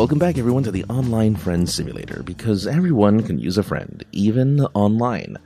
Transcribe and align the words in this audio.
Welcome 0.00 0.18
back, 0.18 0.38
everyone, 0.38 0.62
to 0.62 0.70
the 0.70 0.84
Online 0.84 1.36
Friend 1.36 1.68
Simulator 1.68 2.22
because 2.22 2.66
everyone 2.66 3.22
can 3.22 3.38
use 3.38 3.58
a 3.58 3.62
friend, 3.62 4.02
even 4.12 4.62
online. 4.72 5.36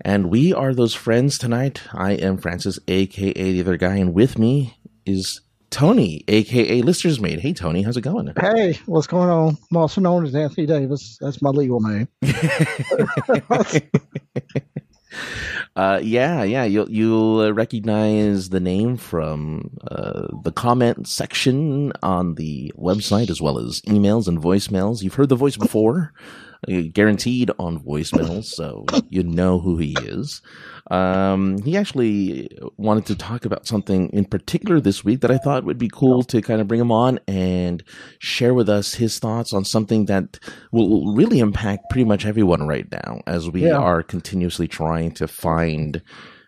And 0.00 0.30
we 0.30 0.54
are 0.54 0.72
those 0.72 0.94
friends 0.94 1.36
tonight. 1.36 1.82
I 1.92 2.12
am 2.12 2.38
Francis, 2.38 2.78
aka 2.88 3.34
the 3.34 3.60
other 3.60 3.76
guy, 3.76 3.96
and 3.96 4.14
with 4.14 4.38
me 4.38 4.78
is 5.04 5.42
Tony, 5.68 6.24
aka 6.26 6.80
Lister's 6.80 7.20
mate. 7.20 7.40
Hey, 7.40 7.52
Tony, 7.52 7.82
how's 7.82 7.98
it 7.98 8.00
going? 8.00 8.32
Hey, 8.40 8.78
what's 8.86 9.06
going 9.06 9.28
on? 9.28 9.58
I'm 9.70 9.76
also 9.76 10.00
known 10.00 10.24
as 10.24 10.34
Anthony 10.34 10.66
Davis. 10.66 11.18
That's 11.20 11.42
my 11.42 11.50
legal 11.50 11.80
name. 11.80 12.08
uh, 15.76 16.00
yeah, 16.02 16.42
yeah, 16.42 16.64
you'll 16.64 16.90
you'll 16.90 17.40
uh, 17.40 17.50
recognize 17.50 18.50
the 18.50 18.60
name 18.60 18.96
from 18.96 19.70
uh, 19.88 20.28
the 20.42 20.52
comment 20.52 21.06
section 21.08 21.92
on 22.02 22.34
the 22.34 22.72
website, 22.76 23.30
as 23.30 23.40
well 23.40 23.58
as 23.58 23.80
emails 23.82 24.28
and 24.28 24.38
voicemails. 24.38 25.02
You've 25.02 25.14
heard 25.14 25.28
the 25.28 25.36
voice 25.36 25.56
before, 25.56 26.12
guaranteed 26.92 27.50
on 27.58 27.80
voicemails, 27.80 28.44
so 28.58 28.84
you 29.10 29.22
know 29.22 29.58
who 29.58 29.78
he 29.78 29.94
is. 30.00 30.42
Um, 30.90 31.58
he 31.62 31.76
actually 31.76 32.48
wanted 32.76 33.06
to 33.06 33.16
talk 33.16 33.44
about 33.44 33.66
something 33.66 34.08
in 34.10 34.24
particular 34.24 34.80
this 34.80 35.04
week 35.04 35.20
that 35.22 35.30
I 35.32 35.38
thought 35.38 35.64
would 35.64 35.78
be 35.78 35.90
cool 35.92 36.22
to 36.24 36.40
kind 36.40 36.60
of 36.60 36.68
bring 36.68 36.80
him 36.80 36.92
on 36.92 37.18
and 37.26 37.82
share 38.20 38.54
with 38.54 38.68
us 38.68 38.94
his 38.94 39.18
thoughts 39.18 39.52
on 39.52 39.64
something 39.64 40.04
that 40.06 40.38
will 40.70 41.12
really 41.14 41.40
impact 41.40 41.90
pretty 41.90 42.04
much 42.04 42.24
everyone 42.24 42.68
right 42.68 42.86
now 42.92 43.20
as 43.26 43.50
we 43.50 43.64
Yeah. 43.66 43.78
are 43.78 44.02
continuously 44.02 44.68
trying 44.68 45.10
to 45.12 45.26
find, 45.26 46.02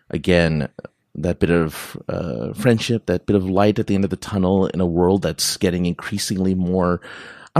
again, 0.09 0.69
that 1.15 1.39
bit 1.39 1.51
of 1.51 1.97
uh, 2.07 2.53
friendship, 2.53 3.07
that 3.07 3.25
bit 3.25 3.35
of 3.35 3.49
light 3.49 3.77
at 3.77 3.87
the 3.87 3.95
end 3.95 4.05
of 4.05 4.09
the 4.09 4.15
tunnel 4.15 4.67
in 4.67 4.79
a 4.79 4.85
world 4.85 5.21
that's 5.23 5.57
getting 5.57 5.85
increasingly 5.85 6.55
more. 6.55 7.01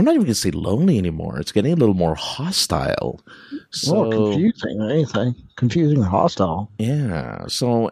I'm 0.00 0.06
not 0.06 0.12
even 0.12 0.22
going 0.22 0.32
to 0.32 0.34
say 0.34 0.50
lonely 0.50 0.96
anymore. 0.96 1.38
It's 1.38 1.52
getting 1.52 1.74
a 1.74 1.76
little 1.76 1.94
more 1.94 2.14
hostile. 2.14 3.20
So, 3.68 4.08
well, 4.08 4.10
confusing 4.10 4.80
or 4.80 4.88
anything. 4.88 5.34
Confusing 5.56 5.98
and 5.98 6.06
hostile. 6.06 6.72
yeah. 6.78 7.46
So, 7.48 7.90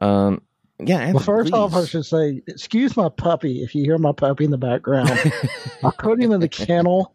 um, 0.00 0.42
yeah. 0.78 0.98
Well, 0.98 1.06
Anthony, 1.08 1.24
first 1.24 1.52
off, 1.52 1.74
I 1.74 1.86
should 1.86 2.06
say, 2.06 2.40
excuse 2.46 2.96
my 2.96 3.08
puppy 3.08 3.64
if 3.64 3.74
you 3.74 3.82
hear 3.82 3.98
my 3.98 4.12
puppy 4.12 4.44
in 4.44 4.52
the 4.52 4.58
background. 4.58 5.10
I 5.82 5.90
put 5.98 6.22
him 6.22 6.30
in 6.30 6.38
the 6.38 6.48
kennel 6.48 7.12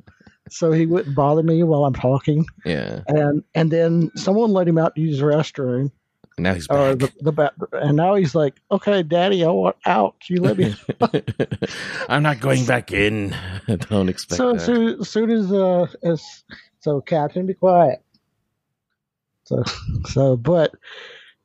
so 0.49 0.73
he 0.73 0.85
wouldn't 0.85 1.15
bother 1.15 1.41
me 1.41 1.63
while 1.63 1.85
I'm 1.85 1.93
talking, 1.93 2.45
yeah. 2.65 3.03
and 3.07 3.41
and 3.53 3.71
then 3.71 4.11
someone 4.17 4.51
let 4.51 4.67
him 4.67 4.77
out 4.77 4.95
to 4.95 5.01
use 5.01 5.19
the 5.19 5.25
restroom 5.25 5.91
Now 6.37 6.53
he's 6.53 6.67
or 6.67 6.95
the 6.95 7.11
the 7.21 7.31
back, 7.31 7.53
and 7.71 7.95
now 7.95 8.15
he's 8.15 8.35
like, 8.35 8.55
"Okay, 8.69 9.03
Daddy, 9.03 9.45
I 9.45 9.49
want 9.49 9.77
out. 9.85 10.15
You 10.29 10.41
let 10.41 10.57
me." 10.57 10.75
I'm 12.09 12.23
not 12.23 12.41
going 12.41 12.65
back 12.65 12.91
in. 12.91 13.33
Don't 13.89 14.09
expect 14.09 14.37
so 14.37 14.49
that. 14.49 14.57
as 14.57 14.65
soon, 14.65 14.99
as 14.99 15.09
soon 15.09 15.29
as 15.29 15.51
uh 15.53 15.87
as 16.03 16.43
so 16.85 17.01
captain 17.01 17.47
be 17.47 17.53
quiet 17.55 18.03
so 19.45 19.63
so 20.07 20.37
but 20.37 20.71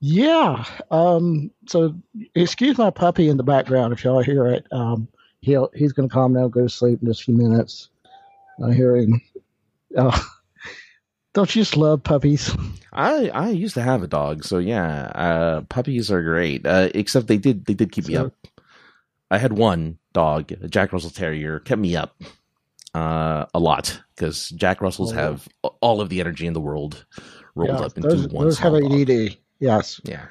yeah 0.00 0.64
um 0.90 1.50
so 1.66 1.94
excuse 2.34 2.76
my 2.76 2.90
puppy 2.90 3.28
in 3.28 3.38
the 3.38 3.42
background 3.42 3.92
if 3.92 4.04
y'all 4.04 4.22
hear 4.22 4.46
it 4.46 4.66
um 4.70 5.08
he'll 5.40 5.70
he's 5.74 5.92
gonna 5.94 6.08
calm 6.08 6.34
down 6.34 6.50
go 6.50 6.62
to 6.62 6.68
sleep 6.68 7.00
in 7.00 7.08
just 7.08 7.22
a 7.22 7.24
few 7.24 7.34
minutes 7.34 7.88
i 8.62 8.72
hear 8.72 8.96
him 8.96 9.18
oh 9.96 10.39
don't 11.32 11.54
you 11.54 11.62
just 11.62 11.76
love 11.76 12.02
puppies 12.02 12.54
I 12.92 13.28
I 13.28 13.50
used 13.50 13.74
to 13.74 13.82
have 13.82 14.02
a 14.02 14.08
dog, 14.08 14.44
so 14.44 14.58
yeah, 14.58 15.04
uh, 15.14 15.60
puppies 15.68 16.10
are 16.10 16.22
great. 16.22 16.66
Uh, 16.66 16.88
except 16.94 17.28
they 17.28 17.38
did 17.38 17.64
they 17.66 17.74
did 17.74 17.92
keep 17.92 18.08
me 18.08 18.16
up. 18.16 18.32
I 19.30 19.38
had 19.38 19.52
one 19.52 19.98
dog, 20.12 20.50
a 20.50 20.66
Jack 20.68 20.92
Russell 20.92 21.10
Terrier, 21.10 21.60
kept 21.60 21.80
me 21.80 21.94
up 21.94 22.16
uh, 22.94 23.46
a 23.54 23.60
lot 23.60 24.00
because 24.16 24.48
Jack 24.50 24.80
Russells 24.80 25.12
Oh. 25.12 25.14
have 25.14 25.48
all 25.80 26.00
of 26.00 26.08
the 26.08 26.18
energy 26.18 26.48
in 26.48 26.52
the 26.52 26.60
world 26.60 27.04
rolled 27.54 27.78
Yeah, 27.78 27.86
up 27.86 27.96
into 27.96 28.08
those, 28.08 28.26
one. 28.28 28.44
those 28.46 28.58
have 28.58 28.72
dog. 28.72 28.92
ADD. 28.92 29.36
Yes, 29.60 30.00
Yeah, 30.04 30.26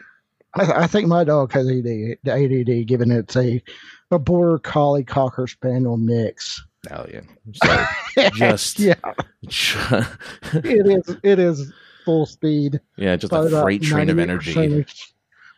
I, 0.55 0.83
I 0.83 0.87
think 0.87 1.07
my 1.07 1.23
dog 1.23 1.53
has 1.53 1.65
ADD, 1.69 2.17
ADD 2.27 2.85
given 2.87 3.09
it's 3.11 3.37
a 3.37 3.63
a 4.11 4.19
border 4.19 4.57
collie 4.59 5.05
cocker 5.05 5.47
spaniel 5.47 5.95
mix. 5.95 6.61
Yeah. 6.87 7.21
So 7.53 7.85
just 8.33 8.79
yeah, 8.79 8.93
it 9.43 10.87
is. 10.87 11.17
It 11.23 11.39
is 11.39 11.73
full 12.05 12.25
speed. 12.25 12.79
Yeah, 12.97 13.15
just 13.15 13.33
a 13.33 13.49
freight 13.49 13.83
train 13.83 14.09
of 14.09 14.19
energy. 14.19 14.85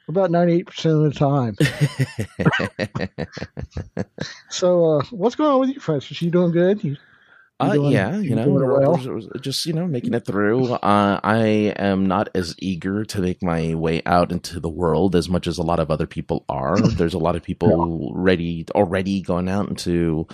About 0.08 0.32
ninety-eight 0.32 0.66
percent 0.66 0.96
of 0.96 1.14
the 1.14 1.20
time. 1.20 1.56
So, 4.50 4.98
uh, 5.00 5.04
what's 5.12 5.36
going 5.36 5.50
on 5.52 5.60
with 5.62 5.70
you, 5.70 5.80
Francis? 5.80 6.22
You 6.22 6.30
doing 6.30 6.52
good? 6.52 6.84
You 6.84 6.98
Uh, 7.62 7.74
doing- 7.74 7.92
yeah, 7.92 8.18
you 8.18 8.36
know, 8.36 8.48
well? 8.50 8.98
just 9.40 9.66
you 9.66 9.74
know 9.74 9.86
making 9.88 10.14
it 10.14 10.26
through. 10.26 10.74
Uh, 10.74 11.20
I 11.24 11.74
am 11.78 12.06
not 12.06 12.30
as 12.36 12.56
eager 12.60 13.06
to 13.06 13.22
make 13.22 13.42
my 13.44 13.74
way 13.76 14.02
out 14.06 14.32
into 14.32 14.60
the 14.60 14.70
world 14.70 15.16
as 15.16 15.30
much 15.30 15.48
as 15.48 15.58
a 15.58 15.64
lot 15.64 15.80
of 15.80 15.90
other 15.92 16.08
people 16.08 16.44
are. 16.50 16.80
There's 16.98 17.14
a 17.14 17.20
lot 17.20 17.36
of 17.36 17.44
people 17.44 18.12
ready 18.16 18.66
already 18.76 19.22
going 19.22 19.50
out 19.50 19.70
into 19.70 20.28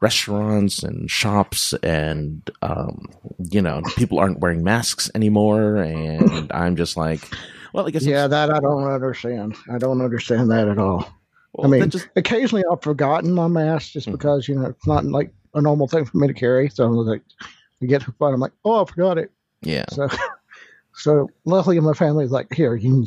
restaurants 0.00 0.82
and 0.82 1.10
shops, 1.10 1.72
and 1.82 2.48
um, 2.62 3.06
you 3.50 3.62
know, 3.62 3.82
people 3.96 4.18
aren't 4.18 4.40
wearing 4.40 4.64
masks 4.64 5.10
anymore, 5.14 5.76
and 5.76 6.50
I'm 6.54 6.76
just 6.76 6.96
like, 6.96 7.20
well, 7.72 7.86
I 7.86 7.90
guess 7.90 8.04
yeah, 8.04 8.24
I'm, 8.24 8.30
that 8.30 8.50
I 8.50 8.60
don't 8.60 8.84
understand. 8.84 9.56
I 9.70 9.78
don't 9.78 10.00
understand 10.02 10.50
that 10.50 10.68
at 10.68 10.78
all. 10.78 11.06
well, 11.52 11.66
I 11.66 11.78
mean, 11.78 11.90
just 11.90 12.08
occasionally 12.16 12.64
I've 12.70 12.82
forgotten 12.82 13.32
my 13.32 13.46
mask 13.48 13.92
just 13.92 14.08
Mhm. 14.08 14.12
because 14.12 14.48
you 14.48 14.54
know 14.56 14.66
it's 14.66 14.86
not 14.86 15.04
like 15.04 15.32
a 15.54 15.60
normal 15.60 15.86
thing 15.88 16.04
for 16.04 16.16
me 16.18 16.26
to 16.28 16.34
carry. 16.34 16.68
So 16.68 16.84
I'm 16.84 16.94
like, 16.96 17.22
I 17.82 17.86
get 17.86 18.02
to 18.02 18.10
a 18.10 18.12
point, 18.12 18.34
I'm 18.34 18.40
like, 18.40 18.52
oh, 18.64 18.82
I 18.82 18.86
forgot 18.88 19.18
it. 19.18 19.30
yeah. 19.62 19.84
So, 19.90 20.08
so 20.94 21.30
luckily 21.44 21.78
my 21.80 21.92
family's 21.94 22.30
like, 22.30 22.52
here, 22.52 22.74
you 22.76 22.90
can 22.90 23.06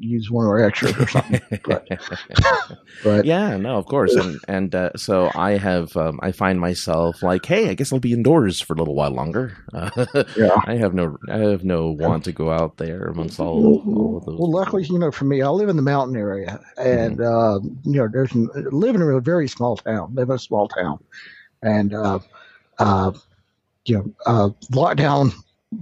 use 0.00 0.28
one 0.30 0.44
of 0.44 0.50
our 0.50 0.64
extras 0.64 0.96
or 0.98 1.06
something. 1.06 1.40
But, 1.64 1.86
but 3.04 3.24
yeah 3.24 3.56
no 3.56 3.76
of 3.76 3.86
course 3.86 4.14
and 4.16 4.40
and 4.48 4.74
uh, 4.74 4.90
so 4.96 5.30
i 5.36 5.52
have 5.52 5.96
um, 5.96 6.18
i 6.20 6.32
find 6.32 6.58
myself 6.58 7.22
like 7.22 7.46
hey 7.46 7.68
i 7.68 7.74
guess 7.74 7.92
i'll 7.92 8.00
be 8.00 8.12
indoors 8.12 8.60
for 8.60 8.72
a 8.72 8.76
little 8.76 8.94
while 8.96 9.10
longer 9.12 9.56
uh, 9.72 9.90
Yeah. 10.36 10.56
i 10.66 10.74
have 10.74 10.94
no 10.94 11.16
i 11.28 11.36
have 11.38 11.62
no 11.62 11.90
want 11.90 12.24
to 12.24 12.32
go 12.32 12.50
out 12.50 12.78
there 12.78 13.04
amongst 13.04 13.38
all, 13.38 13.82
all 13.86 14.16
of 14.16 14.24
those 14.26 14.36
Well, 14.38 14.50
luckily, 14.50 14.84
you 14.84 14.98
know, 14.98 15.12
for 15.12 15.26
me, 15.26 15.42
I 15.42 15.48
live 15.48 15.68
in 15.68 15.76
the 15.76 15.82
mountain 15.82 16.16
area, 16.16 16.58
and 16.76 17.20
uh, 17.20 17.60
you 17.84 17.98
know, 18.00 18.08
there's 18.12 18.34
live 18.34 18.96
in 18.96 19.02
a 19.02 19.20
very 19.20 19.46
small 19.48 19.76
town. 19.76 20.12
Live 20.14 20.28
in 20.30 20.34
a 20.36 20.38
small 20.40 20.66
town, 20.68 20.98
and 21.62 21.94
uh, 21.94 22.18
uh, 22.78 23.12
you 23.84 23.96
know, 23.96 24.12
uh, 24.26 24.48
lockdown, 24.72 25.32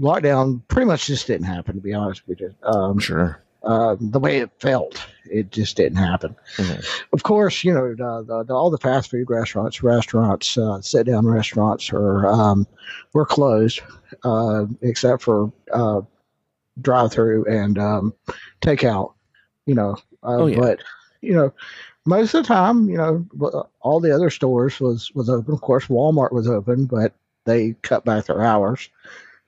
lockdown 0.01 0.61
pretty 0.69 0.87
much 0.87 1.07
just 1.07 1.27
didn't 1.27 1.47
happen. 1.47 1.75
To 1.77 1.81
be 1.81 1.95
honest 1.95 2.27
with 2.27 2.41
you, 2.41 2.55
um, 2.63 2.99
sure 2.99 3.43
uh, 3.63 3.97
the 4.01 4.21
way 4.21 4.39
it 4.39 4.51
felt, 4.61 5.05
it 5.29 5.51
just 5.51 5.77
didn't 5.77 5.99
happen. 5.99 6.37
Mhm. 6.57 6.87
Of 7.13 7.23
course, 7.25 7.65
you 7.65 7.75
know, 7.75 7.95
the, 7.95 8.25
the, 8.27 8.45
the, 8.45 8.55
all 8.55 8.71
the 8.71 8.79
fast 8.79 9.11
food 9.11 9.29
restaurants, 9.29 9.83
restaurants, 9.83 10.57
uh, 10.57 10.81
sit 10.81 11.07
down 11.07 11.27
restaurants 11.27 11.91
are 11.93 12.27
um, 12.29 12.67
were 13.13 13.27
closed, 13.27 13.81
uh, 14.23 14.67
except 14.83 15.23
for 15.23 15.53
uh, 15.73 16.03
drive 16.81 17.11
through 17.13 17.45
and 17.47 17.77
um, 17.79 18.15
takeout. 18.63 19.15
You 19.67 19.75
know, 19.75 19.97
uh, 20.23 20.37
Oh, 20.37 20.47
yeah. 20.47 20.61
but 20.61 20.79
you 21.21 21.35
know, 21.35 21.53
most 22.07 22.35
of 22.35 22.43
the 22.45 22.49
time, 22.49 22.89
you 22.89 22.97
know, 22.97 23.27
all 23.81 24.01
the 24.01 24.15
other 24.15 24.31
stores 24.31 24.81
was 24.81 25.13
was 25.15 25.29
open. 25.29 25.55
Of 25.55 25.61
course, 25.61 25.87
Walmart 25.87 26.33
was 26.33 26.49
open, 26.49 26.87
but 26.87 27.13
they 27.45 27.75
cut 27.83 28.05
back 28.05 28.27
their 28.27 28.43
hours 28.43 28.89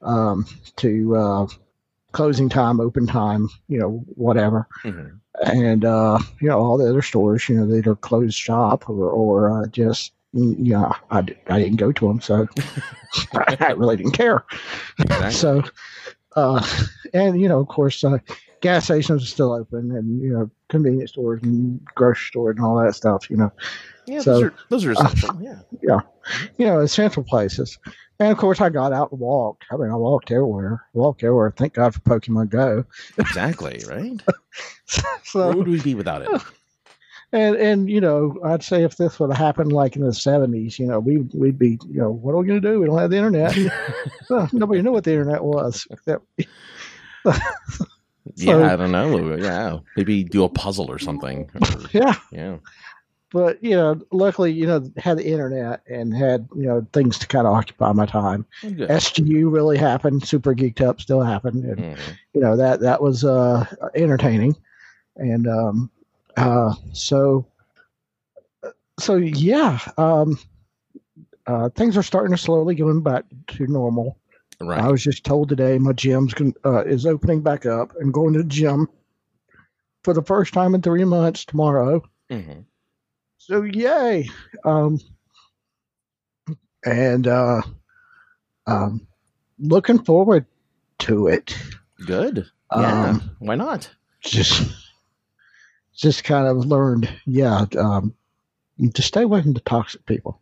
um, 0.03 0.47
to 0.77 1.17
uh, 1.17 1.47
closing 2.13 2.49
time, 2.49 2.81
open 2.81 3.07
time, 3.07 3.49
you 3.69 3.79
know, 3.79 4.05
whatever 4.15 4.67
Mhm. 4.85 5.19
and 5.45 5.85
uh, 5.85 6.19
you 6.41 6.49
know 6.49 6.59
all 6.59 6.79
the 6.79 6.89
other 6.89 7.03
stores, 7.03 7.49
you 7.49 7.57
know, 7.57 7.67
they 7.67 7.79
either 7.79 7.95
closed 7.97 8.37
shop 8.37 8.89
or 8.89 9.11
or 9.11 9.51
uh, 9.63 9.67
just 9.69 10.13
mm, 10.35 10.57
you 10.59 10.73
know 10.73 10.93
I, 11.11 11.19
I 11.49 11.59
didn't 11.59 11.77
go 11.77 11.93
to 11.93 12.09
them, 12.09 12.21
so 12.21 12.47
I 13.61 13.73
really 13.73 13.97
didn't 13.97 14.13
care. 14.13 14.45
Exactly. 14.99 15.31
So, 15.33 15.63
uh, 16.37 16.67
and 17.15 17.41
you 17.41 17.49
know, 17.49 17.61
of 17.61 17.69
course, 17.69 18.03
uh, 18.05 18.19
gas 18.61 18.85
stations 18.85 19.23
are 19.23 19.27
still 19.27 19.53
open, 19.53 19.93
and 19.93 20.21
you 20.21 20.33
know, 20.33 20.51
convenience 20.69 21.11
stores 21.13 21.43
and 21.43 21.85
grocery 21.95 22.27
stores 22.29 22.57
and 22.57 22.65
all 22.65 22.77
that 22.83 22.95
stuff. 22.95 23.31
You 23.31 23.37
know, 23.39 23.53
yeah 24.07 24.21
so- 24.21 24.33
those 24.33 24.43
are 24.43 24.55
those 24.69 24.85
are 24.85 24.91
uh, 24.91 24.95
essential 25.05 25.43
yeah 25.43 25.59
yeah, 25.83 26.01
you 26.59 26.67
know, 26.67 26.81
essential 26.81 27.23
places. 27.23 27.79
And 28.21 28.33
of 28.33 28.39
course, 28.39 28.61
I 28.61 28.69
got 28.69 28.93
out 28.93 29.13
and 29.13 29.21
walked. 29.21 29.65
I 29.71 29.77
mean, 29.77 29.91
I 29.91 29.95
walked 29.95 30.33
everywhere, 30.33 30.85
walked 30.93 31.23
everywhere. 31.23 31.53
Thank 31.57 31.75
God 31.75 31.95
for 31.95 32.01
Pokemon 32.01 32.49
Go. 32.51 32.85
exactly 33.17 33.81
right 33.89 34.21
so, 35.23 35.47
where 35.49 35.57
would 35.57 35.69
we 35.69 35.81
be 35.81 35.95
without 35.95 36.23
it 36.23 36.43
And 37.33 37.57
and 37.57 37.91
you 37.91 38.01
know, 38.01 38.37
I'd 38.43 38.63
say 38.63 38.85
if 38.85 38.97
this 38.97 39.21
would 39.21 39.31
have 39.31 39.39
happened 39.39 39.71
like 39.71 39.97
in 39.97 40.03
the 40.03 40.15
seventies, 40.15 40.79
you 40.79 40.87
know, 40.87 40.99
we 40.99 41.19
we'd 41.19 41.59
be, 41.59 41.79
you 41.87 42.01
know, 42.01 42.11
what 42.11 42.33
are 42.33 42.39
we 42.39 42.47
going 42.47 42.63
to 42.63 42.69
do? 42.73 42.81
We 42.81 42.87
don't 42.87 42.99
have 42.99 43.11
the 43.11 43.19
internet. 43.19 43.55
Nobody 44.53 44.81
knew 44.83 44.93
what 44.93 45.05
the 45.05 45.13
internet 45.13 45.45
was. 45.45 45.87
Except, 48.31 48.61
yeah 48.61 48.73
i 48.73 48.77
don't 48.77 48.93
know 48.93 49.37
yeah 49.37 49.79
maybe 49.97 50.25
do 50.25 50.45
a 50.45 50.49
puzzle 50.49 50.91
or 50.91 50.99
something 50.99 51.51
Or- 51.55 51.81
yeah, 51.93 52.15
yeah 52.33 52.57
but 53.31 53.63
you 53.63 53.73
know, 53.77 54.01
luckily, 54.11 54.53
you 54.53 54.67
know, 54.67 54.91
had 54.97 55.19
the 55.19 55.27
internet 55.31 55.83
and 55.87 56.17
had 56.17 56.49
you 56.57 56.63
know 56.63 56.87
things 56.95 57.19
to 57.19 57.27
kind 57.27 57.47
of 57.47 57.53
occupy 57.53 57.93
my 57.93 58.07
time. 58.07 58.47
Good. 58.63 58.89
SGU 58.89 59.53
really 59.53 59.77
happened. 59.77 60.27
Super 60.27 60.55
Geeked 60.55 60.81
Up 60.81 60.99
still 60.99 61.21
happened, 61.21 61.65
and 61.65 61.77
Mhm. 61.79 61.99
you 62.33 62.41
know 62.41 62.57
that 62.57 62.81
that 62.81 63.03
was 63.03 63.25
uh, 63.27 63.67
entertaining, 63.95 64.57
and 65.17 65.47
um, 65.47 65.91
uh, 66.39 66.73
so 66.95 67.45
so 68.99 69.17
yeah, 69.17 69.79
um, 69.99 70.39
uh, 71.47 71.69
things 71.71 71.99
are 71.99 72.03
starting 72.03 72.35
to 72.35 72.43
slowly 72.43 72.75
going 72.75 73.03
back 73.03 73.25
to 73.49 73.67
normal. 73.67 74.17
Right. 74.61 74.81
I 74.81 74.91
was 74.91 75.03
just 75.03 75.25
told 75.25 75.49
today 75.49 75.79
my 75.79 75.93
gym's 75.93 76.35
uh, 76.65 76.85
is 76.85 77.07
opening 77.07 77.43
back 77.43 77.65
up 77.65 77.95
and 78.01 78.13
going 78.13 78.33
to 78.33 78.41
the 78.41 78.49
gym 78.49 78.89
for 80.03 80.13
the 80.15 80.23
first 80.23 80.53
time 80.53 80.75
in 80.75 80.83
three 80.83 81.05
months 81.05 81.45
tomorrow. 81.45 82.03
Mhm. 82.31 82.65
So 83.37 83.63
yay! 83.63 84.29
Um, 84.65 84.99
and 86.85 87.27
uh, 87.27 87.63
um, 88.67 89.07
looking 89.59 90.03
forward 90.03 90.47
to 91.01 91.29
it. 91.29 91.57
Good. 92.05 92.47
Yeah. 92.77 93.11
Um, 93.11 93.31
Why 93.39 93.55
not? 93.55 93.91
just 94.21 94.71
just 95.97 96.25
kind 96.25 96.47
of 96.47 96.67
learned, 96.67 97.09
yeah, 97.27 97.65
um, 97.79 98.15
to 98.95 99.03
stay 99.03 99.23
away 99.23 99.43
from 99.43 99.55
the 99.55 99.61
toxic 99.61 100.05
people. 100.07 100.41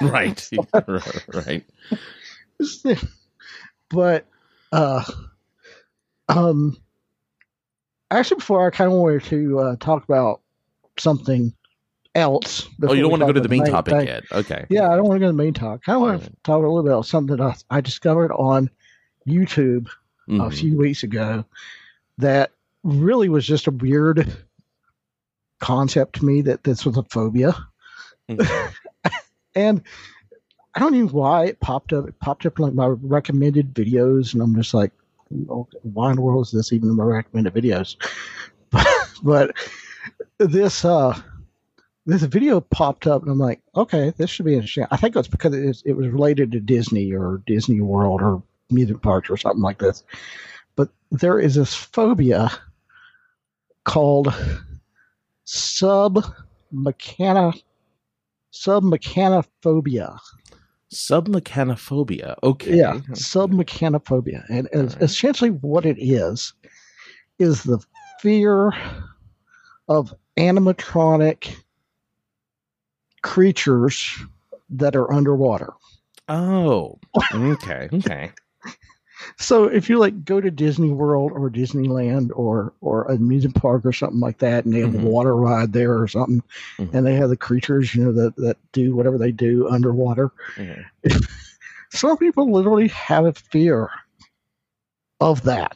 Right. 0.00 0.48
right. 1.28 1.64
But 3.92 4.26
uh, 4.72 5.04
um, 6.28 6.76
actually, 8.10 8.36
before 8.38 8.66
I 8.66 8.70
kind 8.70 8.92
of 8.92 8.98
wanted 8.98 9.24
to 9.24 9.58
uh, 9.58 9.76
talk 9.76 10.04
about 10.04 10.40
something 10.98 11.52
else. 12.14 12.68
Oh, 12.82 12.92
you 12.92 13.02
don't 13.02 13.10
want 13.10 13.22
to 13.22 13.26
go 13.26 13.32
to 13.32 13.40
the 13.40 13.48
main 13.48 13.62
main 13.62 13.72
topic 13.72 13.94
thing. 13.94 14.06
yet. 14.06 14.24
Okay. 14.32 14.66
Yeah, 14.68 14.90
I 14.90 14.96
don't 14.96 15.06
want 15.06 15.16
to 15.16 15.20
go 15.20 15.26
to 15.26 15.32
the 15.36 15.42
main 15.42 15.54
topic. 15.54 15.88
I 15.88 15.96
want 15.96 16.22
to 16.22 16.30
talk 16.44 16.56
a 16.56 16.66
little 16.66 16.82
bit 16.82 16.92
about 16.92 17.06
something 17.06 17.36
that 17.36 17.42
I, 17.70 17.76
I 17.78 17.80
discovered 17.80 18.32
on 18.32 18.70
YouTube 19.26 19.88
a 20.28 20.32
Mhm. 20.32 20.54
few 20.54 20.76
weeks 20.76 21.02
ago 21.02 21.44
that 22.18 22.52
really 22.84 23.28
was 23.28 23.46
just 23.46 23.66
a 23.66 23.70
weird 23.72 24.30
concept 25.60 26.16
to 26.16 26.24
me 26.24 26.42
that 26.42 26.64
this 26.64 26.84
was 26.84 26.96
a 26.96 27.02
phobia. 27.04 27.54
Mhm. 28.28 28.72
and 29.54 29.82
I 30.74 30.80
don't 30.80 30.94
even 30.94 31.08
know 31.08 31.12
why 31.12 31.46
it 31.46 31.60
popped 31.60 31.92
up. 31.92 32.08
It 32.08 32.18
popped 32.20 32.46
up 32.46 32.58
like 32.58 32.72
my 32.72 32.86
recommended 32.86 33.74
videos, 33.74 34.32
and 34.32 34.42
I'm 34.42 34.54
just 34.54 34.72
like, 34.74 34.90
"Oh, 35.48 35.68
why 35.82 36.10
in 36.10 36.16
the 36.16 36.22
world 36.22 36.46
is 36.46 36.52
this 36.52 36.72
even 36.72 36.88
in 36.88 36.96
my 36.96 37.04
recommended 37.04 37.54
videos? 37.54 37.96
But, 39.24 39.54
this 40.38 40.84
uh 40.84 41.16
this 42.06 42.22
video 42.24 42.60
popped 42.60 43.06
up, 43.06 43.22
and 43.22 43.30
I'm 43.30 43.38
like, 43.38 43.60
okay, 43.76 44.12
this 44.16 44.28
should 44.28 44.46
be 44.46 44.54
interesting. 44.54 44.86
I 44.90 44.96
think 44.96 45.14
it's 45.14 45.28
because 45.28 45.54
it, 45.54 45.92
was 45.92 46.08
related 46.08 46.50
to 46.52 46.60
Disney 46.60 47.12
or 47.12 47.40
Disney 47.46 47.80
World 47.80 48.20
or 48.20 48.42
amusement 48.70 49.02
parks 49.02 49.30
or 49.30 49.36
something 49.36 49.62
like 49.62 49.78
this. 49.78 50.02
But 50.74 50.88
there 51.12 51.38
is 51.38 51.54
this 51.54 51.72
phobia 51.74 52.50
called 53.84 54.34
submechana 55.46 56.02
submechanophobia. 58.52 60.18
Submechanophobia. 60.92 62.36
Okay. 62.42 62.76
Yeah, 62.76 62.98
submechanophobia, 63.12 64.44
and 64.48 64.68
Alright. 64.74 65.02
essentially 65.02 65.50
what 65.50 65.86
it 65.86 65.96
is 65.98 66.52
is 67.38 67.62
the 67.64 67.78
fear 68.20 68.72
of 69.88 70.14
animatronic 70.36 71.54
creatures 73.22 74.18
that 74.70 74.94
are 74.94 75.12
underwater. 75.12 75.72
Oh. 76.28 76.98
Okay. 77.34 77.88
Okay. 77.92 78.30
So 79.38 79.64
if 79.64 79.88
you 79.88 79.98
like 79.98 80.24
go 80.24 80.40
to 80.40 80.50
Disney 80.50 80.90
World 80.90 81.32
or 81.32 81.50
Disneyland 81.50 82.30
or 82.34 82.72
or 82.80 83.10
an 83.10 83.16
amusement 83.16 83.56
park 83.56 83.84
or 83.84 83.92
something 83.92 84.20
like 84.20 84.38
that, 84.38 84.64
and 84.64 84.74
they 84.74 84.80
have 84.80 84.90
Mhm. 84.90 85.04
a 85.04 85.06
water 85.06 85.36
ride 85.36 85.72
there 85.72 85.98
or 85.98 86.08
something, 86.08 86.42
Mhm. 86.78 86.94
and 86.94 87.06
they 87.06 87.14
have 87.14 87.28
the 87.30 87.36
creatures, 87.36 87.94
you 87.94 88.04
know, 88.04 88.12
that 88.12 88.36
that 88.36 88.56
do 88.72 88.94
whatever 88.94 89.18
they 89.18 89.32
do 89.32 89.68
underwater. 89.68 90.30
Mhm. 90.56 90.84
Some 91.90 92.16
people 92.16 92.50
literally 92.50 92.88
have 92.88 93.26
a 93.26 93.32
fear 93.32 93.88
of 95.20 95.42
that. 95.42 95.72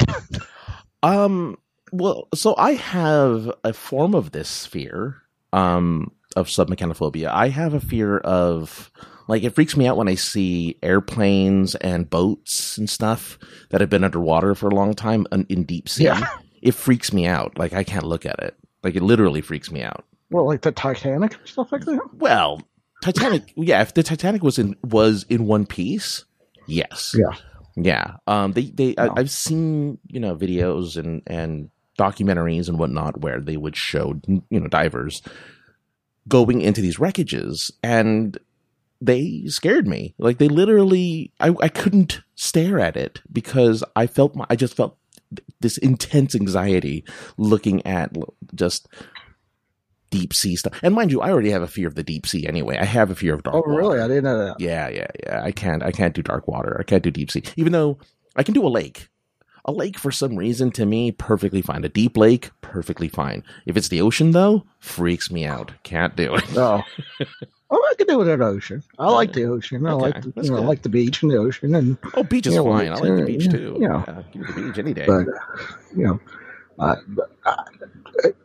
Um. 1.03 1.59
Well, 1.93 2.27
so 2.35 2.55
I 2.59 2.73
have 2.73 3.53
a 3.65 3.73
form 3.73 4.15
of 4.15 4.33
this 4.33 4.67
fear. 4.67 5.23
Um. 5.53 6.13
Of 6.35 6.49
submechanophobia. 6.49 7.31
I 7.33 7.49
have 7.49 7.73
a 7.73 7.81
fear 7.81 8.19
of 8.19 8.91
like 9.29 9.43
it 9.43 9.55
freaks 9.55 9.77
me 9.77 9.87
out 9.87 9.97
when 9.97 10.09
I 10.09 10.15
see 10.15 10.79
airplanes 10.83 11.75
and 11.77 12.09
boats 12.09 12.79
and 12.79 12.89
stuff 12.89 13.39
that 13.71 13.81
have 13.81 13.91
been 13.91 14.05
underwater 14.05 14.55
for 14.55 14.69
a 14.69 14.75
long 14.75 14.95
time 14.95 15.27
in, 15.33 15.65
deep 15.65 15.89
sea. 15.89 16.05
Yeah. 16.05 16.27
It 16.63 16.75
freaks 16.75 17.13
me 17.13 17.27
out. 17.27 17.59
Like 17.59 17.73
I 17.73 17.85
can't 17.85 18.05
look 18.07 18.27
at 18.27 18.39
it. 18.41 18.57
Like 18.83 18.97
it 18.97 19.03
literally 19.03 19.41
freaks 19.41 19.71
me 19.71 19.83
out. 19.83 20.05
well, 20.31 20.47
like 20.47 20.63
the 20.63 20.73
Titanic 20.73 21.35
and 21.37 21.49
stuff 21.49 21.73
like 21.73 21.85
that. 21.85 22.01
Well, 22.15 22.63
Titanic. 23.03 23.53
yeah, 23.57 23.83
if 23.83 23.95
the 23.95 24.03
Titanic 24.03 24.43
was 24.43 24.59
in 24.59 24.75
was 24.83 25.25
in 25.29 25.47
one 25.47 25.67
piece, 25.67 26.25
yes. 26.67 27.15
Yeah. 27.17 27.37
Yeah. 27.77 28.17
Um. 28.27 28.53
They 28.53 28.63
they 28.67 28.95
Yeah. 28.97 29.09
I, 29.17 29.21
I've 29.21 29.31
seen 29.31 29.99
you 30.09 30.19
know 30.21 30.35
videos 30.35 30.97
and 30.97 31.23
and 31.27 31.71
documentaries 31.99 32.69
and 32.69 32.79
whatnot 32.79 33.21
where 33.21 33.41
they 33.41 33.57
would 33.57 33.77
show 33.77 34.21
you 34.27 34.61
know 34.61 34.69
divers 34.69 35.23
going 36.29 36.61
into 36.61 36.81
these 36.81 36.97
wreckages 36.97 37.71
and 37.83 38.39
they 39.01 39.45
scared 39.47 39.87
me 39.87 40.15
like 40.19 40.39
they 40.39 40.49
literally 40.49 41.33
I, 41.41 41.55
I 41.61 41.69
couldn't 41.69 42.21
stare 42.35 42.79
at 42.81 42.97
it 42.97 43.21
because 43.33 43.85
i 43.95 44.07
felt 44.07 44.35
my, 44.35 44.47
i 44.49 44.57
just 44.57 44.75
felt 44.75 44.97
this 45.61 45.79
intense 45.79 46.35
anxiety 46.35 47.05
looking 47.37 47.85
at 47.87 48.17
just 48.55 48.89
deep 50.11 50.33
sea 50.33 50.57
stuff 50.57 50.79
and 50.83 50.95
mind 50.95 51.11
you 51.11 51.21
i 51.21 51.31
already 51.31 51.51
have 51.51 51.63
a 51.63 51.69
fear 51.69 51.89
of 51.89 51.95
the 51.95 52.03
deep 52.03 52.27
sea 52.27 52.47
anyway 52.47 52.79
i 52.79 52.85
have 52.85 53.11
a 53.11 53.15
fear 53.15 53.35
of 53.35 53.43
dark 53.43 53.55
water. 53.57 53.73
Oh, 53.73 53.77
really? 53.77 54.01
I 54.01 54.09
didn't 54.09 54.25
know 54.25 54.39
that. 54.47 54.61
Yeah, 54.61 54.89
yeah, 54.89 55.09
yeah. 55.25 55.43
I 55.43 55.53
can't 55.53 55.83
I 55.83 55.91
can't 55.91 56.15
do 56.15 56.23
dark 56.23 56.49
water. 56.49 56.77
I 56.79 56.83
can't 56.85 57.03
do 57.03 57.11
deep 57.11 57.31
sea. 57.31 57.43
Even 57.57 57.73
though 57.73 57.99
I 58.37 58.43
can 58.43 58.55
do 58.55 58.67
a 58.67 58.69
lake. 58.69 59.09
A 59.65 59.73
lake 59.73 59.99
for 59.99 60.13
some 60.13 60.37
reason 60.37 60.71
to 60.73 60.87
me 60.87 61.11
perfectly 61.11 61.61
fine. 61.61 61.85
A 61.85 61.89
deep 61.89 62.17
lake 62.17 62.51
perfectly 62.61 63.09
fine. 63.09 63.43
If 63.67 63.77
it's 63.77 63.89
the 63.89 64.01
ocean 64.01 64.31
though, 64.31 64.65
freaks 64.79 65.31
me 65.31 65.45
out. 65.45 65.73
Can't 65.83 66.15
do 66.15 66.37
it. 66.37 66.45
Oh. 66.57 66.83
Oh, 67.69 67.89
I 67.91 67.95
can 67.97 68.07
do 68.07 68.23
it 68.23 68.29
at 68.29 68.41
ocean. 68.41 68.83
I 68.99 69.11
like 69.11 69.33
the 69.33 69.45
ocean. 69.45 69.85
I 69.87 69.93
Okay, 69.93 70.03
like 70.03 70.23
the, 70.23 70.43
you 70.43 70.51
know, 70.51 70.57
I 70.59 70.61
like 70.61 70.83
the 70.83 70.89
beach 70.89 71.23
and 71.23 71.31
the 71.33 71.37
ocean, 71.37 71.75
and 71.75 71.99
Oh, 72.15 72.23
beach 72.23 72.47
is 72.47 72.55
Yeah, 72.55 72.63
fine. 72.63 72.93
I 72.93 72.95
like 72.97 73.17
the 73.17 73.23
uh, 73.23 73.27
beach 73.27 73.49
too. 73.51 73.77
yeah. 73.81 74.23
me 74.35 74.45
the 74.45 74.53
beach 74.53 74.79
any 74.79 74.95
day. 74.95 75.07
but 75.07 75.27
uh, 75.29 75.67
you 75.97 76.05
know, 76.05 76.21
I, 76.79 76.97
I, 77.45 77.65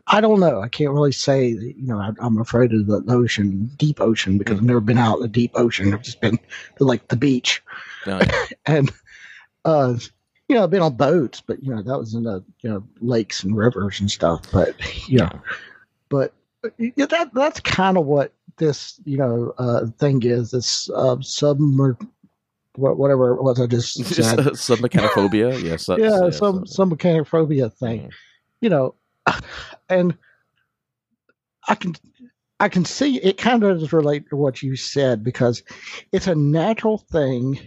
I 0.07 0.21
don't 0.21 0.39
know. 0.39 0.61
I 0.61 0.69
can't 0.69 0.91
really 0.91 1.11
say. 1.11 1.53
That, 1.53 1.75
you 1.77 1.85
know, 1.87 1.99
I, 1.99 2.11
I'm 2.19 2.39
afraid 2.39 2.73
of 2.73 2.87
the 2.87 3.03
ocean, 3.09 3.69
deep 3.77 4.01
ocean, 4.01 4.37
because 4.39 4.57
I've 4.57 4.63
never 4.63 4.79
been 4.79 4.97
out 4.97 5.17
in 5.17 5.21
the 5.21 5.27
deep 5.27 5.51
ocean. 5.55 5.93
I've 5.93 6.01
just 6.01 6.19
been 6.21 6.39
to 6.77 6.83
like 6.83 7.07
the 7.09 7.15
beach, 7.15 7.61
No, 8.07 8.19
and 8.65 8.91
uh, 9.65 9.95
you 10.47 10.55
know, 10.55 10.63
I've 10.63 10.71
been 10.71 10.81
on 10.81 10.95
boats, 10.95 11.41
but 11.45 11.61
you 11.63 11.75
know, 11.75 11.83
that 11.83 11.97
was 11.99 12.15
in 12.15 12.23
the 12.23 12.43
you 12.61 12.69
know 12.71 12.83
lakes 13.01 13.43
and 13.43 13.55
rivers 13.55 13.99
and 13.99 14.09
stuff. 14.09 14.51
But 14.51 14.75
you 15.07 15.19
know, 15.19 15.39
but 16.09 16.33
yeah, 16.77 17.05
that 17.07 17.33
that's 17.33 17.59
kind 17.59 17.97
of 17.97 18.05
what 18.05 18.33
this 18.57 18.99
you 19.05 19.17
know 19.17 19.53
uh, 19.57 19.85
thing 19.99 20.21
is. 20.23 20.51
This 20.51 20.89
uh, 20.91 21.17
submer, 21.17 21.97
whatever 22.75 23.35
it 23.35 23.43
was 23.43 23.59
I 23.59 23.67
just 23.67 23.93
said. 24.05 24.39
submechanophobia. 24.39 25.61
Yes. 25.63 25.87
Yeah, 25.89 25.97
yeah, 26.25 26.29
some 26.31 26.65
some 26.65 26.89
mechanic 26.89 27.27
phobia 27.27 27.69
thing, 27.69 28.01
Mhm. 28.03 28.11
you 28.61 28.69
know, 28.69 28.95
and 29.89 30.17
I 31.67 31.75
can 31.75 31.95
I 32.59 32.69
can 32.69 32.85
see 32.85 33.17
it 33.21 33.37
kind 33.37 33.63
of 33.63 33.79
does 33.79 33.91
relate 33.93 34.29
to 34.29 34.35
what 34.35 34.61
you 34.61 34.75
said 34.75 35.23
because 35.23 35.63
it's 36.11 36.27
a 36.27 36.35
natural 36.35 36.99
thing 36.99 37.59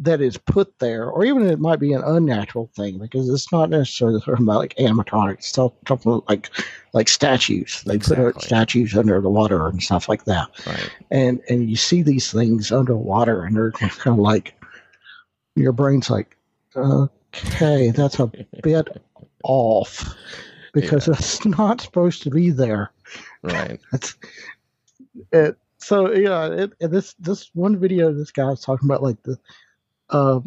that 0.00 0.20
is 0.20 0.36
put 0.36 0.78
there, 0.78 1.10
or 1.10 1.24
even 1.24 1.46
it 1.46 1.58
might 1.58 1.80
be 1.80 1.92
an 1.92 2.02
unnatural 2.04 2.70
thing 2.76 2.98
because 2.98 3.28
it's 3.28 3.50
not 3.50 3.68
necessarily 3.68 4.20
talking 4.20 4.44
about 4.44 4.58
like 4.58 4.74
animatronics, 4.76 5.38
it's 5.38 5.52
talking 5.52 5.76
about 5.88 6.28
like 6.28 6.50
like 6.92 7.08
statues. 7.08 7.82
They 7.84 7.98
put 7.98 8.40
statues 8.42 8.96
under 8.96 9.20
the 9.20 9.28
water 9.28 9.66
and 9.66 9.82
stuff 9.82 10.08
like 10.08 10.24
that 10.24 10.48
Right. 10.66 10.90
and 11.10 11.40
and 11.48 11.68
you 11.68 11.76
see 11.76 12.02
these 12.02 12.30
things 12.32 12.70
underwater 12.72 13.42
and 13.44 13.56
they're 13.56 13.72
kind 13.72 13.92
of 14.06 14.18
like 14.18 14.54
your 15.56 15.72
brain's 15.72 16.08
like 16.10 16.36
okay 16.76 17.90
that's 17.90 18.20
a 18.20 18.30
bit 18.62 18.88
off 19.42 20.14
because 20.72 21.08
it's 21.08 21.44
not 21.44 21.80
supposed 21.80 22.22
to 22.22 22.30
be 22.30 22.50
there 22.50 22.92
Right. 23.42 23.80
it's 23.92 24.16
it 25.32 25.56
so 25.78 26.12
yeah 26.12 26.46
it, 26.46 26.72
it- 26.80 26.90
this 26.90 27.14
this 27.14 27.50
one 27.54 27.78
video 27.78 28.12
this 28.12 28.30
guy 28.30 28.44
was 28.44 28.60
talking 28.60 28.88
about 28.88 29.02
like 29.02 29.22
the 29.24 29.36
uh 30.10 30.40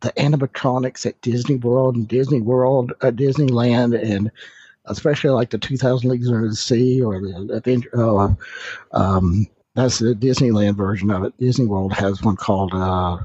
the 0.00 0.12
animatronics 0.12 1.06
at 1.06 1.20
disney 1.20 1.56
world 1.56 1.96
and 1.96 2.08
disney 2.08 2.40
world 2.40 2.92
uh, 3.00 3.10
disneyland 3.10 4.00
and 4.00 4.30
especially 4.86 5.30
like 5.30 5.50
the 5.50 5.58
2000 5.58 6.08
Leagues 6.08 6.28
Under 6.28 6.48
the 6.48 6.56
Sea 6.56 7.02
or 7.02 7.20
the 7.20 7.54
Adventure. 7.54 7.90
Uh, 7.94 8.34
um, 8.92 9.46
that's 9.74 9.98
the 9.98 10.14
Disneyland 10.14 10.76
version 10.76 11.10
of 11.10 11.24
it. 11.24 11.36
Disney 11.38 11.66
World 11.66 11.92
has 11.92 12.22
one 12.22 12.36
called. 12.36 12.72
Uh, 12.72 13.18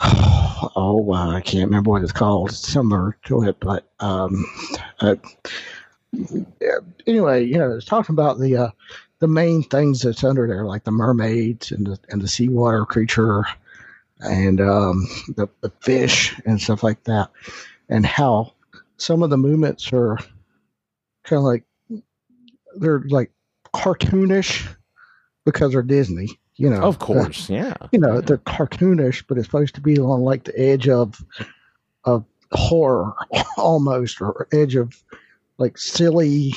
oh, 0.00 1.12
uh, 1.12 1.36
I 1.36 1.40
can't 1.40 1.66
remember 1.66 1.90
what 1.90 2.02
it's 2.02 2.12
called. 2.12 2.50
It's 2.50 2.58
similar 2.58 3.16
to 3.26 3.44
it, 3.44 3.60
but 3.60 3.84
um, 4.00 4.44
uh, 5.00 5.14
anyway, 7.06 7.44
you 7.44 7.58
know, 7.58 7.76
it's 7.76 7.86
talking 7.86 8.14
about 8.14 8.40
the 8.40 8.56
uh, 8.56 8.70
the 9.20 9.28
main 9.28 9.62
things 9.62 10.02
that's 10.02 10.24
under 10.24 10.48
there, 10.48 10.64
like 10.64 10.84
the 10.84 10.90
mermaids 10.90 11.70
and 11.70 11.86
the 11.86 11.98
and 12.08 12.20
the 12.20 12.28
seawater 12.28 12.84
creature 12.84 13.44
and 14.24 14.60
um, 14.60 15.06
the, 15.36 15.48
the 15.60 15.70
fish 15.80 16.38
and 16.46 16.60
stuff 16.60 16.82
like 16.82 17.04
that, 17.04 17.30
and 17.88 18.04
how 18.04 18.52
some 18.96 19.22
of 19.22 19.30
the 19.30 19.36
movements 19.36 19.92
are 19.92 20.18
kind 21.24 21.38
of 21.38 21.44
like 21.44 21.64
they're 22.76 23.02
like 23.08 23.30
cartoonish 23.74 24.66
because 25.44 25.72
they're 25.72 25.82
Disney. 25.82 26.28
You 26.56 26.70
know, 26.70 26.82
of 26.82 26.98
course, 26.98 27.50
yeah. 27.50 27.74
You 27.90 27.98
know, 27.98 28.20
they're 28.20 28.38
cartoonish, 28.38 29.24
but 29.28 29.38
it's 29.38 29.46
supposed 29.46 29.74
to 29.74 29.80
be 29.80 29.98
on 29.98 30.20
like 30.20 30.44
the 30.44 30.58
edge 30.58 30.88
of 30.88 31.22
of 32.04 32.24
horror 32.52 33.14
almost, 33.56 34.20
or 34.20 34.46
edge 34.52 34.76
of 34.76 35.02
like 35.58 35.78
silly 35.78 36.52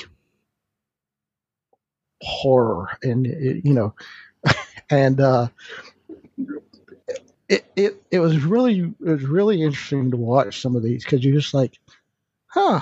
horror, 2.21 2.89
and 3.01 3.25
you 3.25 3.73
know, 3.73 3.95
and 4.89 5.19
uh, 5.19 5.47
it, 7.49 7.65
it 7.75 8.03
it 8.11 8.19
was 8.19 8.43
really 8.43 8.79
it 8.79 9.09
was 9.09 9.23
really 9.23 9.61
interesting 9.61 10.11
to 10.11 10.17
watch 10.17 10.61
some 10.61 10.75
of 10.75 10.83
these 10.83 11.03
because 11.03 11.23
you're 11.23 11.39
just 11.39 11.53
like, 11.53 11.79
huh, 12.47 12.81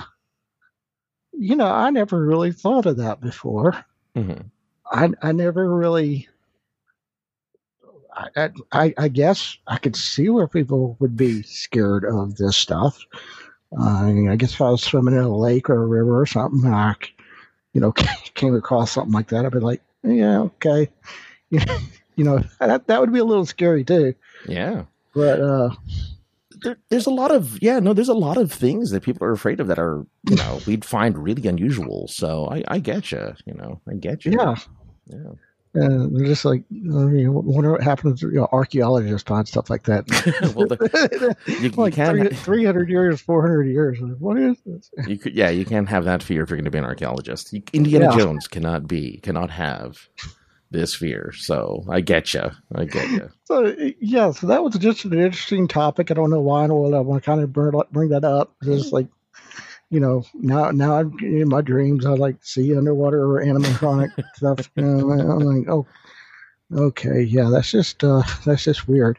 you 1.32 1.54
know, 1.56 1.66
I 1.66 1.90
never 1.90 2.24
really 2.24 2.52
thought 2.52 2.86
of 2.86 2.96
that 2.96 3.20
before. 3.20 3.84
Mm-hmm. 4.16 4.42
I 4.90 5.10
I 5.22 5.32
never 5.32 5.72
really. 5.74 6.28
I, 8.34 8.48
I, 8.72 8.94
I 8.96 9.08
guess 9.08 9.58
I 9.66 9.76
could 9.76 9.94
see 9.94 10.30
where 10.30 10.48
people 10.48 10.96
would 11.00 11.18
be 11.18 11.42
scared 11.42 12.06
of 12.06 12.36
this 12.36 12.56
stuff. 12.56 12.98
Uh, 13.78 14.06
I 14.30 14.36
guess 14.36 14.54
if 14.54 14.60
I 14.62 14.70
was 14.70 14.82
swimming 14.82 15.14
in 15.14 15.20
a 15.20 15.36
lake 15.36 15.68
or 15.68 15.82
a 15.82 15.86
river 15.86 16.18
or 16.18 16.24
something, 16.24 16.64
and 16.64 16.74
I, 16.74 16.94
you 17.74 17.80
know, 17.82 17.92
came 18.34 18.54
across 18.54 18.92
something 18.92 19.12
like 19.12 19.28
that, 19.28 19.44
I'd 19.44 19.52
be 19.52 19.58
like, 19.58 19.82
yeah, 20.02 20.40
okay, 20.40 20.88
you 21.50 21.60
know, 21.60 21.78
you 22.16 22.24
know 22.24 22.38
that 22.60 22.86
that 22.86 23.00
would 23.00 23.12
be 23.12 23.18
a 23.18 23.24
little 23.24 23.46
scary 23.46 23.84
too. 23.84 24.14
Yeah, 24.46 24.84
but 25.14 25.40
uh, 25.40 25.70
there, 26.62 26.78
there's 26.88 27.06
a 27.06 27.10
lot 27.10 27.30
of 27.30 27.62
yeah, 27.62 27.78
no, 27.78 27.92
there's 27.92 28.08
a 28.08 28.14
lot 28.14 28.36
of 28.36 28.52
things 28.52 28.90
that 28.90 29.02
people 29.02 29.26
are 29.26 29.32
afraid 29.32 29.60
of 29.60 29.68
that 29.68 29.78
are 29.78 30.04
you 30.28 30.36
know 30.36 30.60
we'd 30.66 30.84
find 30.84 31.16
really 31.18 31.46
unusual. 31.48 32.08
So 32.08 32.48
I 32.48 32.62
I 32.68 32.78
get 32.78 33.12
you, 33.12 33.34
you 33.44 33.54
know, 33.54 33.80
I 33.88 33.94
get 33.94 34.24
you. 34.24 34.32
Yeah, 34.32 34.56
yeah. 35.06 35.32
And 35.76 36.16
they're 36.16 36.26
just 36.26 36.46
like, 36.46 36.64
you 36.70 36.90
know, 36.90 37.32
wonder 37.32 37.72
what 37.72 37.82
happens 37.82 38.20
to 38.20 38.28
you 38.28 38.36
know, 38.36 38.48
archaeologists 38.50 39.28
find 39.28 39.46
stuff 39.46 39.68
like 39.68 39.82
that. 39.84 40.08
well, 40.56 40.66
the, 40.66 41.36
you, 41.60 41.68
like 41.70 41.92
can 41.92 42.30
300 42.30 42.88
years, 42.88 43.20
400 43.20 43.64
years. 43.64 43.98
What 44.18 44.38
is 44.38 44.56
this? 44.64 44.90
You 45.06 45.18
could, 45.18 45.34
yeah, 45.34 45.50
you 45.50 45.66
can't 45.66 45.86
have 45.88 46.04
that 46.04 46.22
fear 46.22 46.44
if 46.44 46.48
you're 46.48 46.56
going 46.56 46.64
to 46.64 46.70
be 46.70 46.78
an 46.78 46.84
archaeologist. 46.84 47.52
Indiana 47.74 48.06
yeah. 48.10 48.16
Jones 48.16 48.48
cannot 48.48 48.88
be, 48.88 49.18
cannot 49.18 49.50
have 49.50 50.08
this 50.76 50.94
fear. 50.94 51.32
So 51.36 51.84
I 51.88 52.00
get 52.00 52.34
you. 52.34 52.50
I 52.74 52.84
get 52.84 53.10
you. 53.10 53.30
So 53.46 53.76
yeah, 54.00 54.32
so 54.32 54.48
that 54.48 54.64
was 54.64 54.74
just 54.76 55.04
an 55.04 55.12
interesting 55.12 55.68
topic. 55.68 56.10
I 56.10 56.14
don't 56.14 56.30
know 56.30 56.40
why 56.40 56.64
in 56.64 56.68
the 56.68 56.74
world 56.74 56.94
I 56.94 56.98
want 56.98 57.22
to 57.22 57.24
kind 57.24 57.40
of 57.40 57.52
bring 57.52 58.08
that 58.08 58.24
up. 58.24 58.56
Just 58.64 58.92
like 58.92 59.06
you 59.88 60.00
know, 60.00 60.24
now 60.34 60.72
now 60.72 60.98
I'm, 60.98 61.16
in 61.20 61.48
my 61.48 61.60
dreams 61.60 62.04
I 62.04 62.10
like 62.10 62.40
to 62.40 62.46
see 62.46 62.76
underwater 62.76 63.22
or 63.22 63.44
animatronic 63.44 64.10
stuff. 64.34 64.68
You 64.74 64.82
know, 64.82 65.10
I'm 65.10 65.38
like, 65.38 65.68
oh, 65.68 65.86
okay, 66.74 67.22
yeah, 67.22 67.50
that's 67.50 67.70
just 67.70 68.02
uh, 68.02 68.22
that's 68.44 68.64
just 68.64 68.88
weird. 68.88 69.18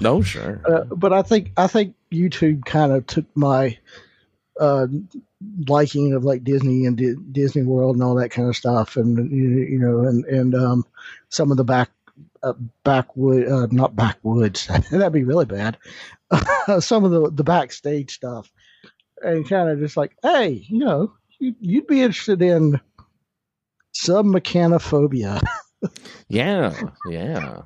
no, 0.00 0.20
sure. 0.20 0.60
Uh, 0.68 0.84
but 0.84 1.14
I 1.14 1.22
think 1.22 1.52
I 1.56 1.66
think 1.66 1.94
YouTube 2.12 2.66
kind 2.66 2.92
of 2.92 3.06
took 3.06 3.24
my 3.34 3.78
uh, 4.58 4.86
liking 5.68 6.12
of 6.12 6.24
like 6.24 6.44
Disney 6.44 6.86
and 6.86 6.96
D- 6.96 7.16
Disney 7.32 7.62
World 7.62 7.96
and 7.96 8.02
all 8.02 8.14
that 8.16 8.30
kind 8.30 8.48
of 8.48 8.56
stuff, 8.56 8.96
and 8.96 9.30
you 9.30 9.78
know, 9.78 10.00
and 10.00 10.24
and 10.24 10.54
um, 10.54 10.84
some 11.28 11.50
of 11.50 11.56
the 11.56 11.64
back 11.64 11.90
uh, 12.42 12.54
backwood, 12.84 13.48
uh, 13.48 13.66
not 13.70 13.96
backwoods. 13.96 14.66
That'd 14.90 15.12
be 15.12 15.24
really 15.24 15.46
bad. 15.46 15.78
some 16.80 17.04
of 17.04 17.10
the 17.10 17.30
the 17.30 17.44
backstage 17.44 18.14
stuff 18.14 18.50
and 19.22 19.48
kind 19.48 19.68
of 19.68 19.78
just 19.78 19.96
like, 19.96 20.16
hey, 20.22 20.64
you 20.68 20.78
know, 20.78 21.12
you'd 21.38 21.86
be 21.86 22.02
interested 22.02 22.42
in 22.42 22.80
submechanophobia. 23.94 25.42
yeah, 26.28 26.74
yeah. 27.08 27.62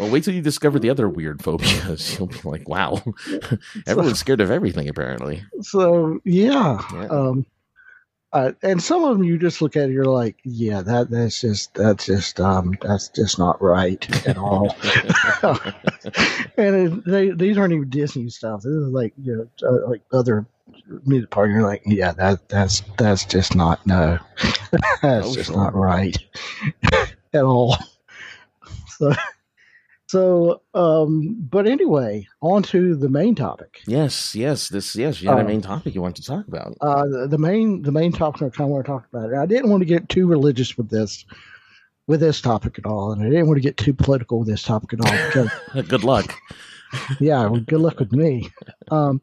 Well, 0.00 0.08
wait 0.08 0.24
till 0.24 0.32
you 0.32 0.40
discover 0.40 0.78
the 0.78 0.88
other 0.88 1.10
weird 1.10 1.42
phobias. 1.42 2.18
You'll 2.18 2.28
be 2.28 2.40
like, 2.42 2.66
wow, 2.66 3.02
everyone's 3.86 4.18
scared 4.18 4.40
of 4.40 4.50
everything, 4.50 4.88
apparently. 4.88 5.42
So, 5.60 6.20
yeah. 6.24 6.80
yeah. 6.90 7.06
Um, 7.08 7.44
uh, 8.32 8.52
and 8.62 8.82
some 8.82 9.04
of 9.04 9.18
them 9.18 9.24
you 9.24 9.36
just 9.36 9.60
look 9.60 9.76
at 9.76 9.90
it, 9.90 9.92
you're 9.92 10.06
like, 10.06 10.36
yeah, 10.42 10.80
that 10.80 11.10
that's 11.10 11.38
just 11.40 11.74
that's 11.74 12.06
just 12.06 12.40
um 12.40 12.78
that's 12.80 13.08
just 13.08 13.38
not 13.38 13.60
right 13.60 14.26
at 14.26 14.38
all. 14.38 14.74
and 16.56 16.76
it, 16.76 17.04
they 17.04 17.30
these 17.30 17.58
aren't 17.58 17.74
even 17.74 17.90
Disney 17.90 18.30
stuff. 18.30 18.62
This 18.62 18.72
is 18.72 18.92
like 18.92 19.12
you 19.22 19.50
know 19.60 19.68
uh, 19.68 19.90
like 19.90 20.00
other 20.12 20.46
music 21.04 21.28
part, 21.28 21.50
you're 21.50 21.62
like, 21.62 21.82
yeah, 21.84 22.12
that 22.12 22.48
that's 22.48 22.82
that's 22.96 23.26
just 23.26 23.54
not 23.54 23.84
no, 23.86 24.18
that's 25.02 25.34
just 25.34 25.50
not 25.50 25.74
right 25.74 26.16
at 27.34 27.42
all. 27.42 27.76
So, 28.96 29.12
so, 30.10 30.60
um, 30.74 31.36
but 31.38 31.68
anyway, 31.68 32.26
on 32.42 32.64
to 32.64 32.96
the 32.96 33.08
main 33.08 33.36
topic. 33.36 33.80
Yes, 33.86 34.34
yes, 34.34 34.68
this 34.68 34.96
yes, 34.96 35.22
you 35.22 35.28
had 35.28 35.38
uh, 35.38 35.42
a 35.42 35.44
main 35.44 35.62
topic 35.62 35.94
you 35.94 36.02
want 36.02 36.16
to 36.16 36.24
talk 36.24 36.48
about. 36.48 36.76
Uh, 36.80 37.06
the, 37.06 37.28
the 37.28 37.38
main 37.38 37.82
the 37.82 37.92
main 37.92 38.10
topic 38.10 38.42
I 38.42 38.48
kind 38.48 38.62
of 38.62 38.70
want 38.70 38.86
to 38.86 38.90
talk 38.90 39.06
about. 39.12 39.32
I 39.32 39.46
didn't 39.46 39.70
want 39.70 39.82
to 39.82 39.86
get 39.86 40.08
too 40.08 40.26
religious 40.26 40.76
with 40.76 40.90
this 40.90 41.24
with 42.08 42.18
this 42.18 42.40
topic 42.40 42.76
at 42.76 42.86
all, 42.86 43.12
and 43.12 43.22
I 43.22 43.26
didn't 43.26 43.46
want 43.46 43.58
to 43.58 43.62
get 43.62 43.76
too 43.76 43.94
political 43.94 44.40
with 44.40 44.48
this 44.48 44.64
topic 44.64 44.94
at 44.94 45.06
all. 45.06 45.26
Because, 45.26 45.86
good 45.88 46.02
luck. 46.02 46.34
yeah, 47.20 47.46
well, 47.46 47.60
good 47.60 47.80
luck 47.80 48.00
with 48.00 48.10
me. 48.10 48.50
Um, 48.90 49.22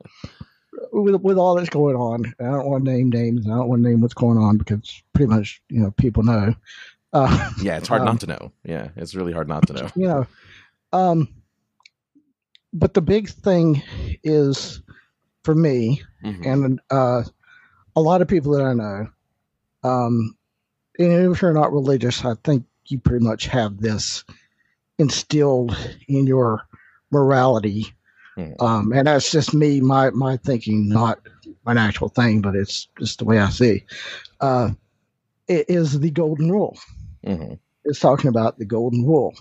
with 0.93 1.15
with 1.15 1.37
all 1.37 1.55
that's 1.55 1.69
going 1.69 1.97
on, 1.97 2.33
I 2.39 2.45
don't 2.45 2.65
want 2.65 2.85
to 2.85 2.91
name 2.91 3.09
names. 3.09 3.45
I 3.45 3.49
don't 3.49 3.67
want 3.67 3.83
to 3.83 3.89
name 3.89 3.99
what's 3.99 4.13
going 4.13 4.37
on 4.37 4.57
because 4.57 5.03
pretty 5.11 5.33
much 5.33 5.61
you 5.67 5.81
know 5.81 5.91
people 5.91 6.23
know. 6.23 6.55
Uh, 7.11 7.51
yeah, 7.61 7.75
it's 7.75 7.89
hard 7.89 8.03
um, 8.03 8.05
not 8.05 8.21
to 8.21 8.27
know. 8.27 8.53
Yeah, 8.63 8.87
it's 8.95 9.15
really 9.15 9.33
hard 9.33 9.49
not 9.49 9.67
to 9.67 9.73
know. 9.73 9.89
You 9.97 10.07
know, 10.07 10.27
um, 10.93 11.27
but 12.73 12.93
the 12.93 13.01
big 13.01 13.29
thing 13.29 13.81
is 14.23 14.81
for 15.43 15.55
me 15.55 16.01
mm-hmm. 16.23 16.43
and 16.43 16.79
uh, 16.91 17.23
a 17.95 18.01
lot 18.01 18.21
of 18.21 18.27
people 18.27 18.51
that 18.53 18.65
I 18.65 18.73
know. 18.73 19.07
Um, 19.83 20.35
and 20.99 21.31
if 21.31 21.41
you're 21.41 21.53
not 21.53 21.71
religious, 21.71 22.25
I 22.25 22.33
think 22.43 22.65
you 22.87 22.99
pretty 22.99 23.23
much 23.23 23.45
have 23.47 23.79
this 23.79 24.23
instilled 24.97 25.77
in 26.07 26.27
your 26.27 26.67
morality 27.11 27.93
Mm. 28.37 28.61
Um, 28.61 28.93
and 28.93 29.07
that's 29.07 29.31
just 29.31 29.53
me, 29.53 29.81
my 29.81 30.11
my 30.11 30.37
thinking, 30.37 30.87
not 30.87 31.19
an 31.65 31.77
actual 31.77 32.09
thing, 32.09 32.41
but 32.41 32.55
it's 32.55 32.87
just 32.99 33.19
the 33.19 33.25
way 33.25 33.39
I 33.39 33.49
see. 33.49 33.83
Uh, 34.39 34.71
it 35.47 35.65
is 35.67 35.99
the 35.99 36.11
golden 36.11 36.51
rule. 36.51 36.77
Mm-hmm. 37.25 37.55
It's 37.85 37.99
talking 37.99 38.27
about 38.27 38.59
the 38.59 38.65
golden 38.65 39.05
rule, 39.05 39.33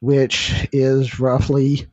which 0.00 0.68
is 0.72 1.18
roughly 1.20 1.86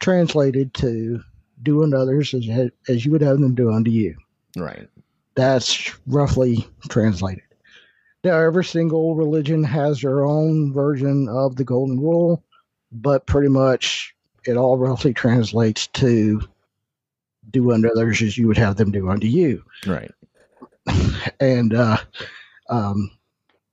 translated 0.00 0.74
to 0.74 1.22
do 1.62 1.82
unto 1.82 1.96
others 1.96 2.34
as, 2.34 2.70
as 2.88 3.04
you 3.04 3.12
would 3.12 3.22
have 3.22 3.40
them 3.40 3.54
do 3.54 3.72
unto 3.72 3.90
you. 3.90 4.16
Right. 4.56 4.88
That's 5.34 5.92
roughly 6.06 6.66
translated. 6.88 7.42
Now, 8.22 8.38
every 8.38 8.64
single 8.64 9.14
religion 9.14 9.62
has 9.64 10.00
their 10.00 10.24
own 10.24 10.72
version 10.72 11.28
of 11.28 11.56
the 11.56 11.64
golden 11.64 12.00
rule, 12.00 12.42
but 12.90 13.26
pretty 13.26 13.48
much 13.48 14.14
it 14.46 14.56
all 14.56 14.78
roughly 14.78 15.12
translates 15.12 15.86
to 15.88 16.40
do 17.50 17.72
unto 17.72 17.88
others 17.88 18.22
as 18.22 18.38
you 18.38 18.46
would 18.46 18.56
have 18.56 18.76
them 18.76 18.90
do 18.90 19.10
unto 19.10 19.26
you. 19.26 19.62
Right. 19.86 20.10
And, 21.40 21.74
uh, 21.74 21.98
um, 22.68 23.10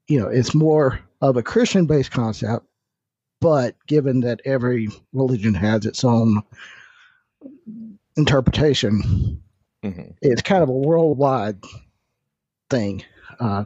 you 0.08 0.20
know, 0.20 0.28
it's 0.28 0.54
more 0.54 1.00
of 1.22 1.38
a 1.38 1.44
Christian 1.44 1.86
based 1.86 2.12
concept, 2.12 2.66
but 3.42 3.76
given 3.88 4.22
that 4.22 4.40
every 4.46 4.88
religion 5.12 5.54
has 5.54 5.86
its 5.86 6.04
own 6.06 6.42
interpretation, 8.16 9.42
mm-hmm. 9.84 10.12
it's 10.22 10.42
kind 10.44 10.64
of 10.64 10.70
a 10.70 10.74
worldwide 10.74 11.58
thing. 12.70 13.04
Uh, 13.40 13.66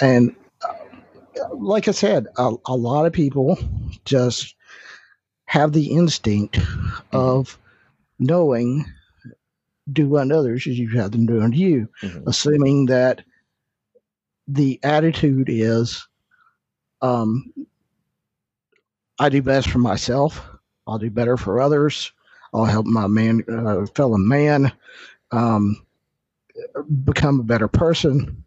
and 0.00 0.34
uh, 0.62 1.54
like 1.54 1.88
I 1.88 1.90
said, 1.90 2.28
a, 2.38 2.54
a 2.66 2.76
lot 2.76 3.04
of 3.04 3.12
people 3.12 3.58
just 4.04 4.54
have 5.46 5.72
the 5.72 5.90
instinct 5.90 6.58
of 7.12 7.58
knowing 8.18 8.86
do 9.92 10.16
unto 10.16 10.34
others 10.34 10.66
as 10.66 10.78
you 10.78 10.88
have 10.90 11.10
them 11.10 11.26
do 11.26 11.42
unto 11.42 11.58
you, 11.58 11.88
Mhm. 12.02 12.26
assuming 12.26 12.86
that 12.86 13.22
the 14.48 14.80
attitude 14.82 15.48
is, 15.50 16.06
um, 17.02 17.52
I 19.18 19.28
do 19.28 19.42
best 19.42 19.68
for 19.70 19.78
myself. 19.78 20.40
I'll 20.86 20.98
do 20.98 21.10
better 21.10 21.36
for 21.36 21.60
others. 21.60 22.12
I'll 22.52 22.64
help 22.64 22.86
my 22.86 23.06
man, 23.06 23.42
uh, 23.48 23.86
fellow 23.94 24.16
man, 24.18 24.72
um, 25.32 25.84
become 27.04 27.40
a 27.40 27.44
better 27.44 27.68
person. 27.68 28.44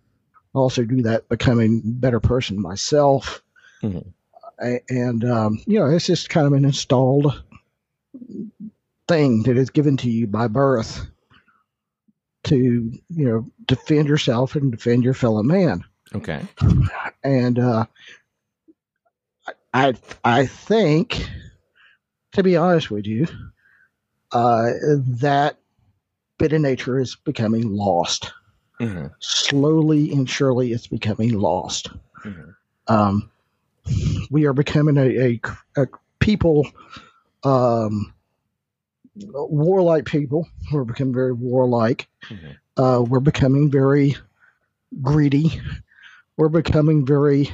Also, 0.53 0.83
do 0.83 1.01
that 1.03 1.27
becoming 1.29 1.81
better 1.83 2.19
person 2.19 2.61
myself. 2.61 3.41
Mhm. 3.83 4.05
A- 4.61 4.81
And 4.89 5.23
um, 5.25 5.59
you 5.67 5.79
know, 5.79 5.85
it's 5.87 6.05
just 6.07 6.29
kind 6.29 6.47
of 6.47 6.53
an 6.53 6.65
installed 6.65 7.43
thing 9.07 9.43
that 9.43 9.57
is 9.57 9.69
given 9.69 9.97
to 9.97 10.09
you 10.09 10.27
by 10.27 10.47
birth 10.47 11.05
to 12.43 12.55
you 13.09 13.25
know 13.25 13.49
defend 13.65 14.07
yourself 14.07 14.55
and 14.55 14.71
defend 14.71 15.03
your 15.03 15.13
fellow 15.13 15.43
man 15.43 15.83
Okay. 16.15 16.41
and 17.23 17.59
uh, 17.59 17.85
I 19.77 19.93
I 20.23 20.45
think, 20.47 21.29
to 22.31 22.41
be 22.41 22.57
honest 22.57 22.89
with 22.89 23.05
you, 23.05 23.27
uh, 24.31 24.71
that 25.21 25.59
bit 26.39 26.53
of 26.53 26.61
nature 26.61 26.99
is 26.99 27.15
becoming 27.15 27.69
lost. 27.69 28.33
Mhm. 28.79 29.13
Slowly 29.19 30.11
and 30.11 30.27
surely, 30.27 30.71
it's 30.71 30.87
becoming 30.87 31.33
lost. 31.37 31.91
Mhm. 32.23 32.55
Um, 32.87 33.29
we 34.31 34.45
are 34.45 34.53
becoming 34.53 34.97
a, 34.97 35.09
a, 35.19 35.41
a 35.83 35.87
people, 36.19 36.67
um, 37.43 38.13
warlike 39.15 40.05
people. 40.05 40.47
We're 40.71 40.85
becoming 40.85 41.13
very 41.13 41.33
warlike. 41.33 42.07
Mhm. 42.29 42.57
Uh, 42.77 43.03
we're 43.07 43.19
becoming 43.19 43.69
very 43.69 44.15
greedy. 45.03 45.61
We're 46.35 46.49
becoming 46.49 47.05
very, 47.05 47.49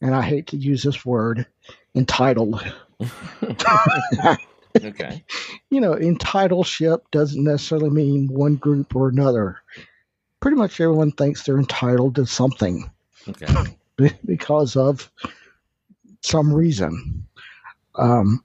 and 0.00 0.14
I 0.14 0.22
hate 0.22 0.46
to 0.48 0.56
use 0.56 0.82
this 0.82 1.04
word, 1.04 1.46
entitled. 1.94 2.64
okay. 4.84 5.24
you 5.70 5.80
know, 5.80 5.94
entitleship 5.94 7.10
doesn't 7.10 7.42
necessarily 7.42 7.90
mean 7.90 8.28
one 8.28 8.56
group 8.56 8.94
or 8.94 9.08
another. 9.08 9.60
Pretty 10.40 10.56
much 10.56 10.80
everyone 10.80 11.12
thinks 11.12 11.42
they're 11.42 11.58
entitled 11.58 12.14
to 12.16 12.26
something 12.26 12.90
Okay. 13.28 13.76
because 14.24 14.76
of 14.76 15.10
some 16.22 16.52
reason. 16.52 17.26
Um, 17.96 18.44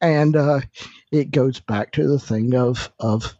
and 0.00 0.36
uh, 0.36 0.60
it 1.10 1.30
goes 1.30 1.60
back 1.60 1.92
to 1.92 2.06
the 2.06 2.18
thing 2.18 2.54
of 2.54 2.90
of 3.00 3.34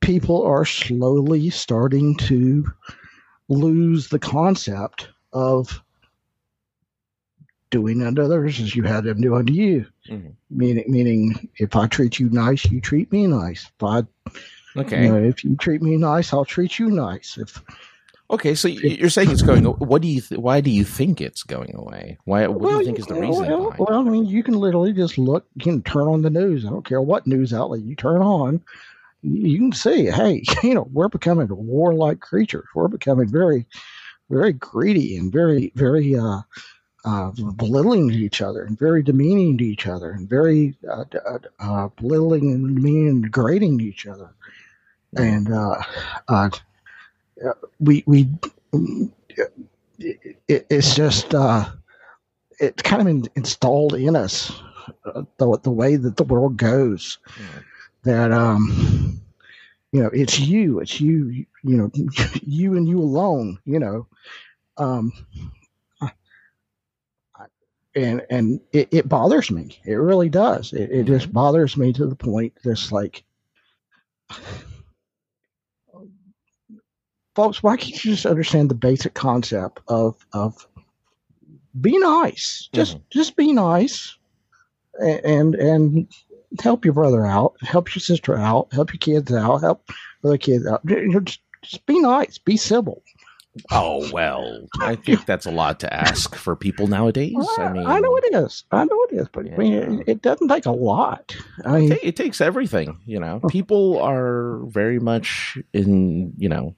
people 0.00 0.42
are 0.44 0.64
slowly 0.64 1.50
starting 1.50 2.16
to 2.16 2.64
lose 3.48 4.08
the 4.08 4.18
concept 4.18 5.08
of 5.36 5.82
doing 7.70 8.02
unto 8.02 8.22
others 8.22 8.58
as 8.60 8.74
you 8.74 8.84
had 8.84 9.04
them 9.04 9.20
do 9.20 9.34
unto 9.34 9.52
you. 9.52 9.86
Mhm. 10.08 10.32
Meaning, 10.50 10.84
meaning, 10.88 11.48
if 11.58 11.76
I 11.76 11.86
treat 11.88 12.18
you 12.18 12.30
nice, 12.30 12.64
you 12.70 12.80
treat 12.80 13.10
me 13.12 13.26
nice. 13.26 13.66
If 13.76 13.82
I, 13.82 14.02
Okay. 14.76 15.02
you 15.04 15.08
know, 15.10 15.22
if 15.22 15.44
you 15.44 15.56
treat 15.56 15.82
me 15.82 15.96
nice, 15.96 16.32
I'll 16.32 16.44
treat 16.44 16.78
you 16.78 16.90
nice. 16.90 17.36
If 17.38 17.62
Okay. 18.30 18.54
So 18.56 18.68
y- 18.68 18.74
you're 19.00 19.10
saying 19.10 19.30
it's 19.30 19.42
going. 19.42 19.64
What 19.64 20.02
do 20.02 20.08
you? 20.08 20.20
Th- 20.20 20.40
why 20.40 20.60
do 20.60 20.70
you 20.70 20.84
think 20.84 21.20
it's 21.20 21.42
going 21.44 21.72
away? 21.76 22.18
Why? 22.24 22.46
What 22.48 22.68
do 22.70 22.76
you 22.78 22.84
think 22.84 22.98
is 22.98 23.06
the 23.06 23.14
reason 23.14 23.46
Well, 23.46 23.72
well, 23.78 24.00
I 24.00 24.02
mean, 24.02 24.26
you 24.26 24.42
can 24.42 24.54
literally 24.54 24.92
just 24.92 25.16
look. 25.18 25.46
You 25.54 25.62
can 25.62 25.82
turn 25.82 26.08
on 26.08 26.22
the 26.22 26.30
news. 26.30 26.64
I 26.66 26.70
don't 26.70 26.84
care 26.84 27.00
what 27.02 27.26
news 27.26 27.52
outlet 27.52 27.82
you 27.82 27.94
turn 27.94 28.22
on. 28.22 28.60
You 29.22 29.58
can 29.58 29.72
see, 29.72 30.06
hey, 30.06 30.42
you 30.64 30.74
know, 30.74 30.88
we're 30.92 31.08
becoming 31.08 31.46
warlike 31.50 32.18
creatures. 32.20 32.66
We're 32.74 32.88
becoming 32.88 33.28
very, 33.28 33.64
very 34.30 34.52
greedy 34.52 35.16
and 35.16 35.32
very, 35.32 35.72
very 35.74 36.16
uh, 36.16 36.40
uh, 37.04 37.30
belittling 37.56 38.08
to 38.08 38.14
each 38.14 38.42
other 38.42 38.64
and 38.64 38.78
very 38.78 39.02
demeaning 39.02 39.58
to 39.58 39.64
each 39.64 39.86
other 39.86 40.10
and 40.12 40.28
very 40.28 40.76
uh, 40.90 41.04
d- 41.10 41.18
uh, 41.26 41.38
uh, 41.60 41.88
belittling 42.00 42.52
and 42.52 42.76
demeaning 42.76 43.08
and 43.08 43.22
degrading 43.24 43.78
to 43.78 43.84
each 43.84 44.06
other. 44.06 44.30
And 45.16 45.52
uh, 45.52 45.82
uh, 46.28 46.50
we 47.80 48.02
we 48.06 48.28
it, 49.98 50.36
it, 50.48 50.66
it's 50.70 50.94
just 50.94 51.34
uh, 51.34 51.66
it's 52.60 52.82
kind 52.82 53.02
of 53.02 53.08
in, 53.08 53.24
installed 53.36 53.94
in 53.94 54.16
us 54.16 54.52
uh, 55.06 55.22
the 55.38 55.58
the 55.62 55.70
way 55.70 55.96
that 55.96 56.16
the 56.16 56.24
world 56.24 56.56
goes 56.56 57.18
Mhm. 57.36 57.64
that 58.04 58.32
um 58.32 59.20
you 59.96 60.02
know 60.02 60.10
it's 60.12 60.38
you 60.38 60.78
it's 60.80 61.00
you 61.00 61.30
you 61.30 61.46
know 61.62 61.90
you 62.42 62.76
and 62.76 62.86
you 62.86 62.98
alone 62.98 63.58
you 63.64 63.78
know. 63.78 64.06
Um 64.76 65.10
and 67.94 68.26
and 68.28 68.60
it, 68.74 68.88
it 68.90 69.08
bothers 69.08 69.50
me. 69.50 69.78
It 69.86 69.94
really 69.94 70.28
does. 70.28 70.74
It, 70.74 70.90
it 70.90 71.04
just 71.04 71.32
bothers 71.32 71.78
me 71.78 71.94
to 71.94 72.06
the 72.06 72.14
point 72.14 72.52
just 72.62 72.92
like 72.92 73.24
folks 77.34 77.62
why 77.62 77.78
can't 77.78 78.04
you 78.04 78.10
just 78.10 78.26
understand 78.26 78.70
the 78.70 78.74
basic 78.74 79.14
concept 79.14 79.80
of 79.88 80.14
of 80.34 80.66
be 81.80 81.96
nice? 81.96 82.68
Just 82.70 82.98
just 83.08 83.34
be 83.34 83.50
nice. 83.50 84.14
And 85.00 85.54
and 85.54 86.08
help 86.60 86.84
your 86.84 86.94
brother 86.94 87.26
out 87.26 87.54
help 87.60 87.94
your 87.94 88.00
sister 88.00 88.36
out 88.36 88.68
help 88.72 88.92
your 88.92 88.98
kids 88.98 89.32
out 89.32 89.58
help 89.58 89.88
other 90.24 90.38
kids 90.38 90.66
out 90.66 90.84
just, 90.86 91.40
just 91.62 91.86
be 91.86 92.00
nice 92.00 92.38
be 92.38 92.56
civil 92.56 93.02
Oh 93.70 94.10
well, 94.12 94.66
I 94.80 94.96
think 94.96 95.24
that's 95.24 95.46
a 95.46 95.50
lot 95.50 95.80
to 95.80 95.92
ask 95.92 96.34
for 96.34 96.54
people 96.56 96.86
nowadays. 96.86 97.34
I 97.58 97.72
mean, 97.72 97.86
I 97.86 98.00
know 98.00 98.16
it 98.16 98.34
is. 98.34 98.64
I 98.70 98.84
know 98.84 99.06
it 99.08 99.14
is, 99.14 99.28
but 99.32 99.50
I 99.50 99.56
mean, 99.56 99.72
it, 99.72 100.08
it 100.08 100.22
doesn't 100.22 100.48
take 100.48 100.66
a 100.66 100.72
lot. 100.72 101.34
I 101.64 101.80
mean, 101.80 101.98
it 102.02 102.16
takes 102.16 102.40
everything. 102.40 103.00
You 103.06 103.20
know, 103.20 103.40
people 103.48 103.98
are 104.00 104.60
very 104.66 104.98
much 104.98 105.56
in. 105.72 106.34
You 106.36 106.48
know, 106.48 106.76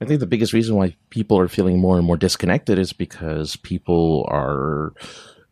I 0.00 0.04
think 0.04 0.20
the 0.20 0.26
biggest 0.26 0.52
reason 0.52 0.76
why 0.76 0.96
people 1.10 1.38
are 1.38 1.48
feeling 1.48 1.78
more 1.78 1.96
and 1.96 2.06
more 2.06 2.16
disconnected 2.16 2.78
is 2.78 2.92
because 2.92 3.56
people 3.56 4.26
are. 4.28 4.94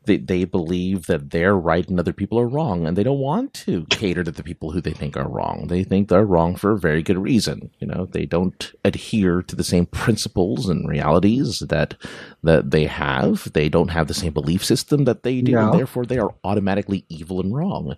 They, 0.06 0.18
they 0.18 0.44
believe 0.44 1.06
that 1.06 1.30
they're 1.30 1.56
right 1.56 1.88
and 1.88 1.98
other 1.98 2.12
people 2.12 2.38
are 2.38 2.46
wrong, 2.46 2.86
and 2.86 2.96
they 2.96 3.02
don't 3.02 3.18
want 3.18 3.54
to 3.54 3.84
cater 3.90 4.22
to 4.24 4.30
the 4.30 4.42
people 4.42 4.70
who 4.72 4.80
they 4.80 4.92
think 4.92 5.16
are 5.16 5.28
wrong. 5.28 5.66
They 5.68 5.82
think 5.84 6.08
they're 6.08 6.24
wrong 6.26 6.56
for 6.56 6.72
a 6.72 6.78
very 6.78 7.02
good 7.02 7.18
reason. 7.18 7.70
You 7.80 7.86
know, 7.86 8.06
they 8.06 8.26
don't 8.26 8.72
adhere 8.84 9.42
to 9.42 9.56
the 9.56 9.64
same 9.64 9.86
principles 9.86 10.68
and 10.68 10.88
realities 10.88 11.60
that 11.60 11.94
that 12.42 12.70
they 12.70 12.86
have. 12.86 13.52
They 13.52 13.68
don't 13.68 13.88
have 13.90 14.08
the 14.08 14.14
same 14.14 14.32
belief 14.32 14.64
system 14.64 15.04
that 15.04 15.22
they 15.22 15.40
do, 15.40 15.52
Yeah. 15.52 15.70
and 15.70 15.78
therefore 15.78 16.04
they 16.06 16.18
are 16.18 16.34
automatically 16.44 17.04
evil 17.08 17.40
and 17.40 17.54
wrong. 17.54 17.96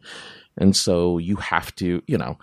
And 0.57 0.75
so 0.77 1.19
you 1.19 1.37
have 1.37 1.75
to, 1.77 2.03
you 2.07 2.17
know, 2.19 2.39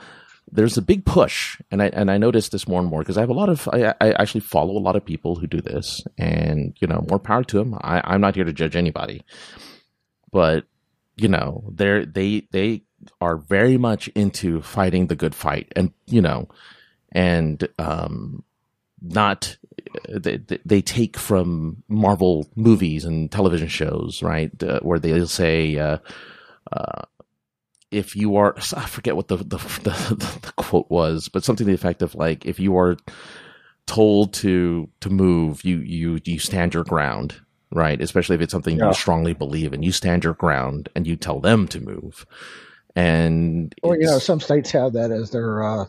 there's 0.52 0.78
a 0.78 0.82
big 0.82 1.06
push, 1.06 1.60
and 1.72 1.82
I 1.82 1.88
and 1.88 2.12
I 2.12 2.18
notice 2.18 2.50
this 2.50 2.68
more 2.68 2.80
and 2.80 2.90
more 2.90 3.00
because 3.02 3.18
I 3.18 3.22
have 3.22 3.30
a 3.30 3.34
lot 3.34 3.50
of 3.50 3.68
I, 3.74 3.94
I 4.02 4.12
actually 4.14 4.42
follow 4.42 4.78
a 4.78 4.80
lot 4.86 4.96
of 4.96 5.06
people 5.06 5.36
who 5.36 5.48
do 5.48 5.62
this, 5.62 6.04
and 6.18 6.76
you 6.80 6.88
know, 6.88 7.06
more 7.10 7.20
power 7.20 7.44
to 7.46 7.58
them. 7.58 7.76
I, 7.82 8.02
I'm 8.04 8.22
not 8.22 8.36
here 8.36 8.44
to 8.44 8.54
judge 8.54 8.76
anybody, 8.76 9.24
but 10.32 10.66
you 11.16 11.28
know, 11.28 11.64
they're 11.72 12.06
they 12.06 12.48
they 12.52 12.84
are 13.20 13.38
very 13.38 13.78
much 13.78 14.08
into 14.10 14.62
fighting 14.62 15.08
the 15.08 15.16
good 15.16 15.36
fight, 15.36 15.72
and 15.76 15.92
you 16.06 16.22
know, 16.22 16.48
and 17.12 17.68
um, 17.80 18.44
not 19.02 19.58
they, 20.10 20.38
they- 20.66 20.82
take 20.82 21.18
from 21.18 21.84
Marvel 21.88 22.48
movies 22.56 23.06
and 23.06 23.32
television 23.32 23.68
shows, 23.68 24.22
right? 24.24 24.52
Uh, 24.64 24.80
where 24.82 25.00
they'll 25.00 25.28
say, 25.28 25.78
uh, 25.78 25.98
uh, 26.72 27.02
"If 27.94 28.16
you 28.16 28.36
are," 28.36 28.56
I 28.76 28.86
forget 28.86 29.16
what 29.16 29.28
the 29.28 29.38
the, 29.38 29.58
the 29.58 30.40
the 30.42 30.54
quote 30.58 30.90
was, 30.90 31.30
but 31.30 31.44
something 31.44 31.66
to 31.66 31.70
the 31.72 31.76
effect 31.76 32.02
of 32.02 32.16
like, 32.16 32.46
"If 32.46 32.60
you 32.60 32.76
are 32.78 32.98
told 33.86 34.34
to 34.34 34.90
to 35.02 35.10
move, 35.10 35.64
you 35.64 35.78
you 35.80 36.20
you 36.26 36.40
stand 36.40 36.74
your 36.74 36.84
ground." 36.84 37.36
Right, 37.72 38.00
especially 38.00 38.36
if 38.36 38.42
it's 38.42 38.52
something 38.52 38.78
Yeah. 38.78 38.90
you 38.90 38.94
strongly 38.94 39.34
believe 39.34 39.74
in, 39.74 39.82
you 39.82 39.92
stand 39.92 40.24
your 40.24 40.36
ground 40.36 40.90
and 40.96 41.08
you 41.08 41.16
tell 41.16 41.40
them 41.40 41.68
to 41.70 41.80
move. 41.80 42.24
And 42.96 43.74
or 43.82 43.96
you 43.98 44.06
know, 44.06 44.20
some 44.20 44.40
states 44.40 44.70
have 44.72 44.94
that 44.94 45.10
as 45.10 45.32
their, 45.32 45.64
uh, 45.64 45.86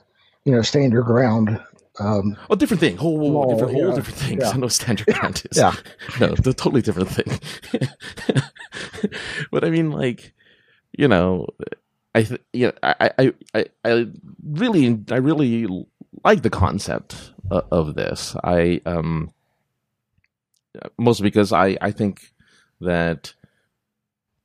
you 0.46 0.52
know, 0.54 0.62
stand 0.62 0.94
your 0.94 1.02
ground. 1.02 1.60
Um, 2.00 2.36
Oh, 2.48 2.54
different 2.54 2.80
thing. 2.80 2.96
Whole, 2.96 3.18
whole, 3.18 3.50
different, 3.52 3.74
whole 3.74 3.88
yeah, 3.90 3.94
different 3.94 4.18
things. 4.18 4.42
yeah. 4.42 4.48
I 4.54 4.56
know 4.56 4.68
standard 4.68 5.06
ground 5.14 5.42
is. 5.50 5.58
Yeah. 5.58 5.74
No, 6.20 6.28
the 6.34 6.54
totally 6.54 6.80
different 6.80 7.10
thing. 7.10 7.38
but 9.50 9.62
I 9.64 9.68
mean, 9.68 9.90
like, 9.90 10.32
you 10.96 11.06
know, 11.06 11.48
I, 12.14 12.22
th- 12.22 12.40
you 12.52 12.66
know, 12.66 12.72
I, 12.82 13.10
I, 13.18 13.32
I, 13.54 13.64
I 13.84 14.06
really, 14.44 14.98
I 15.10 15.16
really 15.16 15.66
like 16.24 16.42
the 16.42 16.50
concept 16.50 17.32
of, 17.50 17.64
of 17.70 17.94
this. 17.94 18.36
I, 18.44 18.80
um, 18.86 19.32
mostly 20.98 21.24
because 21.24 21.52
I, 21.52 21.76
I 21.80 21.90
think 21.90 22.32
that 22.80 23.34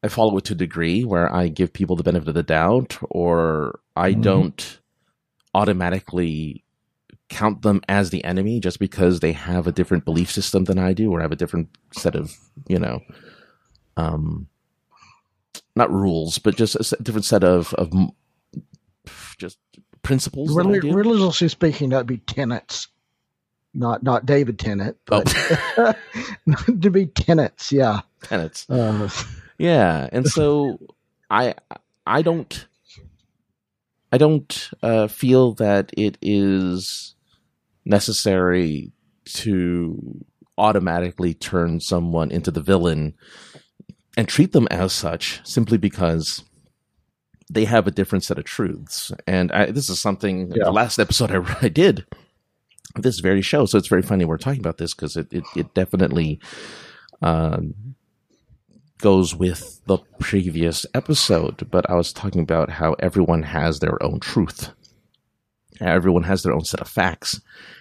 I 0.04 0.08
follow 0.08 0.38
it 0.38 0.46
to 0.46 0.54
a 0.54 0.58
degree 0.58 1.04
where 1.04 1.34
I 1.34 1.48
give 1.50 1.74
people 1.74 1.96
the 1.96 2.04
benefit 2.04 2.30
of 2.30 2.34
the 2.34 2.44
doubt, 2.44 2.98
or 3.10 3.80
I 3.96 4.14
Mhm. 4.14 4.22
don't 4.24 4.80
automatically 5.54 6.64
count 7.28 7.62
them 7.62 7.82
as 7.88 8.10
the 8.10 8.24
enemy 8.24 8.60
just 8.60 8.80
because 8.80 9.20
they 9.20 9.34
have 9.34 9.68
a 9.68 9.72
different 9.72 10.06
belief 10.06 10.32
system 10.32 10.64
than 10.64 10.80
I 10.80 10.94
do 10.94 11.12
or 11.12 11.22
have 11.22 11.32
a 11.32 11.36
different 11.36 11.70
set 11.92 12.16
of, 12.16 12.36
you 12.68 12.80
know, 12.80 13.02
um, 13.98 14.48
not 15.76 15.92
rules, 15.92 16.38
but 16.40 16.56
just 16.56 16.76
a 16.76 17.04
different 17.04 17.26
set 17.26 17.44
of, 17.44 17.74
of 17.76 17.92
just 19.38 19.58
principles. 20.02 20.52
Reli- 20.52 20.94
religiously 20.94 21.48
speaking, 21.48 21.90
that'd 21.90 22.08
be 22.08 22.18
tenets, 22.18 22.88
not 23.74 24.04
not 24.04 24.26
David 24.26 24.60
Tennant, 24.60 24.98
but 25.06 25.34
oh. 25.78 25.94
to 26.82 26.90
be 26.90 27.06
tenets. 27.06 27.72
Yeah, 27.72 28.02
tenets. 28.24 28.70
Uh, 28.70 29.10
yeah, 29.58 30.10
and 30.12 30.28
so 30.28 30.80
I 31.30 31.56
I 32.06 32.22
don't 32.22 32.68
I 34.12 34.18
don't 34.18 34.72
uh, 34.82 35.08
feel 35.08 35.54
that 35.56 35.92
it 35.96 36.18
is 36.22 37.16
necessary 37.86 38.92
to 39.26 40.26
automatically 40.58 41.34
turn 41.34 41.80
someone 41.80 42.32
into 42.32 42.52
the 42.52 42.62
villain 42.62 43.14
and 44.18 44.28
treat 44.28 44.52
them 44.52 44.68
as 44.70 44.94
such 44.94 45.42
simply 45.44 45.78
because 45.78 46.44
they 47.50 47.66
have 47.66 47.88
a 47.88 47.92
different 47.92 48.24
set 48.24 48.38
of 48.38 48.44
truths. 48.44 49.12
And 49.26 49.52
I, 49.52 49.72
this 49.72 49.90
is 49.90 50.00
something 50.00 50.52
yeah. 50.52 50.66
the 50.66 50.72
last 50.72 51.00
episode 51.00 51.32
I, 51.32 51.58
I, 51.62 51.70
did 51.70 52.06
this 52.96 53.20
very 53.20 53.42
show. 53.42 53.66
So 53.66 53.78
it's 53.78 53.88
very 53.88 54.02
funny 54.02 54.26
we're 54.26 54.38
talking 54.38 54.60
about 54.60 54.78
this 54.78 54.94
because 54.94 55.18
it, 55.18 55.32
it, 55.32 55.44
it, 55.56 55.74
definitely 55.74 56.40
um, 57.22 57.96
goes 59.00 59.36
with 59.36 59.82
the 59.88 59.98
previous 60.20 60.86
episode. 60.94 61.70
But 61.72 61.90
I 61.90 61.96
was 61.96 62.14
talking 62.14 62.42
about 62.42 62.70
how 62.70 62.94
everyone 63.00 63.44
has 63.44 63.80
their 63.80 64.02
own 64.04 64.20
truth. 64.20 64.72
Everyone 65.82 66.24
has 66.24 66.44
their 66.44 66.54
own 66.54 66.66
set 66.66 66.82
of 66.82 66.90
facts 66.90 67.40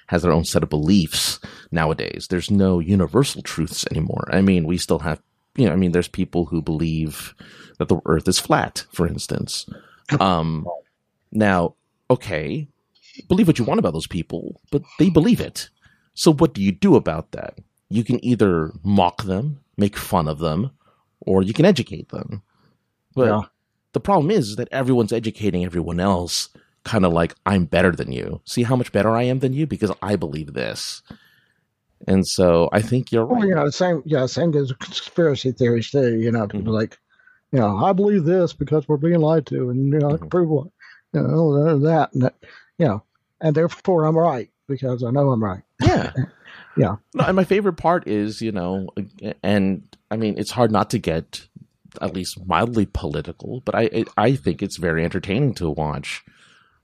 has 0.08 0.22
their 0.22 0.32
own 0.32 0.44
set 0.44 0.62
of 0.62 0.68
beliefs 0.68 1.38
nowadays. 1.70 2.26
There's 2.28 2.50
no 2.50 2.80
universal 2.80 3.42
truths 3.42 3.86
anymore. 3.90 4.28
I 4.32 4.40
mean, 4.40 4.66
we 4.66 4.78
still 4.78 4.98
have, 5.00 5.22
you 5.58 5.66
know, 5.66 5.72
I 5.72 5.76
mean, 5.76 5.92
there's 5.92 6.08
people 6.08 6.46
who 6.46 6.62
believe 6.62 7.34
that 7.78 7.88
the 7.88 8.00
earth 8.06 8.28
is 8.28 8.38
flat, 8.38 8.86
for 8.92 9.06
instance. 9.06 9.66
Um, 10.20 10.66
now, 11.32 11.74
okay, 12.08 12.66
believe 13.28 13.46
what 13.46 13.58
you 13.58 13.66
want 13.66 13.78
about 13.78 13.92
those 13.92 14.06
people, 14.06 14.58
but 14.70 14.80
they 14.98 15.10
believe 15.10 15.38
it. 15.38 15.68
So 16.14 16.32
what 16.32 16.54
do 16.54 16.62
you 16.62 16.72
do 16.72 16.96
about 16.96 17.32
that? 17.32 17.58
You 17.90 18.04
can 18.04 18.24
either 18.24 18.72
mock 18.82 19.24
them, 19.24 19.60
make 19.76 19.98
fun 19.98 20.26
of 20.26 20.38
them, 20.38 20.70
or 21.20 21.42
you 21.42 21.52
can 21.52 21.66
educate 21.66 22.08
them. 22.08 22.40
But 23.14 23.26
yeah. 23.26 23.42
the 23.92 24.00
problem 24.00 24.30
is 24.30 24.56
that 24.56 24.68
everyone's 24.72 25.12
educating 25.12 25.62
everyone 25.62 26.00
else 26.00 26.48
kind 26.84 27.04
of 27.04 27.12
like 27.12 27.34
I'm 27.44 27.66
better 27.66 27.92
than 27.92 28.10
you. 28.10 28.40
See 28.46 28.62
how 28.62 28.76
much 28.76 28.92
better 28.92 29.10
I 29.10 29.24
am 29.24 29.40
than 29.40 29.52
you 29.52 29.66
because 29.66 29.92
I 30.00 30.16
believe 30.16 30.54
this. 30.54 31.02
And 32.06 32.26
so 32.26 32.68
I 32.72 32.80
think 32.80 33.10
you're 33.10 33.24
right. 33.24 33.38
Well, 33.38 33.48
you 33.48 33.54
know, 33.54 33.68
same 33.70 34.02
yeah, 34.04 34.26
same 34.26 34.54
as 34.54 34.72
conspiracy 34.72 35.52
theories 35.52 35.90
too. 35.90 36.18
You 36.18 36.30
know, 36.30 36.46
mm-hmm. 36.46 36.68
like, 36.68 36.98
you 37.52 37.58
know, 37.58 37.84
I 37.84 37.92
believe 37.92 38.24
this 38.24 38.52
because 38.52 38.86
we're 38.88 38.96
being 38.96 39.20
lied 39.20 39.46
to, 39.46 39.70
and 39.70 39.92
you 39.92 39.98
know, 39.98 40.06
mm-hmm. 40.06 40.14
I 40.14 40.18
can 40.18 40.30
prove 40.30 40.48
what, 40.48 40.68
you 41.12 41.22
know, 41.22 41.78
that 41.80 42.12
and 42.12 42.22
that, 42.22 42.34
you 42.78 42.86
know, 42.86 43.02
and 43.40 43.54
therefore 43.54 44.04
I'm 44.04 44.16
right 44.16 44.50
because 44.68 45.02
I 45.02 45.10
know 45.10 45.30
I'm 45.30 45.42
right. 45.42 45.62
Yeah, 45.82 46.12
yeah. 46.76 46.96
No, 47.14 47.24
and 47.24 47.36
my 47.36 47.44
favorite 47.44 47.76
part 47.76 48.06
is 48.06 48.40
you 48.40 48.52
know, 48.52 48.88
and 49.42 49.82
I 50.10 50.16
mean, 50.16 50.38
it's 50.38 50.52
hard 50.52 50.70
not 50.70 50.90
to 50.90 50.98
get 50.98 51.46
at 52.00 52.14
least 52.14 52.46
mildly 52.46 52.86
political, 52.86 53.60
but 53.64 53.74
I 53.74 54.04
I 54.16 54.36
think 54.36 54.62
it's 54.62 54.76
very 54.76 55.04
entertaining 55.04 55.54
to 55.54 55.70
watch 55.70 56.24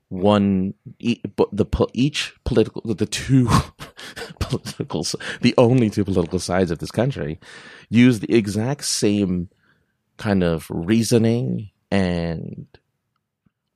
one 0.09 0.75
the 0.99 1.87
each 1.93 2.35
political 2.45 2.83
the 2.95 3.07
two 3.07 3.49
political 4.41 5.07
the 5.41 5.55
only 5.59 5.91
two 5.91 6.05
political 6.05 6.39
sides 6.39 6.71
of 6.71 6.79
this 6.79 6.91
country 6.91 7.39
use 7.91 8.21
the 8.21 8.35
exact 8.35 8.85
same 8.85 9.49
kind 10.17 10.43
of 10.43 10.67
reasoning 10.71 11.71
and 11.91 12.67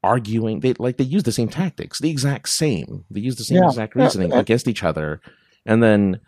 arguing 0.03 0.61
they 0.61 0.75
like 0.75 0.97
they 0.97 1.05
use 1.05 1.25
the 1.25 1.33
same 1.33 1.49
tactics 1.49 1.99
the 1.99 2.11
exact 2.11 2.49
same 2.49 3.05
they 3.11 3.21
use 3.21 3.37
the 3.37 3.45
same 3.45 3.59
yeah. 3.59 3.69
exact 3.69 3.95
reasoning 3.95 4.31
yeah. 4.31 4.39
against 4.39 4.69
each 4.69 4.85
other 4.85 5.21
and 5.67 5.83
then 5.83 6.21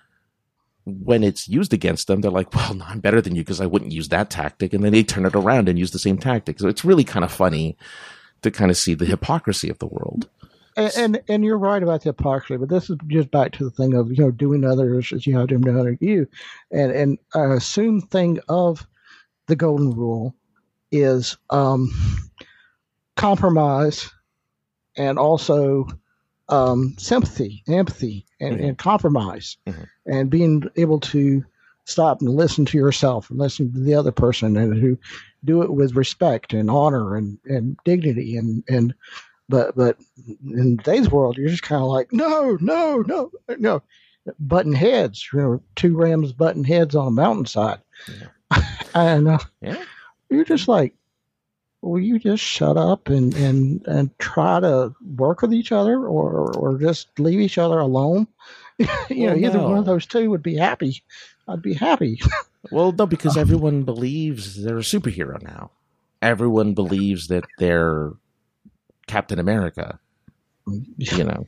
when 0.84 1.22
it's 1.22 1.48
used 1.48 1.72
against 1.72 2.08
them 2.08 2.20
they're 2.20 2.30
like 2.30 2.52
well 2.54 2.74
no, 2.74 2.84
i'm 2.86 2.98
better 2.98 3.20
than 3.20 3.36
you 3.36 3.42
because 3.42 3.60
i 3.60 3.66
wouldn't 3.66 3.92
use 3.92 4.08
that 4.08 4.28
tactic 4.28 4.72
and 4.72 4.82
then 4.82 4.92
they 4.92 5.04
turn 5.04 5.24
it 5.24 5.36
around 5.36 5.68
and 5.68 5.78
use 5.78 5.92
the 5.92 5.98
same 6.00 6.18
tactic 6.18 6.58
so 6.58 6.66
it's 6.66 6.84
really 6.84 7.04
kind 7.04 7.24
of 7.24 7.30
funny 7.30 7.76
to 8.42 8.50
kind 8.50 8.70
of 8.70 8.76
see 8.76 8.94
the 8.94 9.04
hypocrisy 9.04 9.68
of 9.68 9.78
the 9.78 9.86
world. 9.86 10.28
And, 10.76 10.92
and, 10.96 11.22
and 11.28 11.44
you're 11.44 11.59
right 11.59 11.83
about 11.83 12.02
the 12.02 12.11
hypocrisy, 12.11 12.56
but 12.56 12.68
this 12.68 12.90
is 12.90 12.96
just 13.09 13.30
back 13.30 13.52
to 13.52 13.64
the 13.64 13.70
thing 13.70 13.94
of 13.94 14.11
you 14.11 14.18
know 14.18 14.30
doing 14.30 14.64
others 14.64 15.12
as 15.12 15.26
you 15.26 15.37
have 15.37 15.48
them 15.48 15.62
to 15.64 15.96
you, 16.00 16.28
and 16.70 16.92
and 16.92 17.18
a 17.35 17.52
assumed 17.52 18.11
thing 18.11 18.38
of 18.48 18.87
the 19.46 19.56
golden 19.56 19.90
rule 19.90 20.35
is 20.92 21.37
um, 21.50 21.90
compromise 23.16 24.11
and 24.96 25.18
also 25.18 25.87
um, 26.48 26.94
sympathy, 26.98 27.62
empathy, 27.68 28.26
and, 28.40 28.56
mm-hmm. 28.56 28.64
and 28.64 28.78
compromise, 28.78 29.56
mm-hmm. 29.66 29.83
and 30.06 30.30
being 30.30 30.64
able 30.76 31.00
to 31.00 31.44
stop 31.85 32.20
and 32.20 32.30
listen 32.30 32.64
to 32.64 32.78
yourself 32.78 33.30
and 33.30 33.38
listen 33.38 33.72
to 33.72 33.80
the 33.80 33.94
other 33.94 34.12
person 34.12 34.56
and 34.56 34.80
who 34.80 34.98
do 35.44 35.62
it 35.62 35.72
with 35.72 35.96
respect 35.96 36.52
and 36.52 36.70
honor 36.70 37.16
and, 37.16 37.38
and 37.46 37.76
dignity 37.85 38.37
and, 38.37 38.62
and 38.68 38.94
but 39.50 39.76
but 39.76 39.98
in 40.44 40.78
today's 40.78 41.10
world 41.10 41.36
you're 41.36 41.48
just 41.48 41.62
kind 41.62 41.82
of 41.82 41.88
like 41.88 42.12
no 42.12 42.56
no 42.60 42.98
no 43.06 43.30
no 43.58 43.82
button 44.38 44.72
heads 44.72 45.28
you 45.32 45.38
know 45.38 45.62
two 45.76 45.96
rams 45.96 46.32
button 46.32 46.64
heads 46.64 46.94
on 46.94 47.08
a 47.08 47.10
mountainside 47.10 47.80
yeah. 48.08 48.62
and 48.94 49.28
uh, 49.28 49.38
yeah. 49.60 49.82
you're 50.30 50.44
just 50.44 50.68
like 50.68 50.94
will 51.82 52.00
you 52.00 52.18
just 52.18 52.42
shut 52.42 52.76
up 52.76 53.08
and 53.08 53.34
and 53.34 53.86
and 53.86 54.18
try 54.18 54.60
to 54.60 54.94
work 55.16 55.42
with 55.42 55.52
each 55.52 55.72
other 55.72 56.06
or 56.06 56.54
or 56.56 56.78
just 56.78 57.08
leave 57.18 57.40
each 57.40 57.58
other 57.58 57.78
alone 57.78 58.26
you 58.78 58.86
well, 58.86 59.36
know 59.36 59.36
either 59.36 59.58
no. 59.58 59.68
one 59.68 59.78
of 59.78 59.84
those 59.84 60.06
two 60.06 60.30
would 60.30 60.42
be 60.42 60.56
happy 60.56 61.02
i'd 61.48 61.62
be 61.62 61.74
happy 61.74 62.20
Well, 62.70 62.92
no, 62.92 63.06
because 63.06 63.36
everyone 63.36 63.84
believes 63.84 64.62
they're 64.62 64.78
a 64.78 64.82
superhero 64.82 65.40
now. 65.42 65.70
Everyone 66.20 66.74
believes 66.74 67.28
that 67.28 67.44
they're 67.58 68.12
Captain 69.10 69.38
America. 69.38 69.98
You 70.66 71.24
know. 71.24 71.46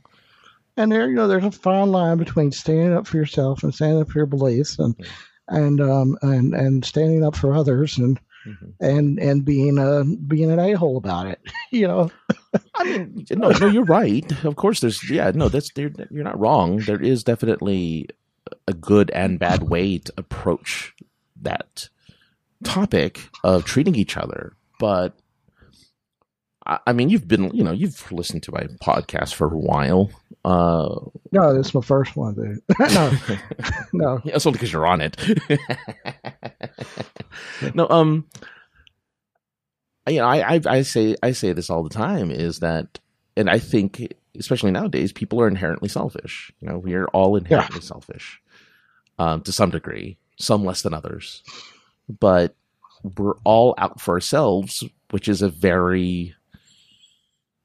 And 0.75 0.91
there, 0.91 1.07
you 1.07 1.15
know, 1.15 1.27
there's 1.27 1.45
a 1.45 1.51
fine 1.51 1.91
line 1.91 2.17
between 2.17 2.51
standing 2.51 2.93
up 2.93 3.07
for 3.07 3.17
yourself 3.17 3.63
and 3.63 3.73
standing 3.73 4.01
up 4.01 4.09
for 4.09 4.19
your 4.19 4.25
beliefs, 4.25 4.79
and 4.79 4.97
mm-hmm. 4.97 5.55
and 5.55 5.81
um 5.81 6.17
and 6.21 6.53
and 6.53 6.83
standing 6.83 7.23
up 7.23 7.35
for 7.35 7.53
others, 7.53 7.97
and 7.97 8.19
mm-hmm. 8.45 8.65
and 8.79 9.19
and 9.19 9.45
being 9.45 9.77
a 9.77 10.03
being 10.03 10.51
an 10.51 10.59
a 10.59 10.73
hole 10.73 10.97
about 10.97 11.27
it. 11.27 11.39
you 11.71 11.87
know. 11.87 12.11
I 12.75 12.83
mean, 12.83 13.25
no, 13.31 13.49
no, 13.49 13.67
you're 13.67 13.83
right. 13.85 14.29
Of 14.43 14.55
course, 14.55 14.79
there's 14.79 15.09
yeah, 15.09 15.31
no, 15.33 15.47
that's 15.47 15.71
you're 15.75 15.91
not 16.09 16.39
wrong. 16.39 16.77
There 16.77 17.01
is 17.01 17.23
definitely 17.23 18.09
a 18.67 18.73
good 18.73 19.09
and 19.11 19.39
bad 19.39 19.63
way 19.63 19.99
to 19.99 20.13
approach 20.17 20.93
that 21.41 21.89
topic 22.63 23.29
of 23.43 23.65
treating 23.65 23.95
each 23.95 24.17
other. 24.17 24.53
But 24.79 25.17
I 26.65 26.93
mean, 26.93 27.09
you've 27.09 27.27
been, 27.27 27.53
you 27.53 27.63
know, 27.63 27.71
you've 27.71 28.09
listened 28.11 28.43
to 28.43 28.51
my 28.53 28.63
podcast 28.81 29.33
for 29.33 29.47
a 29.47 29.57
while. 29.57 30.09
Uh, 30.45 30.95
no, 31.31 31.53
this 31.53 31.67
is 31.67 31.73
my 31.73 31.81
first 31.81 32.15
one, 32.15 32.35
dude. 32.35 32.61
no, 32.93 33.11
no, 33.93 34.21
yeah, 34.23 34.35
it's 34.35 34.45
only 34.45 34.57
because 34.57 34.71
you're 34.71 34.87
on 34.87 35.01
it. 35.01 35.17
no, 37.75 37.87
um, 37.89 38.25
you 40.07 40.19
know, 40.19 40.25
I, 40.25 40.55
I, 40.55 40.61
I 40.65 40.81
say, 40.83 41.15
I 41.21 41.31
say 41.31 41.51
this 41.51 41.69
all 41.69 41.83
the 41.83 41.89
time 41.89 42.31
is 42.31 42.59
that, 42.59 42.99
and 43.35 43.49
I 43.49 43.59
think, 43.59 44.13
especially 44.37 44.71
nowadays, 44.71 45.11
people 45.11 45.41
are 45.41 45.47
inherently 45.47 45.89
selfish. 45.89 46.51
You 46.61 46.69
know, 46.69 46.77
we 46.77 46.93
are 46.93 47.07
all 47.07 47.35
inherently 47.35 47.79
yeah. 47.81 47.87
selfish 47.87 48.41
um, 49.19 49.41
to 49.41 49.51
some 49.51 49.69
degree, 49.69 50.17
some 50.39 50.63
less 50.63 50.81
than 50.81 50.93
others. 50.93 51.43
But 52.07 52.55
we're 53.17 53.37
all 53.43 53.75
out 53.77 53.99
for 53.99 54.13
ourselves, 54.13 54.83
which 55.11 55.27
is 55.27 55.41
a 55.41 55.49
very 55.49 56.35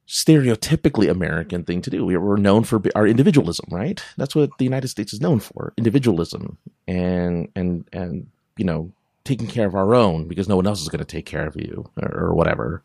stereotypically 0.08 1.10
American 1.10 1.64
thing 1.64 1.82
to 1.82 1.90
do. 1.90 2.04
We're 2.04 2.36
known 2.36 2.64
for 2.64 2.82
our 2.94 3.06
individualism, 3.06 3.66
right? 3.70 4.02
That's 4.16 4.34
what 4.34 4.50
the 4.58 4.64
United 4.64 4.88
States 4.88 5.12
is 5.12 5.20
known 5.20 5.40
for: 5.40 5.72
individualism, 5.76 6.58
and 6.86 7.48
and 7.54 7.84
and 7.92 8.26
you 8.56 8.64
know, 8.64 8.90
taking 9.24 9.46
care 9.46 9.66
of 9.66 9.74
our 9.74 9.94
own 9.94 10.26
because 10.26 10.48
no 10.48 10.56
one 10.56 10.66
else 10.66 10.80
is 10.80 10.88
going 10.88 10.98
to 10.98 11.04
take 11.04 11.26
care 11.26 11.46
of 11.46 11.56
you 11.56 11.88
or, 12.02 12.24
or 12.24 12.34
whatever, 12.34 12.82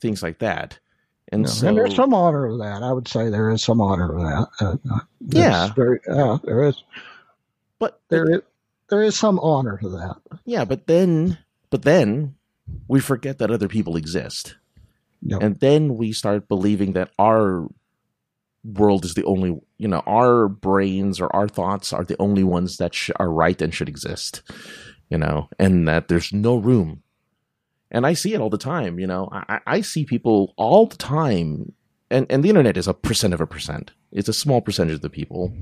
things 0.00 0.22
like 0.22 0.38
that. 0.38 0.78
And, 1.32 1.48
so, 1.48 1.68
and 1.68 1.76
there's 1.76 1.94
some 1.94 2.12
honor 2.12 2.46
of 2.46 2.58
that. 2.58 2.82
I 2.82 2.92
would 2.92 3.06
say 3.06 3.28
there 3.28 3.50
is 3.50 3.62
some 3.62 3.80
honor 3.80 4.16
of 4.16 4.22
that. 4.22 4.48
Uh, 4.60 4.76
uh 4.92 5.00
yeah, 5.28 5.72
very, 5.74 6.00
uh, 6.10 6.38
there 6.42 6.64
is. 6.64 6.82
But 7.78 8.00
there 8.08 8.30
is 8.30 8.40
there 8.88 9.02
is 9.02 9.16
some 9.16 9.38
honor 9.38 9.78
to 9.78 9.88
that. 9.90 10.16
Yeah, 10.44 10.64
but 10.64 10.86
then 10.86 11.38
but 11.70 11.82
then 11.82 12.34
we 12.88 13.00
forget 13.00 13.38
that 13.38 13.50
other 13.50 13.68
people 13.68 13.96
exist. 13.96 14.56
Yep. 15.22 15.42
And 15.42 15.60
then 15.60 15.96
we 15.96 16.12
start 16.12 16.48
believing 16.48 16.94
that 16.94 17.10
our 17.18 17.68
world 18.64 19.04
is 19.04 19.14
the 19.14 19.24
only 19.24 19.58
you 19.78 19.88
know 19.88 20.02
our 20.06 20.48
brains 20.48 21.20
or 21.20 21.34
our 21.34 21.48
thoughts 21.48 21.92
are 21.92 22.04
the 22.04 22.16
only 22.20 22.44
ones 22.44 22.76
that 22.76 22.94
sh- 22.94 23.10
are 23.16 23.30
right 23.30 23.62
and 23.62 23.72
should 23.74 23.88
exist 23.88 24.42
you 25.08 25.16
know 25.16 25.48
and 25.58 25.88
that 25.88 26.08
there's 26.08 26.30
no 26.32 26.56
room. 26.56 27.02
And 27.90 28.06
i 28.06 28.12
see 28.12 28.34
it 28.34 28.40
all 28.40 28.50
the 28.50 28.58
time 28.58 28.98
you 28.98 29.06
know 29.06 29.30
i, 29.32 29.60
I 29.66 29.80
see 29.80 30.04
people 30.04 30.52
all 30.58 30.84
the 30.86 30.96
time 30.96 31.72
and, 32.10 32.26
and 32.28 32.42
the 32.42 32.48
internet 32.48 32.76
is 32.76 32.88
a 32.88 32.94
percent 32.94 33.32
of 33.32 33.40
a 33.40 33.46
percent. 33.46 33.92
It's 34.10 34.28
a 34.28 34.32
small 34.32 34.60
percentage 34.60 34.96
of 34.96 35.00
the 35.00 35.10
people. 35.10 35.52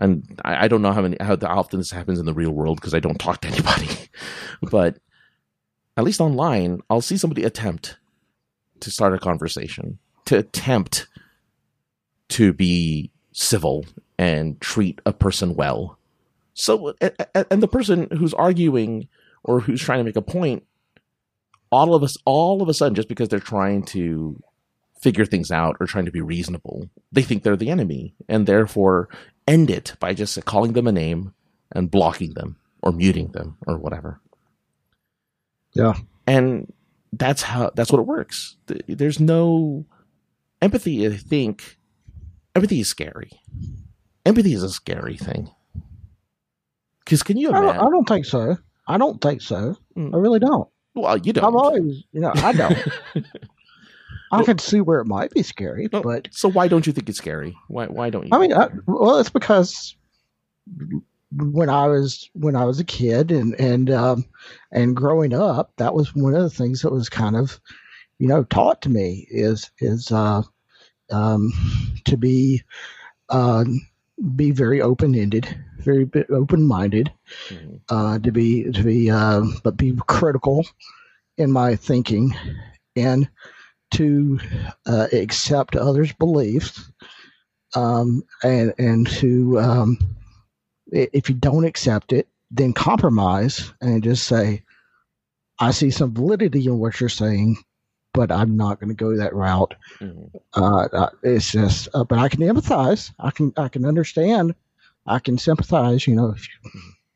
And 0.00 0.40
I, 0.44 0.64
I 0.64 0.68
don't 0.68 0.82
know 0.82 0.92
how 0.92 1.02
many 1.02 1.16
how 1.20 1.36
often 1.44 1.78
this 1.78 1.92
happens 1.92 2.18
in 2.18 2.26
the 2.26 2.34
real 2.34 2.50
world 2.50 2.80
because 2.80 2.94
i 2.94 3.00
don't 3.00 3.18
talk 3.18 3.40
to 3.42 3.48
anybody. 3.48 3.88
But 4.70 4.98
at 5.96 6.04
least 6.04 6.20
online 6.20 6.80
i'll 6.90 7.00
see 7.00 7.16
somebody 7.16 7.44
attempt 7.44 7.98
to 8.80 8.90
start 8.90 9.14
a 9.14 9.18
conversation 9.18 9.98
to 10.26 10.38
attempt 10.38 11.06
to 12.30 12.52
be 12.52 13.10
civil 13.32 13.84
and 14.18 14.60
treat 14.60 15.00
a 15.06 15.12
person 15.12 15.54
well. 15.54 15.98
So, 16.54 16.94
and 17.34 17.62
the 17.62 17.68
person 17.68 18.08
who's 18.16 18.34
arguing 18.34 19.08
or 19.42 19.60
who's 19.60 19.82
trying 19.82 19.98
to 19.98 20.04
make 20.04 20.16
a 20.16 20.22
point, 20.22 20.64
all 21.70 21.94
of 21.94 22.02
us, 22.02 22.16
all 22.24 22.62
of 22.62 22.68
a 22.68 22.74
sudden, 22.74 22.94
just 22.94 23.08
because 23.08 23.28
they're 23.28 23.40
trying 23.40 23.84
to 23.86 24.40
figure 25.00 25.26
things 25.26 25.50
out 25.50 25.76
or 25.80 25.86
trying 25.86 26.06
to 26.06 26.12
be 26.12 26.20
reasonable, 26.20 26.88
they 27.12 27.22
think 27.22 27.42
they're 27.42 27.56
the 27.56 27.70
enemy 27.70 28.14
and 28.28 28.46
therefore 28.46 29.08
end 29.46 29.70
it 29.70 29.94
by 29.98 30.14
just 30.14 30.42
calling 30.44 30.72
them 30.72 30.86
a 30.86 30.92
name 30.92 31.34
and 31.72 31.90
blocking 31.90 32.34
them 32.34 32.56
or 32.82 32.92
muting 32.92 33.28
them 33.32 33.56
or 33.66 33.76
whatever. 33.76 34.20
Yeah. 35.72 35.94
And 36.26 36.72
that's 37.18 37.42
how, 37.42 37.70
that's 37.74 37.90
what 37.90 38.00
it 38.00 38.06
works. 38.06 38.56
There's 38.86 39.20
no 39.20 39.84
empathy, 40.62 41.06
I 41.06 41.16
think, 41.16 41.78
empathy 42.54 42.80
is 42.80 42.88
scary. 42.88 43.30
Empathy 44.24 44.54
is 44.54 44.62
a 44.62 44.70
scary 44.70 45.16
thing. 45.16 45.50
Because 47.04 47.22
can 47.22 47.36
you 47.36 47.50
imagine? 47.50 47.68
I 47.68 47.72
don't, 47.74 47.86
I 47.86 47.90
don't, 47.90 48.08
think 48.08 48.24
so. 48.24 48.56
I 48.88 48.96
don't 48.96 49.20
think 49.20 49.42
so. 49.42 49.76
Mm. 49.96 50.14
I 50.14 50.16
really 50.16 50.38
don't. 50.38 50.68
Well, 50.94 51.18
you 51.18 51.32
don't. 51.32 51.44
I'm 51.44 51.56
always, 51.56 52.04
you 52.12 52.20
know, 52.20 52.32
I 52.34 52.52
don't. 52.52 52.78
I 54.32 54.38
well, 54.38 54.46
can 54.46 54.58
see 54.58 54.80
where 54.80 55.00
it 55.00 55.06
might 55.06 55.30
be 55.30 55.42
scary, 55.42 55.88
well, 55.92 56.02
but 56.02 56.28
so 56.32 56.48
why 56.48 56.66
don't 56.66 56.86
you 56.86 56.92
think 56.92 57.08
it's 57.08 57.18
scary? 57.18 57.56
Why 57.68 57.86
why 57.86 58.10
don't 58.10 58.24
you? 58.24 58.30
I 58.32 58.38
mean, 58.38 58.52
I, 58.52 58.68
well, 58.86 59.18
it's 59.18 59.30
because 59.30 59.96
when 61.36 61.68
I 61.68 61.86
was 61.86 62.30
when 62.34 62.56
I 62.56 62.64
was 62.64 62.80
a 62.80 62.84
kid 62.84 63.30
and 63.30 63.54
and 63.60 63.90
um, 63.90 64.24
and 64.70 64.96
growing 64.96 65.32
up, 65.32 65.72
that 65.76 65.94
was 65.94 66.14
one 66.14 66.34
of 66.34 66.42
the 66.42 66.50
things 66.50 66.82
that 66.82 66.92
was 66.92 67.08
kind 67.08 67.36
of 67.36 67.60
you 68.18 68.28
know 68.28 68.44
taught 68.44 68.82
to 68.82 68.88
me 68.88 69.26
is 69.30 69.70
is 69.78 70.12
uh, 70.12 70.42
um, 71.10 71.52
to 72.04 72.16
be 72.16 72.62
uh, 73.28 73.64
be 74.36 74.50
very 74.50 74.80
open 74.80 75.14
ended, 75.14 75.56
very 75.78 76.08
open 76.30 76.66
minded, 76.66 77.12
mm-hmm. 77.48 77.76
uh, 77.88 78.18
to 78.20 78.30
be 78.30 78.70
to 78.70 78.82
be 78.82 79.10
uh, 79.10 79.42
but 79.62 79.76
be 79.76 79.96
critical 80.06 80.64
in 81.36 81.50
my 81.50 81.74
thinking, 81.74 82.34
and 82.96 83.28
to 83.92 84.38
uh, 84.86 85.08
accept 85.12 85.74
others' 85.76 86.12
beliefs, 86.12 86.90
um, 87.74 88.22
and 88.42 88.72
and 88.78 89.08
to 89.08 89.58
um, 89.58 89.98
if 90.94 91.28
you 91.28 91.34
don't 91.34 91.64
accept 91.64 92.12
it, 92.12 92.28
then 92.50 92.72
compromise 92.72 93.72
and 93.80 94.02
just 94.02 94.26
say, 94.26 94.62
I 95.58 95.70
see 95.70 95.90
some 95.90 96.14
validity 96.14 96.66
in 96.66 96.78
what 96.78 97.00
you're 97.00 97.08
saying, 97.08 97.56
but 98.12 98.30
I'm 98.30 98.56
not 98.56 98.80
going 98.80 98.88
to 98.88 98.94
go 98.94 99.16
that 99.16 99.34
route. 99.34 99.74
Mm-hmm. 100.00 100.36
Uh, 100.54 100.84
uh, 100.84 101.10
it's 101.22 101.50
just, 101.50 101.88
uh, 101.94 102.04
but 102.04 102.18
I 102.18 102.28
can 102.28 102.40
empathize. 102.40 103.12
I 103.18 103.30
can, 103.30 103.52
I 103.56 103.68
can 103.68 103.84
understand. 103.84 104.54
I 105.06 105.18
can 105.18 105.38
sympathize. 105.38 106.06
You 106.06 106.14
know, 106.14 106.30
if 106.30 106.46
you, 106.48 106.70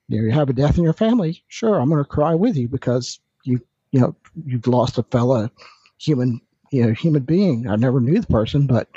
you, 0.09 0.19
know, 0.19 0.25
you 0.27 0.33
have 0.33 0.51
a 0.51 0.53
death 0.53 0.79
in 0.79 0.85
your 0.85 0.93
family, 0.93 1.43
sure, 1.49 1.81
I'm 1.81 1.89
going 1.89 2.03
to 2.03 2.09
cry 2.09 2.35
with 2.35 2.57
you 2.57 2.69
because 2.69 3.21
you, 3.45 3.61
you 3.93 4.01
know, 4.01 4.15
you've 4.45 4.67
lost 4.67 4.99
a 4.99 5.03
fellow 5.05 5.51
human, 5.99 6.41
you 6.71 6.87
know, 6.87 6.93
human 6.93 7.23
being. 7.23 7.69
I 7.69 7.77
never 7.77 8.01
knew 8.01 8.21
the 8.21 8.27
person, 8.27 8.67
but 8.67 8.89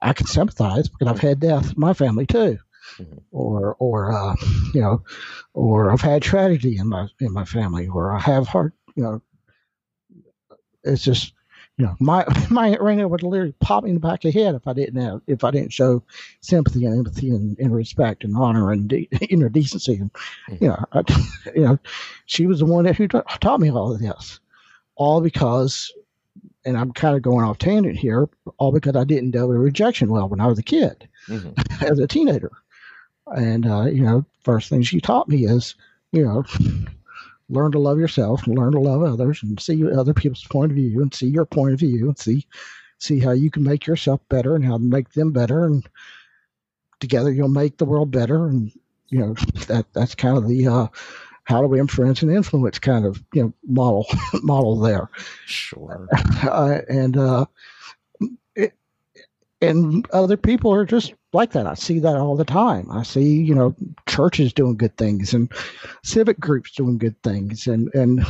I 0.00 0.12
can 0.12 0.26
sympathize 0.26 0.88
because 0.88 1.08
I've 1.08 1.20
had 1.20 1.40
death 1.40 1.72
in 1.72 1.80
my 1.80 1.92
family 1.92 2.26
too. 2.26 2.58
Mm-hmm. 2.96 3.18
Or, 3.30 3.76
or, 3.78 4.12
uh, 4.12 4.34
you 4.74 4.80
know, 4.80 5.02
or 5.54 5.90
I've 5.90 6.00
had 6.00 6.22
tragedy 6.22 6.78
in 6.78 6.88
my 6.88 7.08
in 7.20 7.32
my 7.32 7.44
family, 7.44 7.86
or 7.88 8.12
I 8.12 8.20
have 8.20 8.48
heart, 8.48 8.72
you 8.96 9.02
know, 9.02 9.22
it's 10.84 11.04
just 11.04 11.32
you 11.76 11.86
know 11.86 11.94
my 12.00 12.24
my 12.50 12.68
aunt 12.68 12.82
Rena 12.82 13.08
would 13.08 13.22
literally 13.22 13.54
pop 13.60 13.84
me 13.84 13.90
in 13.90 13.94
the 13.94 14.00
back 14.00 14.24
of 14.24 14.32
the 14.32 14.40
head 14.40 14.54
if 14.54 14.66
I 14.66 14.72
didn't 14.72 15.00
have 15.00 15.22
if 15.26 15.44
I 15.44 15.50
didn't 15.50 15.72
show 15.72 16.02
sympathy 16.40 16.84
and 16.84 16.98
empathy 16.98 17.30
and, 17.30 17.58
and 17.58 17.74
respect 17.74 18.24
and 18.24 18.36
honor 18.36 18.72
and 18.72 18.88
de- 18.88 19.08
inner 19.30 19.48
decency 19.48 19.94
and 19.94 20.12
mm-hmm. 20.12 20.64
you 20.64 20.68
know 20.70 20.84
I, 20.92 21.02
you 21.54 21.62
know 21.62 21.78
she 22.26 22.46
was 22.46 22.58
the 22.58 22.66
one 22.66 22.84
that 22.84 22.96
who 22.96 23.08
taught 23.08 23.60
me 23.60 23.70
all 23.70 23.92
of 23.92 24.00
this 24.00 24.40
all 24.96 25.20
because 25.20 25.92
and 26.64 26.76
I'm 26.76 26.92
kind 26.92 27.16
of 27.16 27.22
going 27.22 27.44
off 27.44 27.58
tangent 27.58 27.96
here 27.96 28.28
all 28.58 28.72
because 28.72 28.96
I 28.96 29.04
didn't 29.04 29.30
deal 29.30 29.48
with 29.48 29.56
rejection 29.58 30.10
well 30.10 30.28
when 30.28 30.40
I 30.40 30.46
was 30.46 30.58
a 30.58 30.62
kid 30.62 31.08
mm-hmm. 31.28 31.84
as 31.84 31.98
a 31.98 32.06
teenager 32.06 32.50
and 33.36 33.66
uh, 33.66 33.84
you 33.84 34.02
know 34.02 34.24
first 34.42 34.68
thing 34.68 34.82
she 34.82 35.00
taught 35.00 35.28
me 35.28 35.44
is 35.44 35.74
you 36.12 36.24
know 36.24 36.44
learn 37.50 37.72
to 37.72 37.78
love 37.78 37.98
yourself 37.98 38.46
and 38.46 38.58
learn 38.58 38.72
to 38.72 38.80
love 38.80 39.02
others 39.02 39.42
and 39.42 39.60
see 39.60 39.82
other 39.90 40.14
people's 40.14 40.44
point 40.44 40.70
of 40.70 40.76
view 40.76 41.00
and 41.00 41.14
see 41.14 41.26
your 41.26 41.46
point 41.46 41.72
of 41.72 41.80
view 41.80 42.06
and 42.06 42.18
see 42.18 42.46
see 42.98 43.20
how 43.20 43.30
you 43.30 43.50
can 43.50 43.62
make 43.62 43.86
yourself 43.86 44.20
better 44.28 44.54
and 44.54 44.64
how 44.64 44.76
to 44.76 44.82
make 44.82 45.10
them 45.12 45.32
better. 45.32 45.64
And 45.64 45.86
together 47.00 47.32
you'll 47.32 47.48
make 47.48 47.78
the 47.78 47.84
world 47.84 48.10
better. 48.10 48.46
And 48.46 48.72
you 49.08 49.18
know 49.18 49.34
that 49.66 49.86
that's 49.92 50.14
kind 50.14 50.36
of 50.36 50.46
the 50.48 50.66
uh, 50.66 50.86
how 51.44 51.62
do 51.62 51.66
we 51.66 51.80
influence 51.80 52.20
and 52.20 52.30
influence 52.30 52.78
kind 52.78 53.06
of 53.06 53.22
you 53.32 53.42
know 53.42 53.52
model 53.66 54.06
model 54.42 54.78
there. 54.78 55.08
Sure. 55.46 56.08
Uh, 56.40 56.80
and 56.88 57.16
uh, 57.16 57.44
and 59.60 60.08
other 60.12 60.36
people 60.36 60.72
are 60.72 60.84
just 60.84 61.14
like 61.32 61.52
that. 61.52 61.66
I 61.66 61.74
see 61.74 61.98
that 62.00 62.16
all 62.16 62.36
the 62.36 62.44
time. 62.44 62.90
I 62.90 63.02
see, 63.02 63.42
you 63.42 63.54
know, 63.54 63.74
churches 64.08 64.52
doing 64.52 64.76
good 64.76 64.96
things 64.96 65.34
and 65.34 65.50
civic 66.04 66.38
groups 66.38 66.72
doing 66.72 66.98
good 66.98 67.20
things, 67.22 67.66
and 67.66 67.92
and 67.94 68.24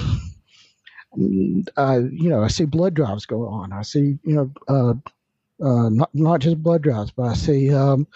uh, 1.77 2.01
you 2.11 2.29
know, 2.31 2.43
I 2.43 2.49
see 2.49 2.65
blood 2.65 2.95
drives 2.95 3.27
go 3.27 3.47
on. 3.47 3.73
I 3.73 3.83
see, 3.83 4.19
you 4.25 4.35
know, 4.35 4.53
uh, 4.69 4.95
uh, 5.65 5.89
not 5.91 6.11
not 6.15 6.41
just 6.41 6.63
blood 6.63 6.83
drives, 6.83 7.11
but 7.11 7.25
I 7.25 7.35
see 7.35 7.73
um, 7.75 8.07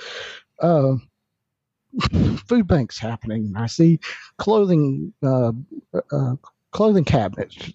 uh, 0.61 0.94
food 2.46 2.66
banks 2.66 2.98
happening. 2.98 3.53
I 3.57 3.66
see 3.66 4.01
clothing 4.38 5.12
uh, 5.22 5.53
uh, 6.12 6.37
clothing 6.70 7.05
cabinets. 7.05 7.72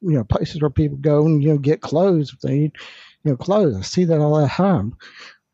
You 0.00 0.14
know, 0.14 0.24
places 0.24 0.60
where 0.60 0.70
people 0.70 0.96
go 0.98 1.26
and 1.26 1.42
you 1.42 1.50
know 1.50 1.58
get 1.58 1.80
clothes 1.80 2.32
if 2.32 2.40
they 2.40 2.58
need 2.58 2.72
you 3.28 3.34
know 3.34 3.36
clothes. 3.36 3.76
I 3.76 3.82
see 3.82 4.04
that 4.04 4.20
all 4.20 4.40
the 4.40 4.48
time. 4.48 4.96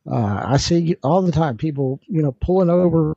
Uh, 0.08 0.42
I 0.46 0.58
see 0.58 0.96
all 1.02 1.22
the 1.22 1.32
time 1.32 1.56
people, 1.56 1.98
you 2.06 2.22
know, 2.22 2.32
pulling 2.40 2.70
over 2.70 3.16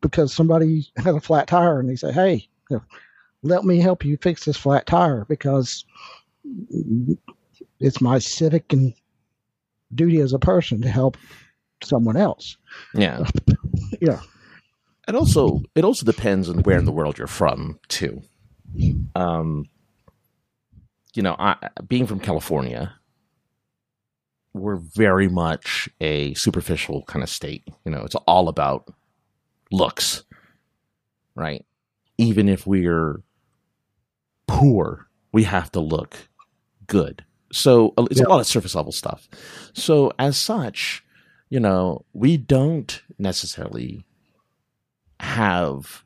because 0.00 0.32
somebody 0.32 0.86
has 0.96 1.14
a 1.14 1.20
flat 1.20 1.48
tire 1.48 1.78
and 1.78 1.88
they 1.88 1.96
say, 1.96 2.12
"Hey, 2.12 2.48
you 2.70 2.76
know, 2.76 2.82
let 3.42 3.64
me 3.64 3.78
help 3.78 4.04
you 4.04 4.16
fix 4.16 4.46
this 4.46 4.56
flat 4.56 4.86
tire 4.86 5.26
because 5.28 5.84
it's 7.78 8.00
my 8.00 8.18
civic 8.18 8.72
and 8.72 8.94
duty 9.94 10.20
as 10.20 10.32
a 10.32 10.38
person 10.38 10.80
to 10.80 10.88
help 10.88 11.18
someone 11.82 12.16
else." 12.16 12.56
Yeah, 12.94 13.24
yeah. 14.00 14.20
And 15.06 15.16
also, 15.16 15.62
it 15.74 15.84
also 15.84 16.06
depends 16.06 16.48
on 16.48 16.62
where 16.62 16.78
in 16.78 16.86
the 16.86 16.92
world 16.92 17.18
you're 17.18 17.26
from 17.26 17.78
too. 17.88 18.22
Um, 19.14 19.68
you 21.14 21.22
know, 21.22 21.36
I, 21.38 21.56
being 21.86 22.06
from 22.06 22.20
California, 22.20 22.94
we're 24.52 24.76
very 24.76 25.28
much 25.28 25.88
a 26.00 26.34
superficial 26.34 27.02
kind 27.04 27.22
of 27.22 27.28
state. 27.28 27.64
You 27.84 27.92
know, 27.92 28.02
it's 28.04 28.16
all 28.26 28.48
about 28.48 28.92
looks, 29.70 30.24
right? 31.34 31.64
Even 32.18 32.48
if 32.48 32.66
we're 32.66 33.22
poor, 34.46 35.08
we 35.32 35.44
have 35.44 35.70
to 35.72 35.80
look 35.80 36.16
good. 36.86 37.24
So 37.52 37.94
uh, 37.96 38.06
it's 38.10 38.20
yeah. 38.20 38.26
a 38.26 38.28
lot 38.28 38.40
of 38.40 38.46
surface 38.46 38.74
level 38.74 38.92
stuff. 38.92 39.28
So 39.72 40.12
as 40.18 40.36
such, 40.36 41.04
you 41.48 41.60
know, 41.60 42.04
we 42.12 42.36
don't 42.36 43.02
necessarily 43.18 44.04
have 45.20 46.04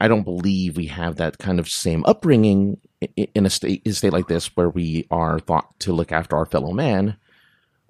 I 0.00 0.08
don't 0.08 0.22
believe 0.22 0.76
we 0.76 0.86
have 0.86 1.16
that 1.16 1.38
kind 1.38 1.60
of 1.60 1.68
same 1.68 2.04
upbringing 2.06 2.80
in 3.16 3.44
a 3.44 3.50
state, 3.50 3.82
in 3.84 3.92
a 3.92 3.94
state 3.94 4.14
like 4.14 4.28
this 4.28 4.56
where 4.56 4.70
we 4.70 5.06
are 5.10 5.38
thought 5.38 5.78
to 5.80 5.92
look 5.92 6.10
after 6.10 6.36
our 6.36 6.46
fellow 6.46 6.72
man 6.72 7.18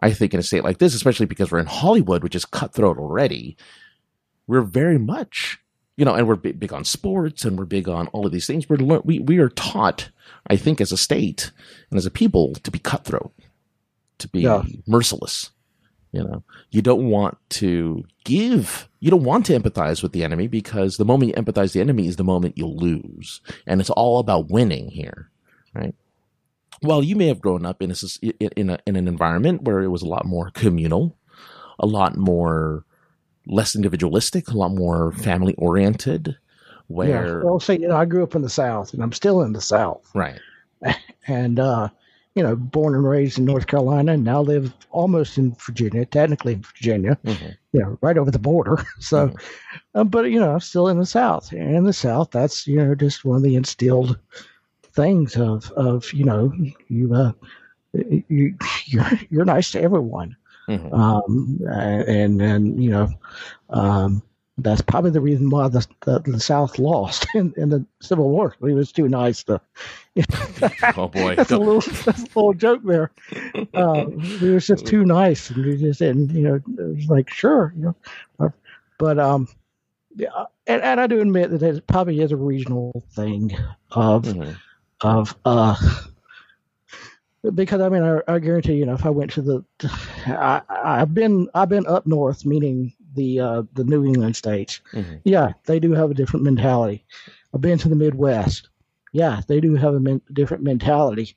I 0.00 0.12
think 0.12 0.32
in 0.32 0.40
a 0.40 0.42
state 0.42 0.64
like 0.64 0.78
this, 0.78 0.94
especially 0.94 1.26
because 1.26 1.50
we're 1.52 1.58
in 1.60 1.66
Hollywood, 1.66 2.22
which 2.22 2.34
is 2.34 2.44
cutthroat 2.44 2.98
already, 2.98 3.56
we're 4.46 4.62
very 4.62 4.98
much, 4.98 5.58
you 5.96 6.04
know, 6.04 6.14
and 6.14 6.26
we're 6.26 6.36
big 6.36 6.72
on 6.72 6.84
sports 6.84 7.44
and 7.44 7.58
we're 7.58 7.66
big 7.66 7.88
on 7.88 8.08
all 8.08 8.26
of 8.26 8.32
these 8.32 8.46
things. 8.46 8.68
We're 8.68 8.78
we 9.04 9.18
we 9.18 9.38
are 9.38 9.50
taught, 9.50 10.08
I 10.46 10.56
think, 10.56 10.80
as 10.80 10.92
a 10.92 10.96
state 10.96 11.52
and 11.90 11.98
as 11.98 12.06
a 12.06 12.10
people, 12.10 12.54
to 12.54 12.70
be 12.70 12.78
cutthroat, 12.78 13.32
to 14.18 14.28
be 14.28 14.40
yeah. 14.40 14.62
merciless, 14.86 15.50
You 16.12 16.24
know, 16.24 16.42
you 16.70 16.82
don't 16.82 17.08
want 17.08 17.38
to 17.50 18.04
give, 18.24 18.88
you 18.98 19.10
don't 19.10 19.22
want 19.22 19.46
to 19.46 19.58
empathize 19.58 20.02
with 20.02 20.12
the 20.12 20.24
enemy 20.24 20.48
because 20.48 20.96
the 20.96 21.04
moment 21.04 21.36
you 21.36 21.42
empathize 21.42 21.72
the 21.72 21.80
enemy 21.80 22.08
is 22.08 22.16
the 22.16 22.24
moment 22.24 22.58
you'll 22.58 22.76
lose. 22.76 23.40
And 23.66 23.80
it's 23.80 23.90
all 23.90 24.18
about 24.18 24.50
winning 24.50 24.88
here, 24.88 25.30
right? 25.72 25.94
Well, 26.82 27.02
you 27.02 27.14
may 27.16 27.26
have 27.28 27.40
grown 27.40 27.66
up 27.66 27.82
in 27.82 27.90
a, 27.90 27.94
in 28.56 28.70
a, 28.70 28.78
in 28.86 28.96
an 28.96 29.06
environment 29.06 29.62
where 29.62 29.80
it 29.80 29.88
was 29.88 30.02
a 30.02 30.08
lot 30.08 30.24
more 30.24 30.50
communal, 30.50 31.16
a 31.78 31.86
lot 31.86 32.16
more 32.16 32.84
less 33.46 33.74
individualistic, 33.74 34.48
a 34.48 34.56
lot 34.56 34.72
more 34.72 35.12
family 35.12 35.54
oriented. 35.54 36.36
Where 36.86 37.38
yeah, 37.38 37.44
well, 37.44 37.60
see, 37.60 37.74
you 37.74 37.88
know, 37.88 37.96
I 37.96 38.04
grew 38.04 38.22
up 38.24 38.34
in 38.34 38.42
the 38.42 38.48
South, 38.48 38.94
and 38.94 39.02
I'm 39.02 39.12
still 39.12 39.42
in 39.42 39.52
the 39.52 39.60
South, 39.60 40.10
right? 40.14 40.40
And 41.26 41.60
uh, 41.60 41.90
you 42.34 42.42
know, 42.42 42.56
born 42.56 42.94
and 42.94 43.04
raised 43.04 43.38
in 43.38 43.44
North 43.44 43.66
Carolina, 43.66 44.12
and 44.12 44.24
now 44.24 44.40
live 44.40 44.72
almost 44.90 45.36
in 45.36 45.54
Virginia, 45.64 46.06
technically 46.06 46.54
in 46.54 46.62
Virginia, 46.62 47.18
mm-hmm. 47.24 47.50
you 47.72 47.80
know, 47.80 47.98
right 48.00 48.18
over 48.18 48.30
the 48.30 48.38
border. 48.38 48.84
So, 48.98 49.28
mm-hmm. 49.28 49.36
uh, 50.00 50.04
but 50.04 50.30
you 50.30 50.40
know, 50.40 50.52
I'm 50.52 50.60
still 50.60 50.88
in 50.88 50.98
the 50.98 51.06
South, 51.06 51.52
and 51.52 51.76
in 51.76 51.84
the 51.84 51.92
South, 51.92 52.30
that's 52.30 52.66
you 52.66 52.76
know 52.76 52.94
just 52.94 53.24
one 53.24 53.36
of 53.36 53.42
the 53.42 53.56
instilled 53.56 54.18
things 54.94 55.36
of 55.36 55.70
of 55.72 56.12
you 56.12 56.24
know 56.24 56.52
you 56.88 57.14
uh, 57.14 57.32
you 57.92 58.54
you're 58.86 59.10
you're 59.30 59.44
nice 59.44 59.72
to 59.72 59.80
everyone, 59.80 60.36
mm-hmm. 60.68 60.92
um, 60.92 61.60
and 61.70 62.40
and 62.40 62.82
you 62.82 62.90
know, 62.90 63.08
um, 63.70 64.22
that's 64.58 64.82
probably 64.82 65.10
the 65.10 65.20
reason 65.20 65.50
why 65.50 65.68
the, 65.68 65.86
the, 66.04 66.20
the 66.20 66.40
South 66.40 66.78
lost 66.78 67.26
in, 67.34 67.52
in 67.56 67.70
the 67.70 67.84
Civil 68.00 68.28
War. 68.30 68.54
He 68.60 68.72
was 68.72 68.92
too 68.92 69.08
nice 69.08 69.44
to. 69.44 69.60
oh 70.96 71.08
boy, 71.08 71.34
that's 71.36 71.50
a 71.50 71.58
little 71.58 71.80
that's 71.80 72.22
a 72.22 72.38
little 72.38 72.54
joke 72.54 72.82
there. 72.84 73.10
Uh, 73.74 74.06
he 74.06 74.50
was 74.50 74.66
just 74.66 74.86
too 74.86 75.04
nice, 75.04 75.50
and 75.50 75.64
he 75.64 75.76
just 75.76 76.00
didn't. 76.00 76.30
You 76.30 76.42
know, 76.42 76.54
it 76.54 76.96
was 76.96 77.06
like 77.08 77.30
sure, 77.30 77.72
you 77.76 77.94
know, 78.38 78.52
but 78.98 79.18
um, 79.18 79.48
yeah, 80.16 80.44
and, 80.66 80.82
and 80.82 81.00
I 81.00 81.06
do 81.06 81.20
admit 81.20 81.50
that 81.50 81.62
it 81.62 81.86
probably 81.86 82.20
is 82.20 82.32
a 82.32 82.36
regional 82.36 83.04
thing 83.12 83.56
of 83.92 84.24
mm-hmm. 84.24 84.52
Of 85.02 85.36
uh 85.44 85.76
because 87.54 87.80
I 87.80 87.88
mean 87.88 88.02
I, 88.02 88.20
I, 88.28 88.38
guarantee 88.38 88.74
you 88.74 88.86
know 88.86 88.94
if 88.94 89.06
I 89.06 89.10
went 89.10 89.30
to 89.32 89.42
the 89.42 89.64
I, 90.26 90.60
I've 90.68 91.14
been 91.14 91.48
I've 91.54 91.70
been 91.70 91.86
up 91.86 92.06
north 92.06 92.44
meaning 92.44 92.92
the 93.14 93.40
uh, 93.40 93.62
the 93.74 93.84
New 93.84 94.04
England 94.04 94.36
states. 94.36 94.80
Mm-hmm. 94.92 95.16
Yeah, 95.24 95.52
they 95.64 95.80
do 95.80 95.92
have 95.92 96.10
a 96.10 96.14
different 96.14 96.44
mentality. 96.44 97.04
I've 97.54 97.60
been 97.60 97.78
to 97.78 97.88
the 97.88 97.96
Midwest. 97.96 98.68
Yeah, 99.12 99.40
they 99.46 99.60
do 99.60 99.74
have 99.74 99.94
a 99.94 100.00
men- 100.00 100.22
different 100.32 100.62
mentality. 100.62 101.36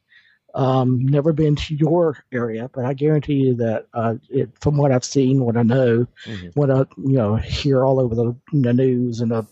Um, 0.56 1.04
never 1.04 1.34
been 1.34 1.56
to 1.56 1.76
your 1.76 2.24
area, 2.32 2.70
but 2.72 2.86
I 2.86 2.94
guarantee 2.94 3.34
you 3.34 3.56
that 3.56 3.88
uh, 3.96 4.16
it, 4.30 4.52
from 4.60 4.78
what 4.78 4.92
I've 4.92 5.04
seen, 5.04 5.44
what 5.44 5.58
I 5.58 5.64
know, 5.64 6.06
mm-hmm. 6.26 6.48
what 6.54 6.70
I 6.70 6.80
you 6.98 7.18
know 7.18 7.36
hear 7.36 7.84
all 7.84 8.00
over 8.00 8.14
the, 8.14 8.36
the 8.52 8.74
news 8.74 9.22
and 9.22 9.32
the 9.32 9.48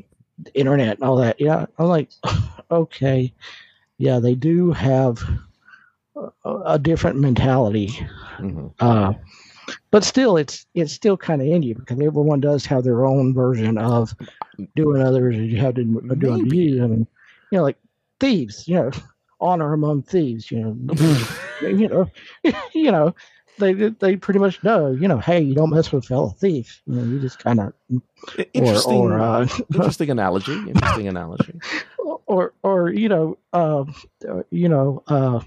internet 0.54 0.98
and 0.98 1.04
all 1.04 1.16
that. 1.16 1.40
Yeah, 1.40 1.66
I'm 1.78 1.86
like, 1.86 2.10
okay, 2.72 3.32
yeah, 3.98 4.18
they 4.18 4.34
do 4.34 4.72
have 4.72 5.22
a, 6.16 6.56
a 6.66 6.78
different 6.78 7.18
mentality. 7.18 7.88
Mm-hmm. 8.38 8.68
Uh, 8.80 9.14
but 9.90 10.04
still, 10.04 10.36
it's 10.36 10.66
it's 10.74 10.92
still 10.92 11.16
kind 11.16 11.40
of 11.40 11.48
in 11.48 11.62
you 11.62 11.74
because 11.74 12.00
everyone 12.00 12.40
does 12.40 12.66
have 12.66 12.84
their 12.84 13.04
own 13.04 13.34
version 13.34 13.78
of 13.78 14.14
doing 14.74 15.02
others 15.02 15.36
as 15.36 15.46
you 15.46 15.58
have 15.58 15.74
to 15.74 15.84
do 15.84 16.48
to 16.48 16.56
you. 16.56 16.82
I 16.82 16.86
mean, 16.86 17.06
you 17.50 17.58
know, 17.58 17.64
like 17.64 17.78
thieves. 18.18 18.66
You 18.66 18.76
know, 18.76 18.90
honor 19.40 19.72
among 19.72 20.02
thieves. 20.02 20.50
You 20.50 20.60
know, 20.60 21.26
you 21.62 21.88
know, 21.88 22.10
you 22.74 22.90
know, 22.90 23.14
they 23.58 23.72
they 23.72 24.16
pretty 24.16 24.40
much 24.40 24.62
know. 24.64 24.90
You 24.90 25.08
know, 25.08 25.18
hey, 25.18 25.40
you 25.40 25.54
don't 25.54 25.70
mess 25.70 25.92
with 25.92 26.04
a 26.04 26.06
fellow 26.06 26.30
thief. 26.30 26.82
You 26.86 26.94
know, 26.94 27.04
you 27.04 27.20
just 27.20 27.38
kind 27.38 27.60
of 27.60 27.72
interesting. 28.52 28.92
Or, 28.92 29.12
or 29.12 29.20
uh, 29.20 29.48
interesting 29.74 30.10
analogy. 30.10 30.54
Interesting 30.54 31.08
analogy. 31.08 31.60
Or 32.26 32.52
or 32.62 32.90
you 32.90 33.08
know, 33.08 33.38
uh, 33.52 33.84
you 34.50 34.68
know. 34.68 35.02
Uh, 35.06 35.40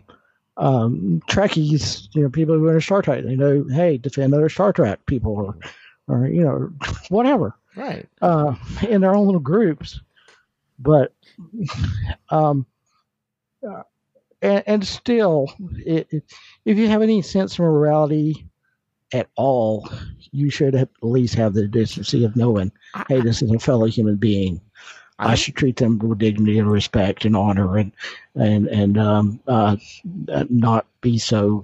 um, 0.57 1.21
Trekkies, 1.29 2.07
you 2.15 2.23
know, 2.23 2.29
people 2.29 2.55
who 2.55 2.65
are 2.67 2.75
in 2.75 2.81
Star 2.81 3.01
Trek, 3.01 3.23
they 3.23 3.35
know, 3.35 3.65
hey, 3.69 3.97
defend 3.97 4.33
other 4.33 4.49
Star 4.49 4.71
Trek 4.71 5.05
people 5.05 5.33
or, 5.33 5.57
or 6.07 6.27
you 6.27 6.43
know, 6.43 6.71
whatever. 7.09 7.55
Right. 7.75 8.07
Uh, 8.21 8.55
in 8.87 9.01
their 9.01 9.15
own 9.15 9.25
little 9.25 9.41
groups. 9.41 9.99
But, 10.79 11.13
um, 12.29 12.65
uh, 13.67 13.83
and, 14.41 14.63
and, 14.67 14.87
still, 14.87 15.53
it, 15.85 16.07
it, 16.11 16.23
if 16.65 16.77
you 16.77 16.87
have 16.89 17.01
any 17.01 17.21
sense 17.21 17.53
of 17.53 17.59
morality 17.59 18.45
at 19.13 19.29
all, 19.35 19.89
you 20.31 20.49
should 20.49 20.75
at 20.75 20.89
least 21.01 21.35
have 21.35 21.53
the 21.53 21.67
decency 21.67 22.25
of 22.25 22.35
knowing, 22.35 22.71
hey, 23.07 23.21
this 23.21 23.41
is 23.41 23.51
a 23.51 23.59
fellow 23.59 23.85
human 23.85 24.17
being. 24.17 24.59
I, 25.17 25.35
should 25.35 25.55
treat 25.55 25.77
them 25.77 25.99
with 25.99 26.19
dignity 26.19 26.59
and 26.59 26.69
respect 26.69 27.25
and 27.25 27.35
honor 27.35 27.77
and 27.77 27.91
and 28.35 28.67
and 28.67 28.97
um, 28.97 29.39
uh, 29.47 29.77
not 30.49 30.85
be 31.01 31.17
so 31.17 31.63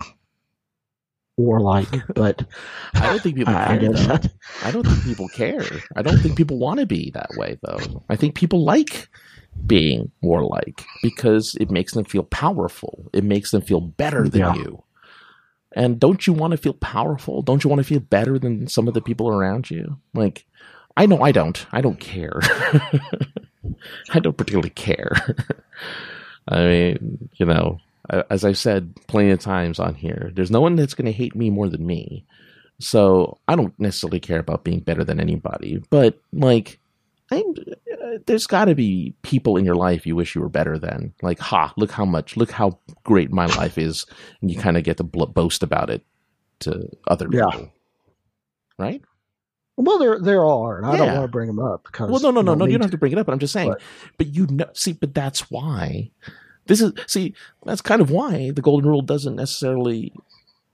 warlike. 1.38 1.90
But 2.16 2.46
I 2.94 3.08
don't 3.08 3.22
think 3.22 3.36
people 3.38 3.56
I, 3.56 3.78
care. 3.78 3.92
I, 3.96 4.68
I 4.68 4.72
don't 4.72 4.86
think 4.86 5.04
people 5.04 5.28
care. 5.30 5.66
I 5.96 6.02
don't 6.02 6.20
think 6.20 6.38
people 6.38 6.58
want 6.58 6.80
to 6.80 6.86
be 6.86 7.12
that 7.12 7.30
way, 7.38 7.58
though. 7.64 8.04
I 8.10 8.16
think 8.16 8.36
people 8.36 8.64
like 8.64 9.10
being 9.66 10.12
warlike 10.22 10.84
because 11.02 11.56
it 11.60 11.72
makes 11.72 11.94
them 11.94 12.06
feel 12.06 12.24
powerful. 12.24 13.10
It 13.14 13.24
makes 13.24 13.52
them 13.52 13.62
feel 13.62 13.82
better 13.82 14.28
than 14.28 14.42
yeah. 14.42 14.56
you. 14.56 14.84
And 15.74 16.00
don't 16.00 16.28
you 16.28 16.34
want 16.34 16.52
to 16.52 16.58
feel 16.58 16.74
powerful? 16.74 17.42
Don't 17.42 17.64
you 17.64 17.70
want 17.70 17.80
to 17.80 17.88
feel 17.88 18.02
better 18.02 18.38
than 18.38 18.68
some 18.68 18.88
of 18.88 18.94
the 18.94 19.02
people 19.02 19.30
around 19.30 19.72
you? 19.72 19.98
Like, 20.14 20.46
I 20.98 21.06
know 21.06 21.22
I 21.22 21.32
don't. 21.32 21.66
I 21.72 21.82
don't 21.82 22.00
care. 22.00 22.40
I 24.12 24.20
don't 24.20 24.38
particularly 24.38 24.70
care. 24.70 25.12
I 26.48 26.66
mean, 26.66 27.30
you 27.36 27.46
know, 27.46 27.80
as 28.30 28.44
I've 28.44 28.58
said 28.58 28.94
plenty 29.08 29.32
of 29.32 29.40
times 29.40 29.80
on 29.80 29.96
here, 29.96 30.32
there's 30.34 30.52
no 30.52 30.62
one 30.62 30.76
that's 30.76 30.94
going 30.94 31.06
to 31.06 31.12
hate 31.12 31.36
me 31.36 31.50
more 31.50 31.70
than 31.70 31.86
me. 31.86 32.26
So 32.80 33.38
I 33.48 33.56
don't 33.56 33.80
necessarily 33.80 34.20
care 34.20 34.40
about 34.40 34.64
being 34.64 34.80
better 34.80 35.04
than 35.04 35.20
anybody. 35.20 35.84
But 35.90 36.20
like, 36.34 36.80
I'm, 37.32 37.54
uh, 37.60 38.18
there's 38.26 38.48
got 38.48 38.66
to 38.66 38.76
be 38.76 39.14
people 39.22 39.56
in 39.56 39.66
your 39.66 39.76
life 39.76 40.06
you 40.06 40.16
wish 40.16 40.36
you 40.36 40.42
were 40.42 40.50
better 40.50 40.78
than. 40.78 41.14
Like, 41.22 41.40
ha, 41.40 41.74
look 41.78 41.92
how 41.92 42.06
much, 42.06 42.36
look 42.36 42.52
how 42.52 42.78
great 43.04 43.32
my 43.32 43.46
life 43.46 43.78
is, 43.78 44.06
and 44.42 44.52
you 44.52 44.58
kind 44.58 44.78
of 44.78 44.84
get 44.84 44.98
to 44.98 45.04
boast 45.04 45.64
about 45.64 45.90
it 45.90 46.04
to 46.62 46.90
other 47.08 47.30
people. 47.30 47.52
Yeah. 47.52 47.66
Right? 48.78 49.02
Well, 49.84 49.98
there 49.98 50.20
there 50.20 50.46
are, 50.46 50.78
and 50.78 50.86
I 50.86 50.98
don't 50.98 51.14
want 51.14 51.24
to 51.24 51.32
bring 51.32 51.48
them 51.48 51.60
up 51.60 51.84
because. 51.84 52.10
Well, 52.10 52.22
no, 52.22 52.32
no, 52.32 52.42
no, 52.42 52.54
no. 52.54 52.66
You 52.66 52.74
don't 52.74 52.84
have 52.84 52.92
to 52.92 52.98
bring 52.98 53.12
it 53.12 53.18
up. 53.18 53.26
But 53.26 53.34
I'm 53.34 53.40
just 53.40 53.54
saying. 53.54 53.70
But, 53.70 53.82
but 54.18 54.28
you 54.28 54.48
know, 54.48 54.70
see, 54.74 54.94
but 54.94 55.14
that's 55.14 55.52
why. 55.52 56.12
This 56.68 56.82
is 56.82 56.94
see. 57.08 57.34
That's 57.66 57.82
kind 57.82 58.02
of 58.02 58.12
why 58.12 58.52
the 58.52 58.62
golden 58.62 58.90
rule 58.90 59.02
doesn't 59.02 59.36
necessarily 59.36 60.14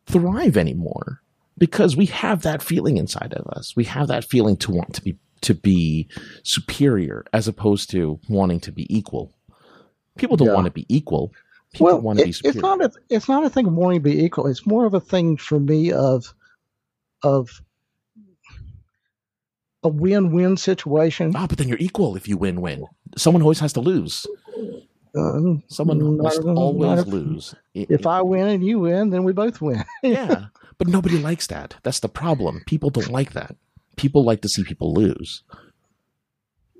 thrive 0.05 0.57
anymore 0.57 1.21
because 1.57 1.95
we 1.95 2.05
have 2.07 2.41
that 2.43 2.61
feeling 2.61 2.97
inside 2.97 3.33
of 3.33 3.47
us. 3.47 3.75
We 3.75 3.83
have 3.85 4.07
that 4.07 4.25
feeling 4.25 4.57
to 4.57 4.71
want 4.71 4.93
to 4.95 5.01
be 5.01 5.17
to 5.41 5.53
be 5.53 6.07
superior 6.43 7.25
as 7.33 7.47
opposed 7.47 7.89
to 7.91 8.19
wanting 8.27 8.59
to 8.61 8.71
be 8.71 8.93
equal. 8.95 9.31
People 10.17 10.37
don't 10.37 10.47
yeah. 10.47 10.53
want 10.53 10.65
to 10.65 10.71
be 10.71 10.85
equal. 10.89 11.31
People 11.73 11.87
well, 11.87 12.01
want 12.01 12.19
to 12.19 12.23
it, 12.23 12.27
be 12.27 12.31
superior. 12.31 12.57
It's 12.57 12.61
not 12.61 12.81
a 12.81 12.91
it's 13.09 13.29
not 13.29 13.43
a 13.43 13.49
thing 13.49 13.67
of 13.67 13.73
wanting 13.73 13.99
to 13.99 14.03
be 14.03 14.23
equal. 14.23 14.47
It's 14.47 14.65
more 14.65 14.85
of 14.85 14.93
a 14.93 14.99
thing 14.99 15.37
for 15.37 15.59
me 15.59 15.91
of 15.91 16.33
of 17.23 17.61
a 19.83 19.89
win-win 19.89 20.57
situation. 20.57 21.33
Ah, 21.35 21.47
but 21.47 21.57
then 21.57 21.67
you're 21.67 21.77
equal 21.79 22.15
if 22.15 22.27
you 22.27 22.37
win-win. 22.37 22.85
Someone 23.15 23.41
always 23.41 23.59
has 23.59 23.73
to 23.73 23.79
lose. 23.79 24.25
Uh, 25.17 25.55
Someone 25.67 26.17
must 26.17 26.41
always 26.41 26.99
if, 26.99 27.07
lose. 27.07 27.55
If 27.73 28.05
I 28.05 28.21
win 28.21 28.47
and 28.47 28.65
you 28.65 28.79
win, 28.79 29.09
then 29.09 29.23
we 29.23 29.33
both 29.33 29.61
win. 29.61 29.83
yeah, 30.03 30.45
but 30.77 30.87
nobody 30.87 31.17
likes 31.17 31.47
that. 31.47 31.75
That's 31.83 31.99
the 31.99 32.09
problem. 32.09 32.63
People 32.67 32.89
don't 32.89 33.09
like 33.09 33.33
that. 33.33 33.55
People 33.95 34.23
like 34.23 34.41
to 34.41 34.49
see 34.49 34.63
people 34.63 34.93
lose. 34.93 35.43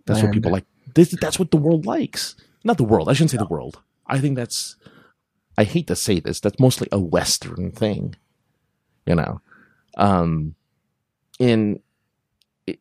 That's 0.05 0.19
and, 0.19 0.27
what 0.27 0.33
people 0.33 0.51
like. 0.51 0.65
This, 0.93 1.15
that's 1.19 1.39
what 1.39 1.51
the 1.51 1.57
world 1.57 1.85
likes. 1.85 2.35
Not 2.63 2.77
the 2.77 2.83
world. 2.83 3.09
I 3.09 3.13
shouldn't 3.13 3.31
say 3.31 3.37
the 3.37 3.45
world. 3.45 3.81
I 4.05 4.19
think 4.19 4.35
that's. 4.35 4.75
I 5.57 5.63
hate 5.63 5.87
to 5.87 5.95
say 5.95 6.19
this. 6.19 6.39
That's 6.39 6.59
mostly 6.59 6.87
a 6.91 6.99
Western 6.99 7.71
thing. 7.71 8.15
You 9.05 9.15
know, 9.15 9.41
um, 9.97 10.55
in 11.39 11.79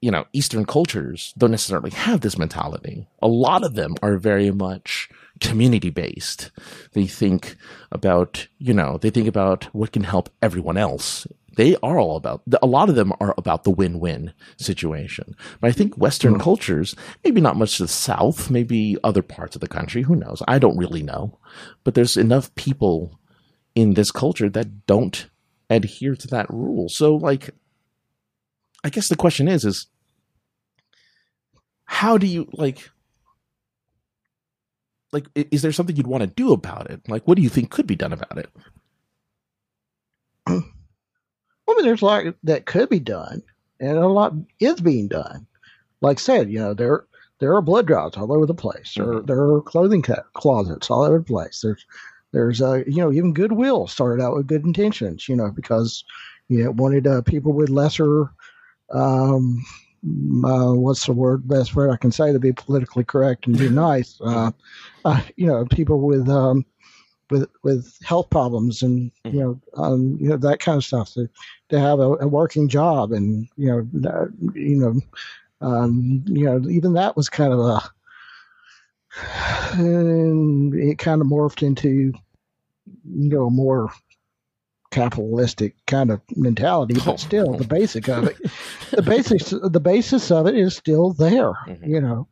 you 0.01 0.11
know, 0.11 0.25
Eastern 0.33 0.65
cultures 0.65 1.33
don't 1.39 1.51
necessarily 1.51 1.91
have 1.91 2.21
this 2.21 2.39
mentality. 2.39 3.07
A 3.23 3.29
lot 3.29 3.65
of 3.65 3.75
them 3.75 3.95
are 4.03 4.17
very 4.17 4.51
much 4.51 5.09
community 5.41 5.91
based. 5.91 6.51
They 6.93 7.07
think 7.07 7.57
about, 7.93 8.49
you 8.59 8.75
know, 8.75 8.99
they 8.99 9.11
think 9.11 9.29
about 9.29 9.65
what 9.75 9.93
can 9.93 10.05
help 10.05 10.31
everyone 10.43 10.77
else. 10.77 11.27
They 11.57 11.77
are 11.83 11.99
all 11.99 12.17
about, 12.17 12.43
a 12.61 12.67
lot 12.67 12.89
of 12.89 12.97
them 12.97 13.13
are 13.19 13.35
about 13.39 13.65
the 13.65 13.71
win 13.71 13.99
win 13.99 14.33
situation. 14.59 15.35
But 15.61 15.69
I 15.69 15.73
think 15.73 15.97
Western 15.97 16.35
mm-hmm. 16.35 16.43
cultures, 16.43 16.95
maybe 17.25 17.41
not 17.41 17.57
much 17.57 17.77
to 17.77 17.85
the 17.85 17.89
South, 17.89 18.51
maybe 18.51 18.97
other 19.03 19.23
parts 19.23 19.57
of 19.57 19.61
the 19.61 19.69
country, 19.69 20.03
who 20.03 20.17
knows? 20.17 20.43
I 20.47 20.59
don't 20.59 20.77
really 20.77 21.03
know. 21.03 21.39
But 21.85 21.95
there's 21.95 22.17
enough 22.17 22.55
people 22.57 23.19
in 23.75 23.95
this 23.95 24.11
culture 24.11 24.51
that 24.51 24.87
don't 24.87 25.29
adhere 25.71 26.15
to 26.17 26.29
that 26.29 26.51
rule. 26.51 26.89
So, 26.89 27.15
like, 27.15 27.51
I 28.87 28.89
guess 28.89 29.09
the 29.09 29.17
question 29.17 29.49
is, 29.49 29.65
is 29.65 29.89
how 31.87 32.17
do 32.19 32.27
you 32.29 32.49
like? 32.53 32.89
Like, 35.13 35.27
is 35.35 35.63
there 35.63 35.73
something 35.73 35.97
you'd 35.97 36.07
want 36.07 36.21
to 36.21 36.29
do 36.29 36.53
about 36.53 36.89
it? 36.89 37.01
Like, 37.09 37.27
what 37.27 37.35
do 37.37 37.43
you 37.43 37.49
think 37.49 37.71
could 37.71 37.89
be 37.89 37.97
done 37.97 38.13
about 38.13 38.39
it? 38.39 38.49
I 40.47 40.53
mean, 41.75 41.83
there's 41.83 42.03
a 42.03 42.05
lot 42.07 42.25
that 42.45 42.67
could 42.67 42.89
be 42.89 43.01
done, 43.01 43.43
and 43.81 43.99
a 43.99 44.07
lot 44.07 44.35
is 44.61 44.81
being 44.81 45.09
done. 45.09 45.49
Like 46.01 46.19
I 46.19 46.21
said, 46.21 46.49
you 46.49 46.61
know, 46.61 46.73
there 46.73 47.07
there 47.41 47.57
are 47.57 47.63
blood 47.63 47.87
drives 47.89 48.17
all 48.17 48.33
over 48.33 48.47
the 48.47 48.55
place. 48.55 48.95
There 48.95 49.07
Mhm. 49.07 49.27
there 49.27 49.43
are 49.43 49.63
clothing 49.63 50.03
closets 50.35 50.91
all 50.93 51.03
over 51.03 51.19
the 51.19 51.25
place. 51.25 51.61
There's 51.61 51.85
there's 52.31 52.63
uh 52.63 52.85
you 52.87 52.99
know 52.99 53.11
even 53.11 53.35
Goodwill 53.35 53.89
started 53.89 54.23
out 54.23 54.37
with 54.37 54.47
good 54.47 54.65
intentions, 54.65 55.29
you 55.29 55.35
know, 55.35 55.51
because 55.51 56.05
you 56.49 56.63
know 56.63 56.71
wanted 56.71 57.09
uh, 57.09 57.23
people 57.23 57.53
with 57.53 57.69
lesser 57.69 58.31
um 58.91 59.65
uh, 60.45 60.73
what's 60.73 61.07
the 61.07 61.13
word 61.13 61.49
best 61.49 61.75
word 61.75 61.91
I 61.91 61.97
can 61.97 62.13
say 62.13 62.33
to 62.33 62.39
be 62.39 62.53
politically 62.53 63.03
correct 63.03 63.47
and 63.47 63.59
be 63.59 63.69
nice. 63.69 64.21
Uh, 64.25 64.53
uh, 65.05 65.21
you 65.37 65.47
know, 65.47 65.65
people 65.67 66.01
with 66.01 66.29
um 66.29 66.65
with 67.31 67.49
with 67.63 67.97
health 68.05 68.31
problems 68.31 68.83
and 68.83 69.11
you 69.25 69.41
know 69.41 69.61
um 69.77 70.17
you 70.21 70.29
know 70.29 70.37
that 70.37 70.61
kind 70.61 70.77
of 70.77 70.85
stuff 70.85 71.13
to 71.15 71.29
to 71.71 71.81
have 71.81 71.99
a, 71.99 72.13
a 72.17 72.29
working 72.29 72.69
job 72.69 73.13
and 73.13 73.49
you 73.57 73.69
know 73.69 74.29
you 74.55 74.77
know 74.77 75.01
um, 75.61 76.25
you 76.27 76.45
know, 76.45 76.69
even 76.69 76.93
that 76.95 77.17
was 77.17 77.29
kind 77.29 77.53
of 77.53 77.61
a, 77.61 77.81
and 79.75 80.75
it 80.75 80.99
kind 80.99 81.21
of 81.21 81.27
morphed 81.27 81.67
into, 81.67 81.89
you 81.89 82.15
know, 83.05 83.51
more 83.51 83.91
capitalistic 84.97 85.75
kind 85.87 86.11
of 86.11 86.23
mentality, 86.37 86.97
but 87.05 87.21
still 87.21 87.53
the 87.53 87.67
basic 87.67 88.09
of 88.09 88.25
it, 88.25 88.37
the 88.93 89.03
basics, 89.03 89.51
the 89.51 89.79
basis 89.81 90.31
of 90.31 90.47
it 90.47 90.55
is 90.55 90.75
still 90.75 91.13
there, 91.13 91.53
Mhm. 91.69 91.87
you 91.87 92.01
know, 92.01 92.27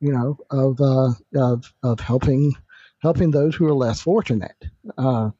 you 0.00 0.12
know, 0.12 0.36
of, 0.50 0.78
uh, 0.78 1.12
of, 1.34 1.72
of 1.82 2.00
helping, 2.00 2.54
helping 2.98 3.30
those 3.30 3.54
who 3.54 3.66
are 3.66 3.72
less 3.86 4.02
fortunate, 4.02 4.66
uh, 4.98 5.30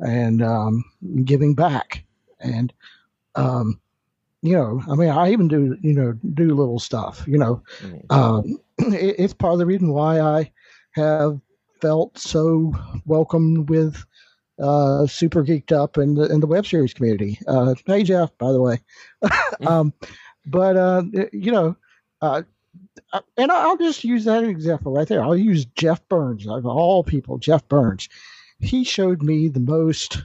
and, 0.00 0.42
um, 0.42 0.84
giving 1.24 1.54
back 1.54 2.04
and, 2.40 2.74
um, 3.34 3.80
you 4.42 4.52
know, 4.54 4.82
I 4.90 4.94
mean, 4.96 5.08
I 5.08 5.32
even 5.32 5.48
do, 5.48 5.78
you 5.80 5.94
know, 5.94 6.12
do 6.34 6.54
little 6.54 6.78
stuff, 6.78 7.24
you 7.26 7.38
know, 7.38 7.62
Mhm. 7.80 8.12
um, 8.12 8.58
it, 8.78 9.16
it's 9.18 9.32
part 9.34 9.54
of 9.54 9.60
the 9.60 9.66
reason 9.66 9.94
why 9.94 10.20
I 10.20 10.52
have 10.90 11.40
felt 11.80 12.18
so 12.18 12.74
welcome 13.06 13.64
with 13.64 14.04
uh, 14.58 15.06
super 15.06 15.44
geeked 15.44 15.72
up 15.72 15.98
in 15.98 16.14
the 16.14 16.24
in 16.32 16.40
the 16.40 16.46
web 16.46 16.66
series 16.66 16.94
community. 16.94 17.38
Uh, 17.46 17.74
hey 17.86 18.02
Jeff, 18.02 18.36
by 18.38 18.52
the 18.52 18.60
way, 18.60 18.78
um, 19.66 19.92
but 20.46 20.76
uh, 20.76 21.02
you 21.32 21.52
know, 21.52 21.76
uh, 22.20 22.42
and 23.36 23.50
I'll 23.50 23.76
just 23.76 24.04
use 24.04 24.24
that 24.24 24.44
example 24.44 24.92
right 24.92 25.08
there. 25.08 25.22
I'll 25.22 25.36
use 25.36 25.64
Jeff 25.64 26.06
Burns 26.08 26.46
of 26.46 26.66
all 26.66 27.04
people. 27.04 27.38
Jeff 27.38 27.66
Burns, 27.68 28.08
he 28.60 28.84
showed 28.84 29.22
me 29.22 29.48
the 29.48 29.60
most 29.60 30.22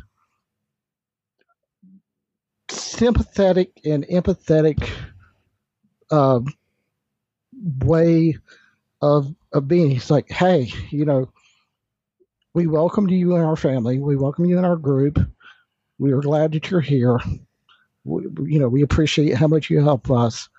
sympathetic 2.69 3.79
and 3.85 4.05
empathetic 4.07 4.89
um, 6.11 6.47
way 7.79 8.37
of 9.01 9.33
of 9.53 9.67
being. 9.67 9.91
He's 9.91 10.11
like, 10.11 10.29
hey, 10.29 10.71
you 10.89 11.05
know, 11.05 11.29
we 12.57 12.65
welcomed 12.65 13.11
you 13.11 13.35
in 13.35 13.43
our 13.43 13.55
family. 13.55 13.99
We 13.99 14.15
welcome 14.15 14.45
you 14.45 14.57
in 14.57 14.65
our 14.65 14.77
group. 14.77 15.19
We 15.99 16.11
are 16.11 16.21
glad 16.21 16.53
that 16.53 16.71
you're 16.71 16.81
here. 16.81 17.19
We, 18.03 18.23
you 18.51 18.59
know, 18.59 18.67
we 18.67 18.81
appreciate 18.81 19.35
how 19.35 19.47
much 19.47 19.69
you 19.69 19.79
help 19.79 20.09
us. 20.09 20.49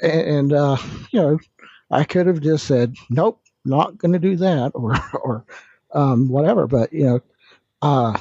And, 0.00 0.52
uh, 0.52 0.76
you 1.10 1.20
know, 1.20 1.38
I 1.90 2.04
could 2.04 2.28
have 2.28 2.40
just 2.40 2.66
said, 2.68 2.94
nope, 3.10 3.40
not 3.64 3.98
going 3.98 4.12
to 4.12 4.20
do 4.20 4.36
that, 4.36 4.70
or 4.74 4.94
or 5.24 5.44
um, 5.92 6.28
whatever. 6.28 6.68
But 6.68 6.92
you 6.92 7.04
know, 7.04 7.20
uh, 7.82 8.16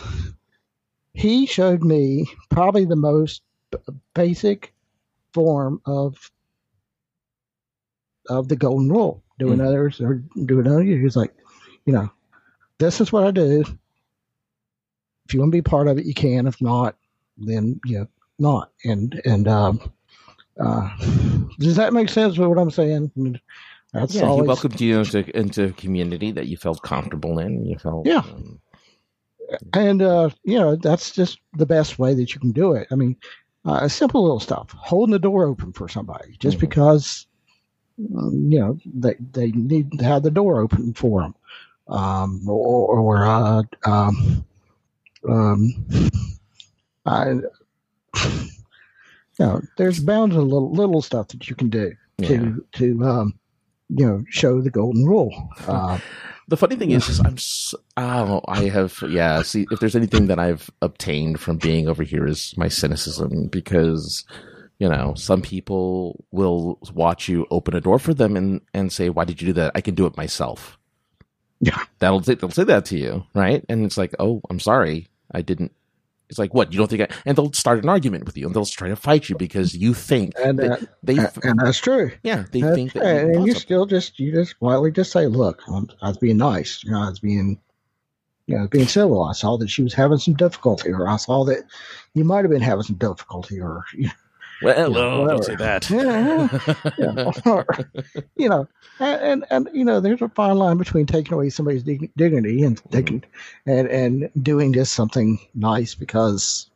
he 1.14 1.46
showed 1.46 1.84
me 1.84 2.28
probably 2.50 2.86
the 2.86 2.96
most 2.96 3.44
b- 3.72 3.78
basic 4.16 4.74
form 5.34 5.82
of 5.86 6.32
of 8.30 8.48
the 8.50 8.56
golden 8.56 8.90
rule. 8.90 9.24
Doing 9.40 9.60
Mhm. 9.60 9.68
others 9.68 10.02
or 10.02 10.24
doing 10.46 10.68
other. 10.68 10.82
He's 10.84 11.16
like, 11.16 11.34
you 11.88 11.94
know, 11.94 12.12
this 12.78 13.02
is 13.02 13.12
what 13.12 13.24
I 13.24 13.32
do. 13.32 13.64
If 15.26 15.34
you 15.34 15.40
want 15.40 15.52
to 15.52 15.58
be 15.58 15.62
part 15.64 15.88
of 15.88 15.98
it, 15.98 16.06
you 16.06 16.14
can. 16.14 16.46
If 16.48 16.62
not, 16.62 16.96
then 17.38 17.80
you 17.86 18.00
know, 18.00 18.08
not. 18.38 18.72
And 18.84 19.20
and 19.26 19.48
um, 19.48 19.92
uh, 20.60 20.90
does 21.60 21.76
that 21.78 21.94
make 21.94 22.10
sense 22.10 22.38
with 22.38 22.48
what 22.50 22.60
I'm 22.60 22.72
saying? 22.72 23.12
I 23.16 23.20
mean, 23.20 23.40
That's 23.94 24.14
yeah, 24.14 24.22
he 24.22 24.28
always 24.28 24.48
welcomed 24.48 24.80
you 24.80 25.00
into 25.00 25.38
into 25.38 25.66
a 25.66 25.72
community 25.72 26.32
that 26.32 26.48
you 26.48 26.58
felt 26.58 26.82
comfortable 26.84 27.40
in. 27.40 27.66
You 27.66 27.80
felt 27.80 28.06
Yeah. 28.06 28.20
um, 28.20 28.60
and 29.74 30.02
uh, 30.02 30.30
you 30.44 30.60
know 30.60 30.76
that's 30.76 31.12
just 31.12 31.40
the 31.54 31.66
best 31.66 32.00
way 32.00 32.14
that 32.14 32.34
you 32.34 32.40
can 32.40 32.52
do 32.52 32.74
it. 32.74 32.88
I 32.92 32.96
mean, 32.96 33.16
uh, 33.66 33.88
simple 33.88 34.24
little 34.24 34.40
stuff, 34.40 34.72
holding 34.72 35.14
the 35.14 35.20
door 35.20 35.46
open 35.46 35.74
for 35.74 35.88
somebody 35.88 36.36
just 36.40 36.58
Mhm. 36.58 36.62
because 36.62 37.28
um, 38.18 38.50
you 38.52 38.60
know 38.60 38.78
they 38.86 39.16
they 39.32 39.52
need 39.52 39.92
to 40.00 40.06
have 40.06 40.24
the 40.24 40.32
door 40.32 40.62
open 40.62 40.94
for 40.94 41.22
them, 41.22 41.36
um, 41.90 42.48
or, 42.48 43.00
or 43.00 43.26
uh, 43.26 43.64
um, 43.86 44.46
um, 45.28 46.10
I, 47.06 47.30
you 47.30 48.50
know, 49.40 49.62
there's 49.78 50.00
bound 50.00 50.34
to 50.34 50.42
little 50.42 50.72
little 50.72 51.02
stuff 51.02 51.30
that 51.30 51.50
you 51.50 51.56
can 51.56 51.70
do 51.70 51.94
yeah. 52.18 52.28
to 52.28 52.66
to 52.74 53.04
um, 53.04 53.40
you 53.90 54.06
know 54.06 54.24
show 54.30 54.62
the 54.62 54.70
golden 54.70 55.06
rule. 55.06 55.50
Uh, 55.68 56.00
The 56.50 56.56
funny 56.56 56.78
thing 56.78 56.92
is, 56.92 57.10
is 57.10 57.20
I'm 57.20 57.34
s 57.34 57.74
oh, 57.98 58.40
I 58.48 58.70
have 58.70 59.04
yeah. 59.10 59.42
See, 59.42 59.68
if 59.70 59.82
there's 59.82 59.98
anything 59.98 60.28
that 60.28 60.40
I've 60.40 60.70
obtained 60.82 61.42
from 61.42 61.58
being 61.58 61.90
over 61.90 62.04
here 62.04 62.26
is 62.26 62.54
my 62.56 62.70
cynicism 62.70 63.48
because 63.48 64.24
you 64.80 64.88
know 64.88 65.14
some 65.16 65.42
people 65.42 66.24
will 66.32 66.80
watch 66.94 67.28
you 67.28 67.46
open 67.52 67.76
a 67.76 67.82
door 67.82 68.00
for 68.00 68.14
them 68.14 68.38
and 68.38 68.62
and 68.74 68.94
say, 68.94 69.10
"Why 69.10 69.26
did 69.26 69.42
you 69.42 69.48
do 69.48 69.54
that? 69.54 69.74
I 69.76 69.82
can 69.82 69.94
do 69.94 70.06
it 70.06 70.16
myself." 70.16 70.78
Yeah. 71.60 71.84
that'll 72.00 72.22
say, 72.24 72.36
they'll 72.36 72.52
say 72.52 72.64
that 72.66 72.86
to 72.86 72.98
you, 72.98 73.26
right? 73.34 73.66
And 73.70 73.84
it's 73.86 73.98
like, 73.98 74.14
"Oh, 74.20 74.42
I'm 74.50 74.60
sorry, 74.60 75.08
I 75.32 75.42
didn't." 75.42 75.72
It's 76.30 76.38
like, 76.38 76.54
"What? 76.54 76.72
You 76.72 76.78
don't 76.80 76.88
think?" 76.90 77.02
I, 77.02 77.08
and 77.26 77.38
they'll 77.38 77.54
start 77.54 77.82
an 77.82 77.90
argument 77.90 78.26
with 78.26 78.38
you, 78.38 78.46
and 78.46 78.56
they'll 78.56 78.66
try 78.66 78.90
to 78.90 78.96
fight 78.96 79.30
you 79.30 79.36
because 79.38 79.76
you 79.76 79.94
think 79.94 80.34
and 80.44 80.60
that 80.60 80.84
uh, 80.84 80.86
they, 81.04 81.18
and 81.44 81.60
that's 81.60 81.80
true. 81.80 82.12
yeah, 82.22 82.44
they 82.52 82.62
That's 82.62 82.76
think 82.76 82.94
that 82.94 83.04
and 83.04 83.48
you 83.48 83.54
still 83.54 83.86
just 83.86 84.20
you 84.20 84.32
just 84.32 84.60
quietly 84.60 84.92
just 84.92 85.12
say, 85.12 85.26
"Look, 85.28 85.62
I'm, 85.68 85.90
I 86.02 86.10
was 86.10 86.18
being 86.18 86.38
nice. 86.38 86.84
You 86.84 86.92
know, 86.92 87.02
I 87.02 87.10
was 87.10 87.20
being, 87.20 87.60
you 88.46 88.58
know, 88.58 88.68
being 88.68 88.88
civil. 88.88 89.24
I 89.24 89.32
saw 89.34 89.58
that 89.58 89.70
she 89.70 89.82
was 89.84 89.94
having 89.94 90.20
some 90.20 90.36
difficulty, 90.36 90.92
or 90.92 91.08
I 91.08 91.18
saw 91.18 91.44
that 91.46 91.64
you 92.14 92.24
might 92.24 92.44
have 92.44 92.52
been 92.52 92.62
having 92.62 92.84
some 92.84 92.98
difficulty, 92.98 93.60
or 93.60 93.84
you 93.96 94.10
Well, 94.62 94.92
Yeah, 94.92 95.04
oh, 95.04 95.28
don't 95.28 95.44
say 95.44 95.56
that. 95.56 95.90
know, 97.00 97.32
or, 97.46 97.66
you 98.36 98.50
know, 98.50 98.68
and, 99.00 99.46
and 99.50 99.70
you 99.74 99.86
know, 99.86 100.00
there's 100.00 100.22
a 100.22 100.30
fine 100.30 100.58
line 100.58 100.78
between 100.78 101.06
taking 101.06 101.34
away 101.34 101.50
somebody's 101.50 101.84
dig- 101.84 102.12
dignity 102.16 102.64
and 102.64 102.78
mm-hmm. 102.78 102.90
taking 102.90 103.24
and 103.66 103.88
and 103.88 104.30
doing 104.42 104.74
just 104.74 104.94
something 104.94 105.40
nice 105.54 105.96
because 105.96 106.70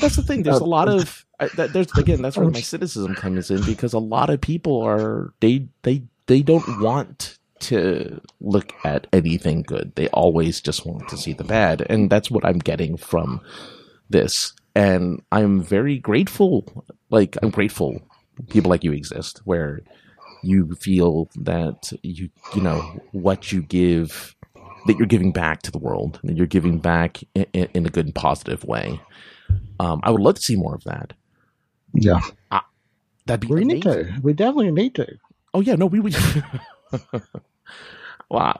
That's 0.00 0.16
the 0.16 0.22
thing. 0.22 0.42
There's 0.42 0.58
a 0.58 0.64
lot 0.64 0.88
of 0.88 1.24
that, 1.56 1.72
there's 1.72 1.90
again. 1.92 2.22
That's 2.22 2.36
where 2.36 2.50
my 2.50 2.60
cynicism 2.60 3.14
comes 3.14 3.50
in 3.50 3.62
because 3.64 3.92
a 3.92 3.98
lot 3.98 4.30
of 4.30 4.40
people 4.40 4.80
are 4.82 5.32
they 5.40 5.66
they 5.82 6.02
they 6.26 6.42
don't 6.42 6.80
want 6.80 7.38
to 7.60 8.20
look 8.40 8.72
at 8.84 9.06
anything 9.12 9.62
good. 9.62 9.92
They 9.94 10.08
always 10.08 10.60
just 10.60 10.84
want 10.84 11.08
to 11.08 11.16
see 11.16 11.32
the 11.32 11.44
bad, 11.44 11.86
and 11.88 12.10
that's 12.10 12.30
what 12.30 12.44
I'm 12.44 12.58
getting 12.58 12.96
from 12.96 13.40
this. 14.10 14.52
And 14.74 15.22
I'm 15.30 15.62
very 15.62 15.98
grateful. 15.98 16.86
Like 17.10 17.36
I'm 17.42 17.50
grateful 17.50 18.00
people 18.48 18.70
like 18.70 18.84
you 18.84 18.92
exist, 18.92 19.40
where 19.44 19.80
you 20.42 20.74
feel 20.80 21.28
that 21.36 21.92
you 22.02 22.30
you 22.54 22.62
know 22.62 22.80
what 23.12 23.52
you 23.52 23.62
give 23.62 24.34
that 24.86 24.96
you're 24.96 25.06
giving 25.06 25.32
back 25.32 25.62
to 25.62 25.70
the 25.70 25.78
world 25.78 26.18
and 26.24 26.36
you're 26.36 26.46
giving 26.46 26.78
back 26.78 27.18
in, 27.34 27.46
in, 27.52 27.86
a 27.86 27.88
good 27.88 28.06
and 28.06 28.14
positive 28.16 28.64
way. 28.64 29.00
Um, 29.78 30.00
I 30.02 30.10
would 30.10 30.20
love 30.20 30.34
to 30.34 30.40
see 30.40 30.56
more 30.56 30.74
of 30.74 30.82
that. 30.84 31.12
yeah, 31.94 32.20
That'd 33.26 33.48
be 33.48 33.54
we 33.54 33.62
amazing. 33.62 33.74
need 33.74 33.82
to. 33.82 34.20
We 34.22 34.32
definitely 34.32 34.72
need 34.72 34.94
to. 34.96 35.06
Oh 35.54 35.60
yeah, 35.60 35.76
no, 35.76 35.86
we 35.86 36.00
would. 36.00 36.16
wow. 38.30 38.58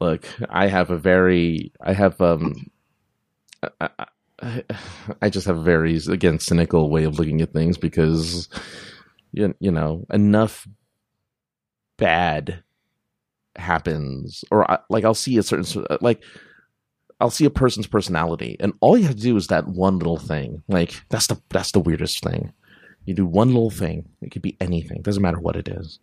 Look, 0.00 0.24
I 0.48 0.68
have 0.68 0.90
a 0.90 0.96
very, 0.96 1.72
I 1.80 1.92
have, 1.94 2.20
um, 2.20 2.70
I, 3.80 3.88
I, 3.98 4.06
I 5.20 5.28
just 5.30 5.46
have 5.46 5.58
a 5.58 5.62
very, 5.62 5.96
again, 5.96 6.38
cynical 6.38 6.90
way 6.90 7.04
of 7.04 7.18
looking 7.18 7.40
at 7.40 7.52
things 7.52 7.76
because, 7.76 8.48
you, 9.32 9.54
you 9.60 9.70
know, 9.70 10.06
enough 10.10 10.66
bad 11.98 12.62
happens, 13.56 14.44
or 14.50 14.70
I, 14.70 14.78
like 14.88 15.04
I'll 15.04 15.14
see 15.14 15.36
a 15.36 15.42
certain, 15.42 15.84
uh, 15.90 15.98
like, 16.00 16.22
I'll 17.20 17.30
see 17.30 17.44
a 17.44 17.50
person's 17.50 17.86
personality, 17.86 18.56
and 18.60 18.72
all 18.80 18.96
you 18.96 19.04
have 19.06 19.16
to 19.16 19.22
do 19.22 19.36
is 19.36 19.48
that 19.48 19.68
one 19.68 19.98
little 19.98 20.16
thing. 20.16 20.62
Like 20.68 21.02
that's 21.10 21.26
the 21.26 21.40
that's 21.50 21.72
the 21.72 21.80
weirdest 21.80 22.22
thing. 22.22 22.52
You 23.04 23.14
do 23.14 23.26
one 23.26 23.48
little 23.48 23.70
thing. 23.70 24.08
It 24.22 24.30
could 24.30 24.42
be 24.42 24.56
anything. 24.60 25.02
Doesn't 25.02 25.22
matter 25.22 25.38
what 25.38 25.56
it 25.56 25.68
is, 25.68 25.98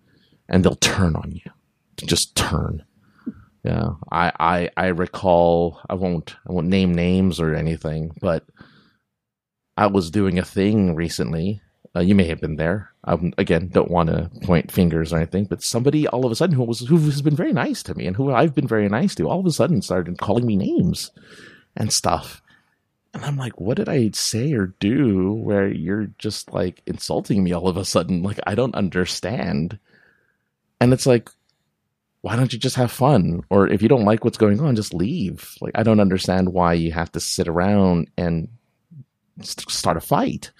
and 0.48 0.64
they'll 0.64 0.76
turn 0.76 1.16
on 1.16 1.32
you. 1.32 1.52
Just 2.06 2.36
turn. 2.36 2.84
Yeah, 3.68 3.95
I, 4.09 4.32
I 4.39 4.70
I 4.78 4.88
recall. 4.88 5.82
I 5.89 5.95
won't 5.95 6.38
I 6.47 6.53
won't 6.53 6.68
name 6.70 6.93
names 6.95 7.38
or 7.38 7.53
anything, 7.53 8.13
but 8.22 8.45
I 9.76 9.88
was 9.88 10.09
doing 10.09 10.39
a 10.39 10.45
thing 10.45 10.95
recently. 10.95 11.61
Uh, 11.93 11.99
you 11.99 12.15
may 12.15 12.24
have 12.24 12.39
been 12.39 12.55
there. 12.55 12.91
Again 13.38 13.68
don't 13.68 13.91
want 13.91 14.07
to 14.07 14.32
point 14.43 14.72
fingers 14.72 15.11
or 15.11 15.18
anything, 15.18 15.45
but 15.45 15.61
somebody 15.63 16.07
all 16.07 16.26
of 16.26 16.32
a 16.32 16.36
sudden 16.36 16.55
who 16.55 16.63
was 16.63 16.80
who 16.80 16.97
has 16.97 17.22
been 17.22 17.36
very 17.36 17.51
nice 17.51 17.84
to 17.84 17.93
me 17.93 18.07
and 18.07 18.15
who 18.15 18.32
I've 18.32 18.55
been 18.55 18.70
very 18.70 18.88
nice 18.88 19.15
to, 19.15 19.28
all 19.28 19.41
of 19.41 19.45
a 19.45 19.51
sudden 19.51 19.82
started 19.82 20.18
calling 20.18 20.45
me 20.45 20.55
names 20.55 21.11
and 21.76 21.91
stuff. 21.91 22.41
And 23.13 23.26
I'm 23.26 23.36
like, 23.36 23.59
what 23.59 23.76
did 23.76 23.89
I 23.89 24.11
say 24.13 24.53
or 24.53 24.68
do 24.80 25.34
where 25.34 25.68
you're 25.68 26.07
just 26.20 26.53
like 26.53 26.84
insulting 26.86 27.43
me 27.43 27.51
all 27.51 27.68
of 27.68 27.76
a 27.76 27.84
sudden? 27.84 28.24
Like 28.24 28.39
I 28.47 28.55
don't 28.55 28.76
understand. 28.76 29.78
And 30.80 30.93
it's 30.93 31.05
like, 31.05 31.32
why 32.28 32.36
don't 32.36 32.52
you 32.52 32.60
just 32.60 32.76
have 32.76 32.92
fun? 32.92 33.42
Or 33.50 33.70
if 33.70 33.82
you 33.82 33.88
don't 33.88 34.04
like 34.04 34.26
what's 34.26 34.38
going 34.38 34.60
on, 34.60 34.76
just 34.76 34.94
leave. 34.94 35.56
Like, 35.62 35.72
I 35.76 35.84
don't 35.84 36.02
understand 36.02 36.52
why 36.52 36.74
you 36.74 36.92
have 36.92 37.10
to 37.14 37.22
sit 37.22 37.48
around 37.48 38.10
and 38.18 38.50
start 39.42 39.96
a 39.96 40.02
fight. 40.02 40.52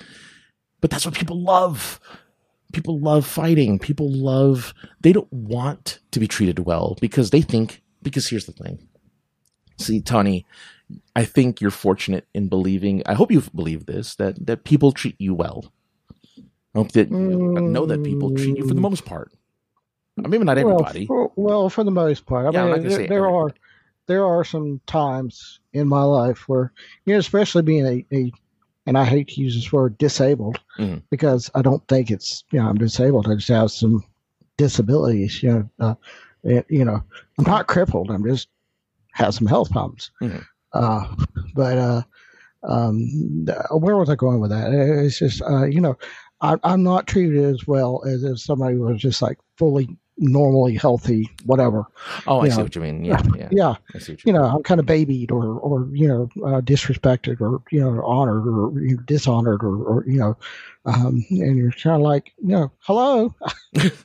But 0.80 0.92
that's 0.92 1.06
what 1.06 1.16
people 1.16 1.42
love. 1.42 2.00
People 2.72 2.98
love 3.00 3.28
fighting. 3.28 3.80
People 3.80 4.10
love, 4.10 4.74
they 5.02 5.12
don't 5.12 5.32
want 5.34 6.00
to 6.12 6.22
be 6.22 6.28
treated 6.28 6.60
well 6.60 6.96
because 7.02 7.32
they 7.32 7.42
think, 7.42 7.82
because 8.02 8.30
here's 8.30 8.46
the 8.46 8.54
thing. 8.54 8.88
See, 9.78 10.00
Tony, 10.00 10.46
I 11.18 11.26
think 11.26 11.60
you're 11.60 11.70
fortunate 11.70 12.28
in 12.34 12.48
believing, 12.48 13.04
I 13.06 13.14
hope 13.14 13.30
you 13.30 13.42
believe 13.54 13.88
this, 13.88 14.16
that, 14.16 14.46
that 14.46 14.64
people 14.64 14.94
treat 14.94 15.20
you 15.20 15.34
well. 15.34 15.70
I 16.38 16.78
hope 16.78 16.94
that, 16.94 17.10
mm. 17.12 17.72
know 17.72 17.86
that 17.88 18.06
people 18.06 18.34
treat 18.34 18.56
you 18.56 18.66
for 18.66 18.74
the 18.74 18.80
most 18.80 19.04
part 19.04 19.34
Maybe 20.18 20.44
not 20.44 20.58
everybody. 20.58 21.06
Well, 21.08 21.32
for, 21.36 21.42
well, 21.42 21.70
for 21.70 21.84
the 21.84 21.92
most 21.92 22.26
part. 22.26 22.48
I 22.48 22.52
yeah, 22.52 22.74
mean, 22.74 22.88
there, 22.88 23.08
there 23.08 23.30
are 23.30 23.54
there 24.08 24.26
are 24.26 24.44
some 24.44 24.82
times 24.88 25.60
in 25.74 25.88
my 25.88 26.04
life 26.04 26.50
where 26.50 26.72
you 27.06 27.14
know, 27.14 27.20
especially 27.20 27.62
being 27.62 27.86
a, 27.86 28.16
a 28.16 28.32
and 28.86 28.98
I 28.98 29.04
hate 29.04 29.28
to 29.30 29.42
use 29.42 29.54
this 29.54 29.72
word 29.72 29.98
disabled 29.98 30.60
mm. 30.80 31.02
because 31.12 31.52
I 31.54 31.62
don't 31.62 31.86
think 31.88 32.10
it's 32.10 32.44
you 32.52 32.60
know 32.60 32.68
I'm 32.68 32.78
disabled. 32.78 33.28
I 33.28 33.36
just 33.36 33.50
have 33.50 33.72
some 33.72 34.04
disabilities. 34.58 35.44
You 35.44 35.70
know, 35.80 35.86
uh, 35.88 35.96
it, 36.44 36.66
you 36.70 36.84
know, 36.84 37.04
I'm 37.38 37.46
not 37.46 37.68
crippled. 37.68 38.10
I'm 38.10 38.26
just 38.26 38.48
have 39.12 39.34
some 39.34 39.48
health 39.48 39.72
problems. 39.72 40.12
Mm. 40.22 40.44
Uh, 40.74 41.16
but 41.54 41.78
uh, 41.78 42.02
um, 42.64 43.46
where 43.72 43.98
was 43.98 44.10
I 44.10 44.16
going 44.16 44.40
with 44.40 44.52
that? 44.52 44.72
It's 44.74 45.20
just 45.20 45.42
uh, 45.42 45.66
you 45.66 45.82
know, 45.82 45.98
I, 46.42 46.58
am 46.64 46.84
not 46.84 47.08
treated 47.08 47.44
as 47.44 47.68
well 47.68 48.04
as 48.06 48.24
if 48.24 48.40
somebody 48.40 48.78
was 48.78 49.02
just 49.02 49.22
like 49.22 49.38
fully 49.58 49.98
normally 50.18 50.76
healthy, 50.76 51.30
whatever. 51.46 51.86
Oh, 52.26 52.42
I 52.42 52.48
know. 52.48 52.56
see 52.56 52.62
what 52.64 52.76
you 52.76 52.82
mean. 52.82 53.06
Yeah, 53.06 53.22
yeah. 53.36 53.50
yeah. 53.52 53.76
I 53.94 54.00
see 54.00 54.14
what 54.14 54.26
you, 54.26 54.32
you 54.32 54.34
know, 54.34 54.44
I'm 54.44 54.64
kind 54.64 54.80
of 54.80 54.86
babied 54.86 55.32
or, 55.32 55.46
or 55.46 55.88
you 55.92 56.08
know, 56.08 56.30
uh, 56.46 56.62
disrespected 56.62 57.40
or 57.42 57.62
you 57.72 57.82
know, 57.82 58.04
honored 58.04 58.48
or 58.48 58.80
you 58.82 58.96
know, 58.96 59.04
dishonored 59.06 59.64
or, 59.64 59.84
or 59.84 60.06
you 60.08 60.20
know, 60.20 60.38
um, 60.86 61.26
and 61.30 61.58
you're 61.58 61.72
kind 61.72 61.96
of 61.96 62.02
like, 62.02 62.34
you 62.42 62.50
know, 62.50 62.72
hello, 62.80 63.36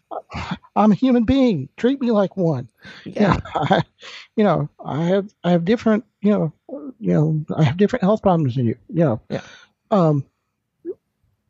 I'm 0.76 0.92
a 0.92 0.96
human 0.96 1.24
being. 1.24 1.68
Treat 1.76 2.00
me 2.00 2.10
like 2.10 2.36
one. 2.36 2.68
Yeah. 3.04 3.12
You 3.14 3.24
know, 3.24 3.40
I, 3.54 3.82
you 4.36 4.44
know, 4.44 4.68
I 4.84 5.04
have 5.04 5.34
I 5.44 5.50
have 5.52 5.64
different, 5.64 6.04
you 6.20 6.30
know, 6.30 6.52
you 6.98 7.12
know, 7.12 7.44
I 7.56 7.64
have 7.64 7.76
different 7.76 8.02
health 8.02 8.22
problems 8.22 8.56
than 8.56 8.66
you. 8.66 8.76
You 8.88 9.04
know. 9.04 9.20
Yeah. 9.28 9.42
Um, 9.90 10.24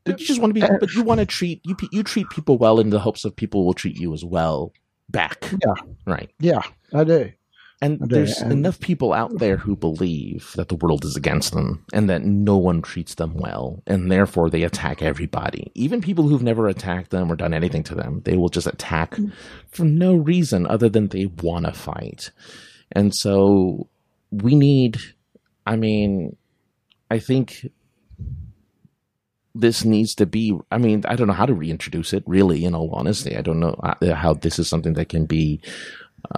you 0.07 0.14
just 0.14 0.40
want 0.40 0.55
to 0.55 0.61
be, 0.61 0.62
uh, 0.62 0.78
but 0.80 0.94
you 0.94 1.03
want 1.03 1.20
to 1.20 1.26
treat 1.26 1.61
you 1.64 1.76
you 1.92 2.03
treat 2.03 2.28
people 2.30 2.59
well 2.59 2.80
in 2.80 2.90
the 2.90 2.98
hopes 2.98 3.24
of 3.24 3.34
people 3.34 3.64
will 3.64 3.74
treat 3.74 3.96
you 3.96 4.12
as 4.12 4.24
well 4.24 4.72
back. 5.09 5.50
Yeah, 5.64 5.74
right. 6.07 6.30
Yeah, 6.40 6.62
I 6.92 7.05
do. 7.05 7.32
And 7.80 8.00
I 8.00 8.07
do. 8.07 8.14
there's 8.14 8.38
and, 8.38 8.53
enough 8.53 8.80
people 8.80 9.12
out 9.12 9.38
there 9.38 9.57
who 9.57 9.76
believe 9.76 10.53
that 10.57 10.68
the 10.68 10.76
world 10.76 11.05
is 11.05 11.16
against 11.16 11.53
them 11.53 11.84
and 11.92 12.09
that 12.09 12.22
no 12.22 12.57
one 12.57 12.82
treats 12.82 13.14
them 13.14 13.34
well, 13.34 13.82
and 13.86 14.11
therefore 14.11 14.50
they 14.50 14.62
attack 14.62 15.03
everybody, 15.03 15.70
even 15.74 16.00
people 16.00 16.26
who've 16.26 16.42
never 16.42 16.68
attacked 16.68 17.11
them 17.11 17.30
or 17.30 17.36
done 17.36 17.55
anything 17.55 17.82
to 17.84 17.94
them. 17.94 18.22
They 18.24 18.36
will 18.36 18.48
just 18.48 18.66
attack 18.66 19.12
mm. 19.12 19.32
for 19.68 19.84
no 19.84 20.14
reason 20.14 20.66
other 20.66 20.88
than 20.88 21.09
they 21.09 21.26
want 21.26 21.66
to 21.66 21.72
fight. 21.72 22.30
And 22.92 23.14
so 23.14 23.88
we 24.30 24.55
need. 24.55 24.98
I 25.64 25.76
mean, 25.76 26.36
I 27.09 27.20
think 27.20 27.66
this 29.55 29.84
needs 29.84 30.14
to 30.14 30.26
be 30.26 30.57
i 30.70 30.78
mean 30.78 31.03
i 31.07 31.14
don't 31.14 31.26
know 31.26 31.32
how 31.32 31.46
to 31.46 31.55
reintroduce 31.55 32.12
it 32.12 32.22
really 32.26 32.64
in 32.64 32.74
all 32.74 32.90
honesty. 32.92 33.36
I 33.36 33.42
don't 33.42 33.61
know 33.61 33.76
how 34.14 34.34
this 34.34 34.59
is 34.59 34.68
something 34.68 34.94
that 34.94 35.09
can 35.09 35.26
be 35.26 35.61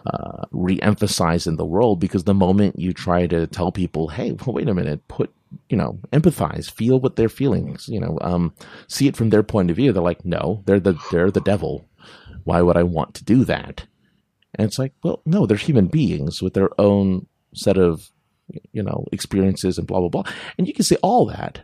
uh, 0.06 0.44
re-emphasized 0.50 1.46
in 1.46 1.56
the 1.56 1.64
world 1.64 2.00
because 2.00 2.24
the 2.24 2.34
moment 2.34 2.78
you 2.78 2.92
try 2.92 3.26
to 3.26 3.46
tell 3.46 3.70
people 3.70 4.08
hey 4.08 4.32
well, 4.32 4.54
wait 4.54 4.68
a 4.68 4.74
minute 4.74 5.06
put 5.08 5.32
you 5.68 5.76
know 5.76 5.98
empathize 6.12 6.70
feel 6.70 6.98
what 6.98 7.16
they're 7.16 7.28
feeling 7.28 7.76
you 7.86 8.00
know 8.00 8.18
um, 8.22 8.52
see 8.88 9.06
it 9.06 9.16
from 9.16 9.30
their 9.30 9.42
point 9.42 9.70
of 9.70 9.76
view 9.76 9.92
they're 9.92 10.02
like 10.02 10.24
no 10.24 10.62
they're 10.66 10.80
the 10.80 10.98
they're 11.10 11.30
the 11.30 11.40
devil. 11.40 11.88
Why 12.44 12.60
would 12.60 12.76
i 12.76 12.82
want 12.82 13.14
to 13.14 13.24
do 13.24 13.44
that? 13.44 13.86
And 14.54 14.66
it's 14.66 14.78
like 14.78 14.92
well 15.02 15.22
no 15.24 15.46
they're 15.46 15.56
human 15.56 15.86
beings 15.86 16.42
with 16.42 16.54
their 16.54 16.70
own 16.80 17.26
set 17.54 17.76
of 17.78 18.10
you 18.72 18.82
know 18.82 19.06
experiences 19.12 19.78
and 19.78 19.86
blah 19.86 20.00
blah 20.00 20.08
blah. 20.08 20.24
And 20.58 20.66
you 20.66 20.74
can 20.74 20.84
say 20.84 20.96
all 21.02 21.26
that 21.26 21.60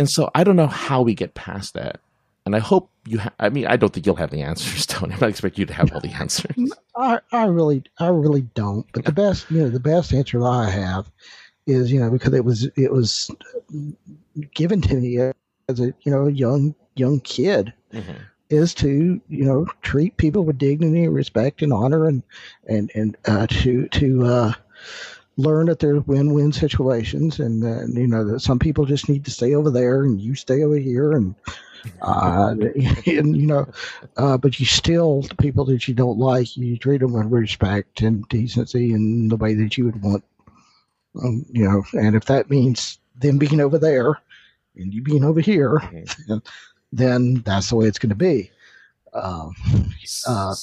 and 0.00 0.08
so 0.08 0.30
I 0.34 0.44
don't 0.44 0.56
know 0.56 0.66
how 0.66 1.02
we 1.02 1.14
get 1.14 1.34
past 1.34 1.74
that. 1.74 2.00
And 2.46 2.56
I 2.56 2.58
hope 2.58 2.88
you. 3.06 3.18
Ha- 3.18 3.34
I 3.38 3.50
mean, 3.50 3.66
I 3.66 3.76
don't 3.76 3.92
think 3.92 4.06
you'll 4.06 4.16
have 4.16 4.30
the 4.30 4.40
answers, 4.40 4.86
Tony. 4.86 5.14
I 5.20 5.26
expect 5.26 5.58
you 5.58 5.66
to 5.66 5.74
have 5.74 5.92
all 5.92 6.00
the 6.00 6.08
answers. 6.18 6.72
I, 6.96 7.20
I 7.32 7.44
really, 7.44 7.82
I 7.98 8.06
really 8.06 8.40
don't. 8.54 8.86
But 8.94 9.04
the 9.04 9.12
best, 9.12 9.50
you 9.50 9.60
know, 9.60 9.68
the 9.68 9.78
best 9.78 10.14
answer 10.14 10.38
that 10.38 10.46
I 10.46 10.70
have 10.70 11.10
is, 11.66 11.92
you 11.92 12.00
know, 12.00 12.10
because 12.10 12.32
it 12.32 12.46
was, 12.46 12.66
it 12.76 12.90
was 12.90 13.30
given 14.54 14.80
to 14.80 14.94
me 14.94 15.18
as 15.68 15.80
a, 15.80 15.92
you 16.00 16.10
know, 16.10 16.28
young, 16.28 16.74
young 16.96 17.20
kid, 17.20 17.70
mm-hmm. 17.92 18.22
is 18.48 18.72
to, 18.76 19.20
you 19.28 19.44
know, 19.44 19.66
treat 19.82 20.16
people 20.16 20.44
with 20.44 20.56
dignity, 20.56 21.04
and 21.04 21.14
respect, 21.14 21.60
and 21.60 21.74
honor, 21.74 22.06
and 22.06 22.22
and 22.66 22.90
and 22.94 23.18
uh, 23.26 23.46
to 23.48 23.86
to 23.88 24.24
uh, 24.24 24.52
learn 25.36 25.66
that 25.66 25.78
there's 25.78 26.06
win-win 26.06 26.52
situations, 26.52 27.38
and 27.38 27.64
uh, 27.64 27.86
you 28.00 28.06
know 28.06 28.24
that 28.24 28.40
some 28.40 28.58
people 28.58 28.84
just 28.84 29.08
need 29.08 29.24
to 29.24 29.30
stay 29.30 29.54
over 29.54 29.70
there, 29.70 30.02
and 30.02 30.20
you 30.20 30.34
stay 30.34 30.62
over 30.62 30.76
here, 30.76 31.12
and 31.12 31.34
uh, 32.02 32.50
and 33.06 33.36
you 33.36 33.46
know, 33.46 33.68
uh, 34.16 34.36
but 34.36 34.58
you 34.60 34.66
still 34.66 35.22
the 35.22 35.34
people 35.36 35.64
that 35.66 35.88
you 35.88 35.94
don't 35.94 36.18
like, 36.18 36.56
you 36.56 36.76
treat 36.76 37.00
them 37.00 37.12
with 37.12 37.26
respect 37.26 38.02
and 38.02 38.28
decency 38.28 38.92
and 38.92 39.30
the 39.30 39.36
way 39.36 39.54
that 39.54 39.76
you 39.78 39.84
would 39.86 40.02
want, 40.02 40.24
um, 41.22 41.44
you 41.50 41.64
know. 41.64 41.84
And 41.92 42.16
if 42.16 42.26
that 42.26 42.50
means 42.50 42.98
them 43.16 43.38
being 43.38 43.60
over 43.60 43.78
there 43.78 44.18
and 44.76 44.92
you 44.92 45.02
being 45.02 45.24
over 45.24 45.40
here, 45.40 45.78
mm-hmm. 45.78 46.38
then 46.92 47.42
that's 47.44 47.70
the 47.70 47.76
way 47.76 47.86
it's 47.86 47.98
going 47.98 48.10
to 48.10 48.14
be. 48.14 48.50
Um, 49.12 49.54
uh, 50.28 50.54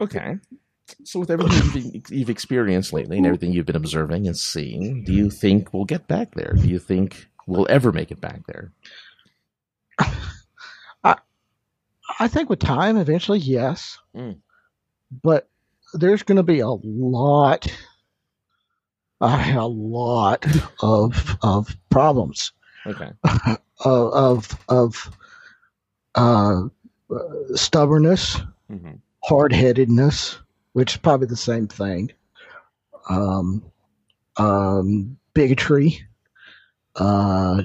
okay 0.00 0.38
so 1.04 1.20
with 1.20 1.30
everything 1.30 1.92
you've, 1.92 2.10
you've, 2.10 2.30
experienced 2.30 2.92
lately 2.92 3.16
and 3.16 3.26
everything 3.26 3.52
you've 3.52 3.66
been 3.66 3.76
observing 3.76 4.26
and 4.26 4.36
seeing, 4.36 5.04
do 5.04 5.12
you 5.12 5.30
think 5.30 5.72
we'll 5.72 5.84
get 5.84 6.08
back 6.08 6.34
there? 6.34 6.52
Do 6.54 6.68
you 6.68 6.78
think 6.78 7.28
we'll 7.46 7.66
ever 7.68 7.92
make 7.92 8.10
it 8.10 8.20
back 8.20 8.40
there? 8.46 8.72
I, 11.04 11.16
I 12.18 12.28
think 12.28 12.50
with 12.50 12.60
time, 12.60 12.96
eventually, 12.96 13.38
yes. 13.38 13.98
Mm. 14.16 14.38
But 15.22 15.48
there's 15.94 16.22
going 16.22 16.36
to 16.36 16.42
be 16.42 16.60
a 16.60 16.68
lot, 16.68 17.66
a 19.20 19.66
lot 19.66 20.44
of 20.82 21.36
of 21.42 21.76
problems. 21.90 22.52
Okay. 22.86 23.10
of 23.84 24.12
of, 24.12 24.58
of 24.68 25.10
uh, 26.14 26.62
stubbornness, 27.54 28.36
mm-hmm. 28.70 28.92
hard 29.24 29.52
headedness, 29.52 30.38
which 30.78 30.92
is 30.92 30.98
probably 30.98 31.26
the 31.26 31.36
same 31.36 31.66
thing. 31.66 32.12
Um, 33.10 33.64
um, 34.36 35.18
bigotry, 35.34 36.00
uh, 36.94 37.62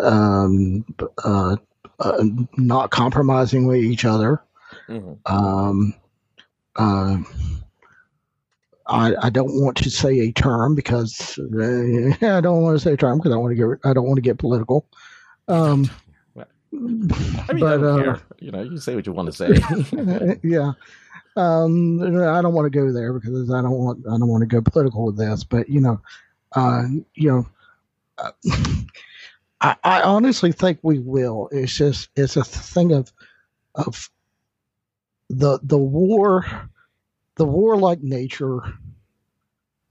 um, 0.00 0.84
uh, 1.24 1.56
uh, 2.00 2.24
not 2.56 2.90
compromising 2.90 3.68
with 3.68 3.84
each 3.84 4.04
other. 4.04 4.42
Mm-hmm. 4.88 5.32
Um, 5.32 5.94
uh, 6.74 7.18
I, 8.88 9.14
I, 9.22 9.30
don't 9.30 9.60
want 9.60 9.76
to 9.76 9.90
say 9.90 10.18
a 10.18 10.32
term 10.32 10.74
because 10.74 11.38
uh, 11.38 12.26
I 12.36 12.40
don't 12.40 12.62
want 12.62 12.76
to 12.76 12.80
say 12.80 12.94
a 12.94 12.96
term 12.96 13.18
because 13.18 13.32
I 13.32 13.36
want 13.36 13.52
to 13.52 13.54
get 13.54 13.88
I 13.88 13.92
don't 13.92 14.06
want 14.06 14.16
to 14.16 14.22
get 14.22 14.38
political. 14.38 14.86
Um, 15.46 15.88
I 16.72 17.52
mean, 17.52 17.60
but, 17.60 17.84
I 17.84 18.10
uh. 18.10 18.18
You 18.40 18.50
know, 18.50 18.62
you 18.62 18.78
say 18.78 18.94
what 18.94 19.06
you 19.06 19.12
want 19.12 19.32
to 19.32 19.32
say. 19.32 20.38
yeah, 20.42 20.72
um, 21.38 22.00
I 22.02 22.42
don't 22.42 22.54
want 22.54 22.70
to 22.72 22.78
go 22.78 22.92
there 22.92 23.12
because 23.12 23.50
I 23.50 23.62
don't 23.62 23.72
want 23.72 24.06
I 24.06 24.18
don't 24.18 24.28
want 24.28 24.42
to 24.42 24.46
go 24.46 24.60
political 24.62 25.06
with 25.06 25.16
this, 25.18 25.44
but 25.44 25.68
you 25.68 25.80
know, 25.80 26.00
uh, 26.52 26.84
you 27.14 27.30
know, 27.30 27.46
uh, 28.18 28.32
I, 29.60 29.76
I 29.84 30.02
honestly 30.02 30.52
think 30.52 30.80
we 30.82 30.98
will. 30.98 31.48
It's 31.52 31.76
just 31.76 32.10
it's 32.16 32.36
a 32.36 32.44
thing 32.44 32.92
of 32.92 33.12
of 33.74 34.10
the 35.30 35.58
the 35.62 35.78
war, 35.78 36.44
the 37.36 37.44
warlike 37.46 38.02
nature. 38.02 38.60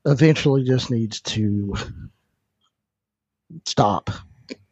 Eventually, 0.05 0.63
just 0.63 0.89
needs 0.89 1.21
to 1.21 1.75
stop, 3.65 4.09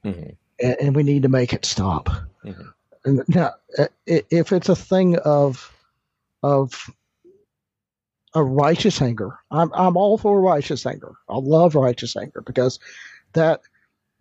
hmm 0.04 0.30
and, 0.60 0.78
and 0.82 0.96
we 0.96 1.04
need 1.04 1.24
to 1.24 1.30
make 1.30 1.54
it 1.54 1.66
stop. 1.66 2.10
Mhm. 2.46 2.74
Now, 3.28 3.54
if 4.08 4.52
it's 4.52 4.70
a 4.70 4.76
thing 4.76 5.18
of 5.20 5.75
of 6.46 6.92
a 8.36 8.44
righteous 8.44 9.02
anger, 9.02 9.40
I'm 9.50 9.72
I'm 9.74 9.98
all 9.98 10.18
for 10.18 10.40
righteous 10.40 10.86
anger. 10.86 11.14
I 11.28 11.38
love 11.38 11.74
righteous 11.74 12.16
anger 12.16 12.42
because 12.42 12.80
that 13.34 13.62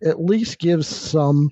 at 0.02 0.24
least 0.24 0.58
gives 0.58 0.88
some 0.88 1.50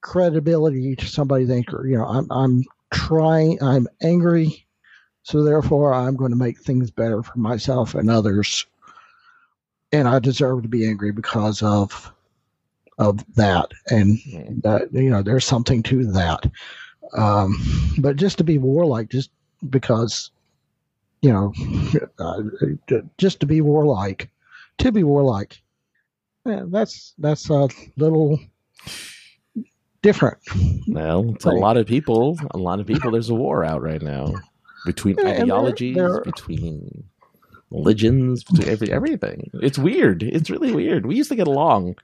credibility 0.00 0.96
to 0.96 1.06
somebody's 1.06 1.50
anger. 1.50 1.86
You 1.86 1.98
know, 1.98 2.06
I'm 2.06 2.26
I'm 2.30 2.64
trying, 2.92 3.62
I'm 3.62 3.86
angry, 4.02 4.66
so 5.22 5.44
therefore 5.44 5.94
I'm 5.94 6.16
going 6.16 6.32
to 6.32 6.36
make 6.36 6.58
things 6.58 6.90
better 6.90 7.22
for 7.22 7.38
myself 7.38 7.94
and 7.94 8.10
others, 8.10 8.66
and 9.92 10.08
I 10.08 10.18
deserve 10.18 10.62
to 10.62 10.68
be 10.68 10.88
angry 10.88 11.12
because 11.12 11.62
of 11.62 12.12
of 12.98 13.24
that. 13.36 13.70
And 13.90 14.18
that 14.62 14.88
you 14.92 15.10
know 15.10 15.22
there's 15.22 15.44
something 15.44 15.84
to 15.84 16.04
that. 16.12 16.50
Um 17.12 17.54
but 17.98 18.16
just 18.16 18.38
to 18.38 18.44
be 18.44 18.58
warlike 18.58 19.10
just 19.10 19.30
because 19.70 20.30
you 21.22 21.32
know 21.32 21.52
uh, 22.18 22.42
just 23.18 23.40
to 23.40 23.46
be 23.46 23.60
warlike 23.60 24.30
to 24.78 24.92
be 24.92 25.02
warlike 25.04 25.60
yeah, 26.46 26.62
that's 26.66 27.14
that's 27.18 27.48
a 27.50 27.68
little 27.96 28.38
different 30.02 30.38
Well, 30.86 31.30
it's 31.34 31.46
a 31.46 31.50
lot 31.50 31.76
of 31.78 31.86
people. 31.86 32.38
A 32.50 32.58
lot 32.58 32.78
of 32.80 32.86
people. 32.86 33.10
There's 33.10 33.30
a 33.30 33.34
war 33.34 33.64
out 33.64 33.80
right 33.80 34.02
now 34.02 34.34
between 34.84 35.16
Yeah, 35.18 35.28
and 35.28 35.36
there- 35.36 35.42
ideologies, 35.44 35.96
there- 35.96 36.20
between 36.20 37.04
religions, 37.70 38.44
every 38.66 38.90
everything. 38.92 39.50
It's 39.54 39.78
weird. 39.78 40.22
It's 40.22 40.50
really 40.50 40.72
weird. 40.72 41.06
We 41.06 41.16
used 41.16 41.30
to 41.30 41.36
get 41.36 41.46
along 41.48 41.96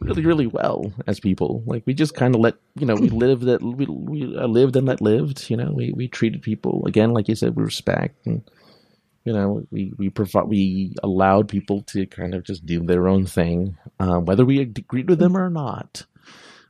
really, 0.00 0.24
really 0.24 0.46
well 0.46 0.92
as 1.06 1.20
people. 1.20 1.62
Like 1.66 1.82
we 1.86 1.94
just 1.94 2.14
kind 2.14 2.34
of 2.34 2.40
let 2.40 2.54
you 2.78 2.86
know 2.86 2.94
we 2.94 3.08
lived 3.24 3.42
that 3.44 3.62
we, 3.62 3.86
we 3.86 4.36
uh, 4.36 4.46
lived 4.46 4.76
and 4.76 4.86
let 4.86 5.00
lived. 5.00 5.48
You 5.50 5.56
know, 5.56 5.72
we 5.72 5.92
we 5.92 6.08
treated 6.08 6.42
people 6.42 6.84
again 6.86 7.12
like 7.12 7.28
you 7.28 7.34
said 7.34 7.56
with 7.56 7.64
respect 7.64 8.26
and. 8.26 8.42
You 9.26 9.32
know, 9.32 9.66
we 9.70 9.90
we 9.96 10.10
provide 10.10 10.48
we 10.48 10.92
allowed 11.02 11.48
people 11.48 11.80
to 11.84 12.04
kind 12.04 12.34
of 12.34 12.44
just 12.44 12.66
do 12.66 12.80
their 12.84 13.08
own 13.08 13.24
thing, 13.24 13.78
uh, 13.98 14.18
whether 14.18 14.44
we 14.44 14.60
agreed 14.60 15.08
with 15.08 15.18
them 15.18 15.34
or 15.34 15.48
not. 15.48 16.04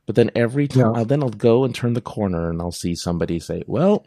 But 0.05 0.15
then 0.15 0.31
every 0.35 0.69
time, 0.69 0.95
Yeah. 0.95 1.03
then 1.03 1.21
I'll 1.21 1.29
go 1.31 1.65
and 1.65 1.75
turn 1.75 1.95
the 1.95 1.99
corner 1.99 2.49
and 2.49 2.61
I'll 2.61 2.71
see 2.71 2.95
somebody 2.95 3.39
say, 3.41 3.63
"Well, 3.67 4.05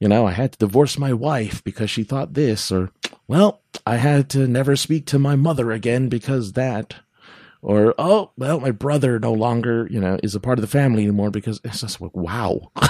you 0.00 0.08
know, 0.08 0.26
I 0.26 0.32
had 0.32 0.52
to 0.52 0.58
divorce 0.58 0.98
my 0.98 1.12
wife 1.12 1.62
because 1.64 1.90
she 1.90 2.02
thought 2.04 2.34
this," 2.34 2.70
or 2.72 2.90
"Well, 3.26 3.60
I 3.86 3.96
had 3.96 4.28
to 4.30 4.46
never 4.46 4.76
speak 4.76 5.06
to 5.06 5.18
my 5.18 5.36
mother 5.36 5.70
again 5.72 6.08
because 6.08 6.52
that," 6.52 6.94
or 7.62 7.94
"Oh, 7.98 8.30
well, 8.36 8.60
my 8.60 8.70
brother 8.70 9.18
no 9.18 9.32
longer, 9.32 9.88
you 9.90 10.00
know, 10.00 10.18
is 10.22 10.34
a 10.34 10.40
part 10.40 10.58
of 10.58 10.62
the 10.62 10.66
family 10.68 11.02
anymore 11.02 11.30
because 11.30 11.60
it's 11.64 11.80
just 11.80 12.00
like, 12.00 12.14
wow." 12.16 12.70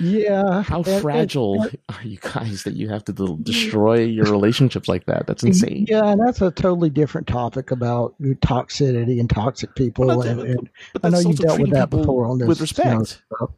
yeah 0.00 0.62
How 0.62 0.78
and- 0.78 0.88
and- 0.88 1.02
fragile 1.02 1.66
are 1.88 2.02
you 2.04 2.18
guys 2.18 2.62
that 2.62 2.74
you 2.74 2.88
have 2.88 3.04
to 3.06 3.12
de- 3.12 3.36
destroy 3.42 4.00
your 4.00 4.26
relationships 4.26 4.88
like 4.88 5.06
that? 5.06 5.26
That's 5.26 5.42
mm-hmm. 5.42 5.48
insane. 5.48 5.86
yeah 5.88 6.06
and 6.06 6.20
that's 6.24 6.40
a 6.40 6.50
totally 6.52 6.90
different 6.90 7.26
topic 7.26 7.70
about 7.72 8.14
toxicity 8.40 9.18
and 9.18 9.28
toxic 9.28 9.74
people 9.74 10.06
that's- 10.06 10.26
and, 10.26 10.40
and 10.40 10.70
But 10.92 11.04
I 11.06 11.08
know 11.10 11.18
you 11.18 11.34
dealt 11.34 11.60
with 11.60 11.72
that 11.72 11.90
before 11.90 12.26
on 12.26 12.38
this 12.38 12.46
with 12.48 12.58
you 12.58 12.62
respect. 12.62 13.22
know, 13.40 13.50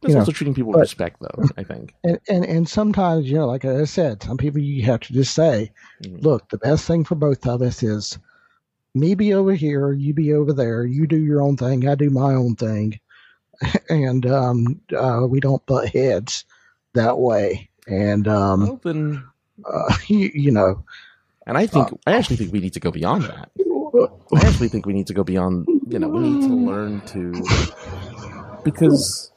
That's 0.00 0.10
you 0.10 0.14
know, 0.14 0.20
also 0.20 0.32
treating 0.32 0.54
people 0.54 0.68
with 0.70 0.76
but- 0.76 0.80
respect, 0.82 1.20
though. 1.20 1.44
I 1.56 1.64
think. 1.64 1.94
and, 2.04 2.18
and 2.28 2.44
and 2.44 2.68
sometimes 2.68 3.28
you 3.28 3.36
know 3.36 3.46
like 3.46 3.64
i 3.64 3.84
said 3.84 4.22
some 4.22 4.36
people 4.36 4.60
you 4.60 4.82
have 4.84 5.00
to 5.00 5.12
just 5.12 5.34
say 5.34 5.70
Mhm. 6.04 6.22
look 6.22 6.48
the 6.50 6.58
best 6.58 6.86
thing 6.86 7.04
for 7.04 7.14
both 7.16 7.46
of 7.46 7.62
us 7.62 7.82
is 7.82 8.18
me 8.94 9.14
be 9.14 9.34
over 9.34 9.54
here 9.54 9.92
you 9.92 10.14
be 10.14 10.32
over 10.32 10.52
there 10.52 10.84
you 10.84 11.06
do 11.06 11.16
your 11.16 11.42
own 11.42 11.56
thing 11.56 11.88
i 11.88 11.94
do 11.96 12.10
my 12.10 12.32
own 12.34 12.54
thing 12.54 12.98
and 13.88 14.24
um 14.26 14.80
uh, 14.96 15.26
we 15.28 15.40
don't 15.40 15.64
butt 15.66 15.88
heads 15.88 16.44
that 16.94 17.18
way 17.18 17.68
and 17.88 18.28
um 18.28 18.78
then, 18.84 19.24
uh, 19.64 19.94
you, 20.06 20.30
you 20.32 20.50
know 20.52 20.84
and 21.46 21.56
I 21.56 21.66
think 21.66 21.88
I 22.06 22.12
actually 22.12 22.36
think 22.36 22.52
we 22.52 22.60
need 22.60 22.74
to 22.74 22.80
go 22.80 22.90
beyond 22.90 23.24
that. 23.24 23.50
I 24.36 24.46
actually 24.46 24.68
think 24.68 24.84
we 24.84 24.92
need 24.92 25.06
to 25.06 25.14
go 25.14 25.24
beyond. 25.24 25.66
You 25.88 25.98
know, 25.98 26.08
we 26.08 26.20
need 26.20 26.42
to 26.46 26.54
learn 26.54 27.00
to 27.06 27.32
because 28.64 29.30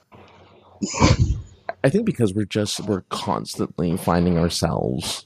I 1.83 1.89
think 1.89 2.05
because 2.05 2.33
we're 2.33 2.45
just 2.45 2.79
we're 2.81 3.01
constantly 3.09 3.97
finding 3.97 4.37
ourselves. 4.37 5.25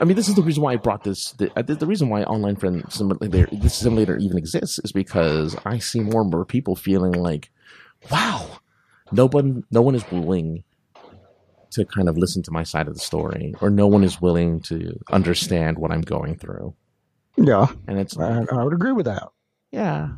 I 0.00 0.04
mean, 0.04 0.16
this 0.16 0.28
is 0.28 0.34
the 0.34 0.42
reason 0.42 0.62
why 0.62 0.72
I 0.72 0.76
brought 0.76 1.04
this. 1.04 1.32
The, 1.32 1.50
uh, 1.56 1.62
the, 1.62 1.74
the 1.74 1.86
reason 1.86 2.10
why 2.10 2.22
online 2.24 2.56
friend 2.56 2.84
simulator 2.90 3.48
this 3.50 3.74
simulator 3.74 4.16
even 4.18 4.36
exists 4.36 4.78
is 4.84 4.92
because 4.92 5.56
I 5.64 5.78
see 5.78 6.00
more 6.00 6.20
and 6.20 6.30
more 6.30 6.44
people 6.44 6.76
feeling 6.76 7.12
like, 7.12 7.50
wow, 8.10 8.46
no 9.10 9.26
one 9.28 9.64
no 9.70 9.80
one 9.80 9.94
is 9.94 10.04
willing 10.10 10.64
to 11.70 11.84
kind 11.84 12.08
of 12.08 12.18
listen 12.18 12.42
to 12.42 12.50
my 12.50 12.62
side 12.62 12.88
of 12.88 12.94
the 12.94 13.00
story, 13.00 13.54
or 13.60 13.70
no 13.70 13.86
one 13.86 14.04
is 14.04 14.20
willing 14.20 14.60
to 14.60 14.98
understand 15.10 15.78
what 15.78 15.92
I'm 15.92 16.02
going 16.02 16.36
through, 16.36 16.74
yeah 17.36 17.66
and 17.86 17.98
it's 17.98 18.18
I, 18.18 18.44
I 18.50 18.64
would 18.64 18.74
agree 18.74 18.92
with 18.92 19.06
that 19.06 19.28
yeah. 19.76 20.08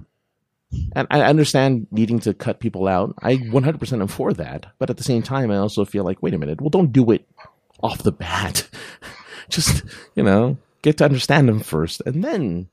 And 0.92 1.06
I 1.10 1.22
understand 1.22 1.86
needing 1.90 2.18
to 2.20 2.34
cut 2.34 2.60
people 2.60 2.88
out. 2.88 3.14
I 3.22 3.36
100% 3.36 4.00
am 4.00 4.06
for 4.06 4.32
that. 4.34 4.66
But 4.78 4.90
at 4.90 4.96
the 4.98 5.04
same 5.04 5.22
time, 5.22 5.50
I 5.50 5.56
also 5.56 5.84
feel 5.84 6.04
like, 6.04 6.22
wait 6.22 6.34
a 6.34 6.38
minute. 6.38 6.60
Well, 6.60 6.70
don't 6.70 6.92
do 6.92 7.10
it 7.10 7.26
off 7.82 8.02
the 8.02 8.12
bat. 8.12 8.68
Just, 9.48 9.84
you 10.14 10.22
know, 10.22 10.58
get 10.82 10.98
to 10.98 11.04
understand 11.04 11.48
them 11.48 11.60
first 11.60 12.02
and 12.04 12.22
then 12.22 12.68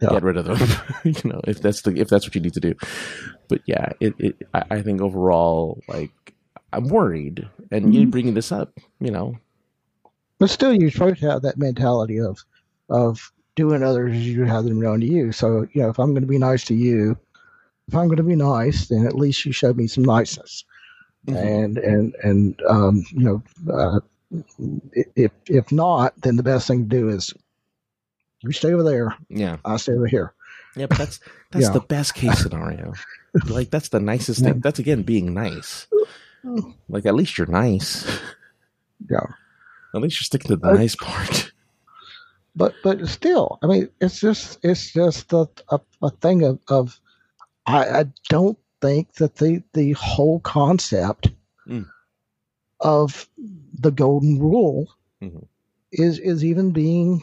Yeah. 0.00 0.10
get 0.10 0.22
rid 0.24 0.36
of 0.38 0.44
them. 0.46 0.58
you 1.04 1.30
know, 1.30 1.40
if 1.46 1.60
that's 1.60 1.82
the, 1.82 1.92
if 1.96 2.08
that's 2.08 2.26
what 2.26 2.34
you 2.34 2.40
need 2.40 2.54
to 2.54 2.60
do. 2.60 2.74
But 3.48 3.60
yeah, 3.66 3.92
it, 4.00 4.14
it 4.18 4.48
I, 4.52 4.64
I 4.70 4.82
think 4.82 5.00
overall, 5.00 5.82
like, 5.88 6.10
I'm 6.72 6.88
worried. 6.88 7.48
And 7.70 7.94
you 7.94 8.06
Mhm. 8.06 8.10
bringing 8.10 8.34
this 8.34 8.50
up, 8.50 8.72
you 9.00 9.10
know, 9.12 9.38
but 10.40 10.50
still 10.50 10.72
you're 10.74 10.90
supposed 10.90 11.20
to 11.20 11.30
have 11.30 11.42
that 11.42 11.58
mentality 11.58 12.18
of 12.18 12.38
of 12.88 13.30
doing 13.56 13.82
others 13.82 14.12
as 14.16 14.26
you 14.26 14.44
have 14.44 14.64
them 14.64 14.80
done 14.80 15.00
to 15.00 15.06
you 15.06 15.32
so 15.32 15.66
you 15.72 15.82
know 15.82 15.90
if 15.90 15.98
i'm 15.98 16.10
going 16.12 16.22
to 16.22 16.26
be 16.28 16.38
nice 16.38 16.64
to 16.64 16.74
you 16.74 17.16
if 17.88 17.94
i'm 17.94 18.06
going 18.06 18.16
to 18.16 18.22
be 18.22 18.36
nice 18.36 18.88
then 18.88 19.06
at 19.06 19.14
least 19.16 19.44
you 19.44 19.52
show 19.52 19.72
me 19.72 19.86
some 19.86 20.04
niceness 20.04 20.64
and 21.26 21.76
and 21.78 22.14
and 22.22 22.60
um, 22.68 23.04
you 23.12 23.20
know 23.20 23.42
uh, 23.72 24.00
if 25.16 25.32
if 25.46 25.70
not 25.72 26.14
then 26.22 26.36
the 26.36 26.42
best 26.42 26.66
thing 26.68 26.88
to 26.88 26.96
do 26.96 27.08
is 27.08 27.34
you 28.40 28.52
stay 28.52 28.72
over 28.72 28.82
there 28.82 29.14
yeah. 29.28 29.56
i 29.64 29.76
stay 29.76 29.92
over 29.92 30.06
here 30.06 30.32
Yeah, 30.76 30.86
but 30.86 30.98
that's 30.98 31.20
that's 31.50 31.66
Yeah. 31.66 31.72
the 31.72 31.80
best 31.80 32.14
case 32.14 32.38
scenario. 32.42 32.94
like 33.48 33.70
that's 33.70 33.88
the 33.88 33.98
nicest 34.00 34.42
thing. 34.44 34.60
That's 34.60 34.78
again 34.78 35.02
being 35.02 35.34
nice. 35.34 35.88
Like 36.88 37.06
at 37.06 37.14
least 37.16 37.36
you're 37.36 37.48
nice. 37.50 38.06
Yeah. 39.10 39.26
At 39.94 40.00
least 40.00 40.20
you're 40.20 40.30
sticking 40.30 40.50
to 40.50 40.56
the 40.56 40.68
Uh, 40.68 40.74
nice 40.74 40.94
part. 40.94 41.50
But 42.56 42.74
but 42.82 43.06
still 43.08 43.58
i 43.62 43.66
mean 43.66 43.88
it's 44.00 44.20
just 44.20 44.58
it's 44.64 44.92
just 44.92 45.32
a, 45.32 45.48
a, 45.70 45.80
a 46.02 46.10
thing 46.10 46.42
of, 46.44 46.58
of 46.68 47.00
I, 47.66 48.00
I 48.00 48.04
don't 48.28 48.58
think 48.80 49.14
that 49.14 49.36
the 49.36 49.62
the 49.74 49.92
whole 49.92 50.40
concept 50.40 51.28
Mm. 51.68 51.86
of 52.80 53.28
the 53.78 53.90
golden 53.90 54.38
rule 54.40 54.88
Mhm. 55.22 55.46
is 55.92 56.18
is 56.18 56.44
even 56.44 56.72
being 56.72 57.22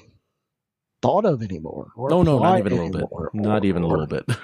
thought 1.01 1.25
of 1.25 1.41
anymore 1.41 1.91
or 1.95 2.09
No, 2.09 2.23
no, 2.23 2.39
not 2.39 2.59
even 2.59 2.73
a 2.73 2.83
little 2.83 2.99
bit. 2.99 3.33
Not 3.33 3.65
even 3.65 3.83
a 3.83 3.87
little 3.87 4.07
bit. 4.07 4.25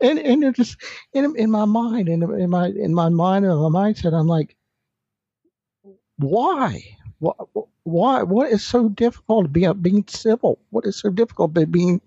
and 0.00 0.18
and 0.18 0.44
it 0.44 0.56
just 0.56 0.76
in 1.12 1.36
in 1.36 1.50
my 1.50 1.64
mind 1.64 2.08
in 2.08 2.22
in 2.22 2.50
my 2.50 2.68
in 2.68 2.94
my 2.94 3.08
mind 3.08 3.44
and 3.44 3.60
my 3.60 3.68
mindset 3.68 4.18
i'm 4.18 4.26
like 4.26 4.56
why 6.16 6.82
why 7.18 7.32
why 7.84 8.22
what 8.22 8.50
is 8.50 8.64
so 8.64 8.88
difficult 8.88 9.46
about 9.46 9.82
being 9.82 10.04
civil 10.08 10.58
what 10.70 10.86
is 10.86 10.96
so 10.96 11.10
difficult 11.10 11.50
about 11.50 11.70
being 11.72 12.00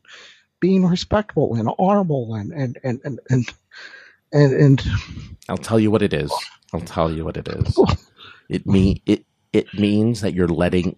being 0.60 0.86
respectful 0.86 1.56
and 1.56 1.70
honorable 1.80 2.36
and 2.36 2.52
and 2.54 2.78
and 2.84 3.02
and 3.04 3.20
and 3.30 3.54
and, 4.34 4.54
and 4.54 4.84
I'll 5.50 5.58
tell 5.58 5.80
you 5.80 5.92
what 5.92 6.02
it 6.02 6.14
is. 6.14 6.32
I'll 6.74 6.82
tell 6.82 7.12
you 7.12 7.26
what 7.26 7.38
it 7.38 7.48
is. 7.48 7.78
It 8.50 8.66
mean 8.66 9.02
it 9.06 9.26
it 9.52 9.74
means 9.74 10.22
that 10.22 10.34
you're 10.34 10.48
letting 10.48 10.98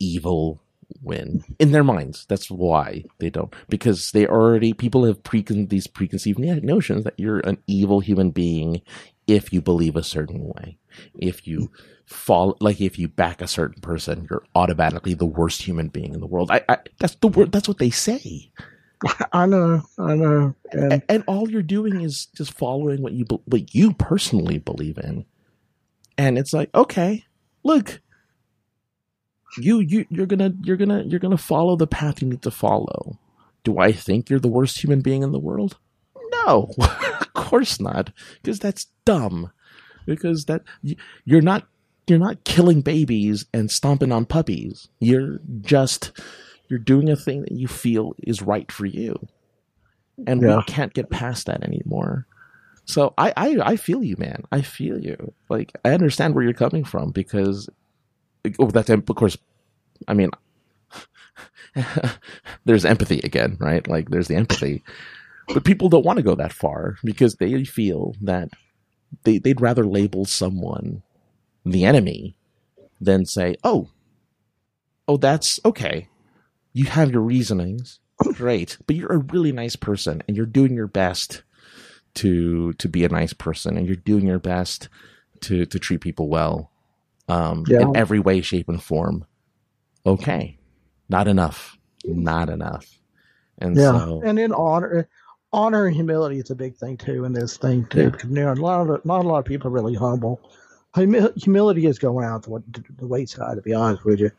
evil 0.00 0.60
win 1.00 1.44
in 1.60 1.70
their 1.70 1.84
minds. 1.84 2.26
That's 2.28 2.50
why 2.50 3.04
they 3.20 3.30
don't 3.30 3.54
because 3.68 4.10
they 4.10 4.26
already 4.26 4.72
people 4.72 5.04
have 5.04 5.22
precon 5.22 5.68
these 5.68 5.86
preconceived 5.86 6.40
notions 6.40 7.04
that 7.04 7.14
you're 7.16 7.38
an 7.40 7.58
evil 7.68 8.00
human 8.00 8.32
being 8.32 8.82
if 9.28 9.52
you 9.52 9.60
believe 9.60 9.94
a 9.94 10.02
certain 10.02 10.42
way. 10.42 10.78
If 11.20 11.46
you 11.46 11.70
fall, 12.06 12.56
like 12.60 12.80
if 12.80 12.98
you 12.98 13.06
back 13.06 13.40
a 13.40 13.46
certain 13.46 13.80
person, 13.80 14.26
you're 14.28 14.42
automatically 14.56 15.14
the 15.14 15.26
worst 15.26 15.62
human 15.62 15.88
being 15.88 16.14
in 16.14 16.20
the 16.20 16.26
world. 16.26 16.50
I, 16.50 16.62
I 16.68 16.78
that's 16.98 17.14
the 17.16 17.28
word. 17.28 17.52
That's 17.52 17.68
what 17.68 17.78
they 17.78 17.90
say. 17.90 18.50
I 19.32 19.46
know, 19.46 19.82
I 19.96 20.14
know, 20.16 20.56
and, 20.72 20.92
and, 20.92 21.02
and 21.08 21.24
all 21.28 21.48
you're 21.48 21.62
doing 21.62 22.00
is 22.00 22.26
just 22.34 22.52
following 22.52 23.00
what 23.00 23.12
you 23.12 23.26
what 23.44 23.72
you 23.72 23.92
personally 23.92 24.58
believe 24.58 24.98
in, 24.98 25.24
and 26.16 26.36
it's 26.36 26.52
like, 26.52 26.74
okay, 26.74 27.24
look, 27.62 28.00
you 29.56 29.78
you 29.80 30.04
you're 30.10 30.26
gonna 30.26 30.52
you're 30.62 30.76
gonna 30.76 31.04
you're 31.06 31.20
gonna 31.20 31.38
follow 31.38 31.76
the 31.76 31.86
path 31.86 32.20
you 32.20 32.28
need 32.28 32.42
to 32.42 32.50
follow. 32.50 33.20
Do 33.62 33.78
I 33.78 33.92
think 33.92 34.30
you're 34.30 34.40
the 34.40 34.48
worst 34.48 34.82
human 34.82 35.00
being 35.00 35.22
in 35.22 35.30
the 35.30 35.38
world? 35.38 35.76
No, 36.32 36.72
of 37.28 37.34
course 37.34 37.80
not, 37.80 38.12
because 38.42 38.58
that's 38.58 38.86
dumb. 39.04 39.52
Because 40.06 40.46
that 40.46 40.62
you're 41.24 41.42
not 41.42 41.66
you're 42.06 42.18
not 42.18 42.44
killing 42.44 42.80
babies 42.80 43.44
and 43.52 43.70
stomping 43.70 44.12
on 44.12 44.24
puppies. 44.24 44.88
You're 45.00 45.38
just 45.60 46.18
you're 46.68 46.78
doing 46.78 47.08
a 47.08 47.16
thing 47.16 47.42
that 47.42 47.52
you 47.52 47.68
feel 47.68 48.14
is 48.18 48.42
right 48.42 48.70
for 48.70 48.86
you. 48.86 49.28
And 50.26 50.42
yeah. 50.42 50.56
we 50.56 50.62
can't 50.64 50.94
get 50.94 51.10
past 51.10 51.46
that 51.46 51.62
anymore. 51.62 52.26
So 52.84 53.12
I, 53.18 53.32
I, 53.36 53.58
I 53.62 53.76
feel 53.76 54.02
you, 54.02 54.16
man. 54.18 54.44
I 54.50 54.62
feel 54.62 54.98
you. 54.98 55.32
Like 55.48 55.72
I 55.84 55.90
understand 55.90 56.34
where 56.34 56.42
you're 56.42 56.54
coming 56.54 56.84
from 56.84 57.10
because 57.10 57.68
oh 58.58 58.70
that 58.70 58.88
of 58.88 59.06
course 59.06 59.36
I 60.06 60.14
mean 60.14 60.30
there's 62.64 62.84
empathy 62.84 63.20
again, 63.20 63.56
right? 63.60 63.86
Like 63.86 64.10
there's 64.10 64.28
the 64.28 64.36
empathy. 64.36 64.82
But 65.52 65.64
people 65.64 65.88
don't 65.88 66.04
want 66.04 66.18
to 66.18 66.22
go 66.22 66.34
that 66.34 66.52
far 66.52 66.96
because 67.02 67.36
they 67.36 67.64
feel 67.64 68.14
that 68.20 68.50
they, 69.24 69.38
they'd 69.38 69.60
rather 69.60 69.84
label 69.84 70.24
someone 70.24 71.02
the 71.64 71.84
enemy 71.84 72.36
than 73.00 73.24
say, 73.24 73.56
oh, 73.64 73.88
oh, 75.06 75.16
that's 75.16 75.58
okay 75.64 76.08
you 76.78 76.84
have 76.84 77.10
your 77.10 77.22
reasonings, 77.22 77.98
great, 78.18 78.78
but 78.86 78.94
you're 78.94 79.12
a 79.12 79.18
really 79.18 79.50
nice 79.50 79.74
person 79.74 80.22
and 80.28 80.36
you're 80.36 80.46
doing 80.46 80.74
your 80.74 80.86
best 80.86 81.42
to 82.14 82.72
to 82.74 82.88
be 82.88 83.04
a 83.04 83.08
nice 83.08 83.32
person 83.32 83.76
and 83.76 83.86
you're 83.86 83.96
doing 83.96 84.26
your 84.26 84.38
best 84.38 84.88
to 85.40 85.66
to 85.66 85.78
treat 85.80 86.00
people 86.00 86.28
well 86.28 86.70
um, 87.28 87.64
yeah. 87.66 87.80
in 87.80 87.96
every 87.96 88.20
way, 88.20 88.40
shape, 88.40 88.68
and 88.68 88.80
form. 88.80 89.26
Okay, 90.06 90.58
not 91.08 91.26
enough, 91.26 91.76
not 92.04 92.48
enough. 92.48 92.86
And 93.58 93.76
yeah, 93.76 93.98
so, 93.98 94.22
and 94.24 94.38
in 94.38 94.52
honor, 94.52 95.08
honor 95.52 95.86
and 95.86 95.94
humility 95.94 96.38
is 96.38 96.50
a 96.50 96.54
big 96.54 96.76
thing 96.76 96.96
too 96.96 97.24
in 97.24 97.32
this 97.32 97.56
thing 97.56 97.86
too. 97.86 98.02
Yeah. 98.02 98.08
Because 98.10 98.30
you 98.30 98.36
know, 98.36 98.52
a 98.52 98.54
lot 98.54 98.88
of 98.88 99.04
not 99.04 99.24
a 99.24 99.28
lot 99.28 99.38
of 99.38 99.44
people 99.44 99.68
are 99.68 99.72
really 99.72 99.94
humble 99.94 100.40
humility 100.96 101.86
is 101.86 101.98
going 101.98 102.24
out 102.24 102.42
the, 102.42 102.62
the 102.98 103.06
wayside, 103.06 103.56
to 103.56 103.62
be 103.62 103.74
honest 103.74 104.04
with 104.04 104.20
you, 104.20 104.30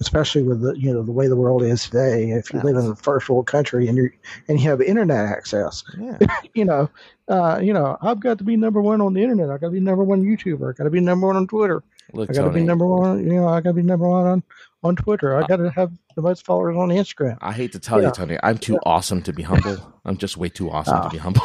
especially 0.00 0.42
with 0.42 0.60
the 0.60 0.78
you 0.78 0.92
know 0.92 1.02
the 1.02 1.12
way 1.12 1.26
the 1.26 1.36
world 1.36 1.62
is 1.62 1.84
today. 1.84 2.30
If 2.30 2.52
you 2.52 2.60
live 2.60 2.76
in 2.76 2.90
a 2.90 2.96
first 2.96 3.28
world 3.28 3.46
country 3.46 3.88
and 3.88 3.96
you 3.96 4.10
and 4.48 4.60
you 4.60 4.68
have 4.70 4.80
internet 4.80 5.26
access, 5.26 5.84
yeah. 5.98 6.18
you 6.54 6.64
know, 6.64 6.90
uh, 7.28 7.60
you 7.62 7.72
know, 7.72 7.96
I've 8.02 8.20
got 8.20 8.38
to 8.38 8.44
be 8.44 8.56
number 8.56 8.80
one 8.80 9.00
on 9.00 9.14
the 9.14 9.22
internet. 9.22 9.50
I 9.50 9.58
got 9.58 9.68
to 9.68 9.72
be 9.72 9.80
number 9.80 10.04
one 10.04 10.22
YouTuber. 10.22 10.70
I 10.70 10.76
got 10.76 10.84
to 10.84 10.90
be 10.90 11.00
number 11.00 11.26
one 11.26 11.36
on 11.36 11.46
Twitter. 11.46 11.82
Look, 12.12 12.30
I 12.30 12.34
got 12.34 12.44
to 12.44 12.50
be 12.50 12.62
number 12.62 12.86
one. 12.86 13.24
You 13.24 13.34
know, 13.34 13.48
I 13.48 13.60
got 13.60 13.70
to 13.70 13.74
be 13.74 13.82
number 13.82 14.08
one 14.08 14.26
on 14.26 14.42
on 14.82 14.96
Twitter. 14.96 15.36
I 15.36 15.46
got 15.46 15.56
to 15.56 15.70
have 15.70 15.92
the 16.16 16.22
most 16.22 16.44
followers 16.44 16.76
on 16.76 16.88
Instagram. 16.88 17.36
I 17.42 17.52
hate 17.52 17.72
to 17.72 17.78
tell 17.78 18.02
you, 18.02 18.10
Tony, 18.10 18.38
I'm 18.42 18.58
too 18.58 18.72
yeah. 18.72 18.78
awesome 18.84 19.22
to 19.22 19.32
be 19.32 19.42
humble. 19.42 20.00
I'm 20.04 20.16
just 20.16 20.36
way 20.38 20.48
too 20.48 20.70
awesome 20.70 20.96
uh, 20.96 21.02
to 21.02 21.10
be 21.10 21.18
humble. 21.18 21.42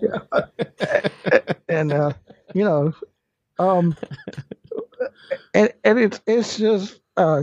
yeah. 0.00 0.18
yeah. 0.80 1.42
and 1.68 1.92
uh, 1.92 2.12
you 2.54 2.64
know, 2.64 2.92
um, 3.58 3.96
and 5.54 5.72
and 5.84 5.98
it's 5.98 6.20
it's 6.26 6.58
just 6.58 7.00
uh, 7.16 7.42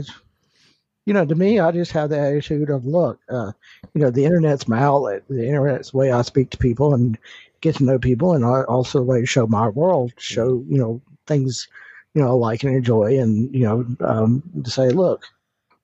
you 1.04 1.12
know, 1.12 1.26
to 1.26 1.34
me, 1.34 1.58
I 1.58 1.72
just 1.72 1.90
have 1.92 2.10
the 2.10 2.18
attitude 2.18 2.70
of 2.70 2.86
look, 2.86 3.18
uh, 3.28 3.52
you 3.94 4.00
know, 4.00 4.10
the 4.10 4.24
internet's 4.24 4.68
my 4.68 4.80
outlet. 4.80 5.24
The 5.28 5.48
internet's 5.48 5.90
the 5.90 5.96
way 5.96 6.12
I 6.12 6.22
speak 6.22 6.50
to 6.50 6.58
people 6.58 6.94
and 6.94 7.18
get 7.60 7.74
to 7.76 7.84
know 7.84 7.98
people, 7.98 8.34
and 8.34 8.44
I 8.44 8.62
also 8.62 9.00
the 9.00 9.04
way 9.04 9.20
to 9.20 9.26
show 9.26 9.48
my 9.48 9.68
world, 9.68 10.12
show 10.16 10.64
you 10.68 10.78
know 10.78 11.02
things, 11.26 11.66
you 12.14 12.22
know, 12.22 12.28
I 12.28 12.32
like 12.32 12.62
and 12.62 12.76
enjoy, 12.76 13.18
and 13.18 13.52
you 13.52 13.64
know, 13.64 13.84
um, 14.06 14.44
to 14.62 14.70
say, 14.70 14.90
look, 14.90 15.24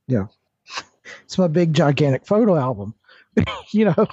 know, 0.09 0.29
it's 1.25 1.39
my 1.39 1.49
big 1.49 1.73
gigantic 1.73 2.27
photo 2.27 2.57
album, 2.57 2.95
you 3.73 3.87
know, 3.87 4.07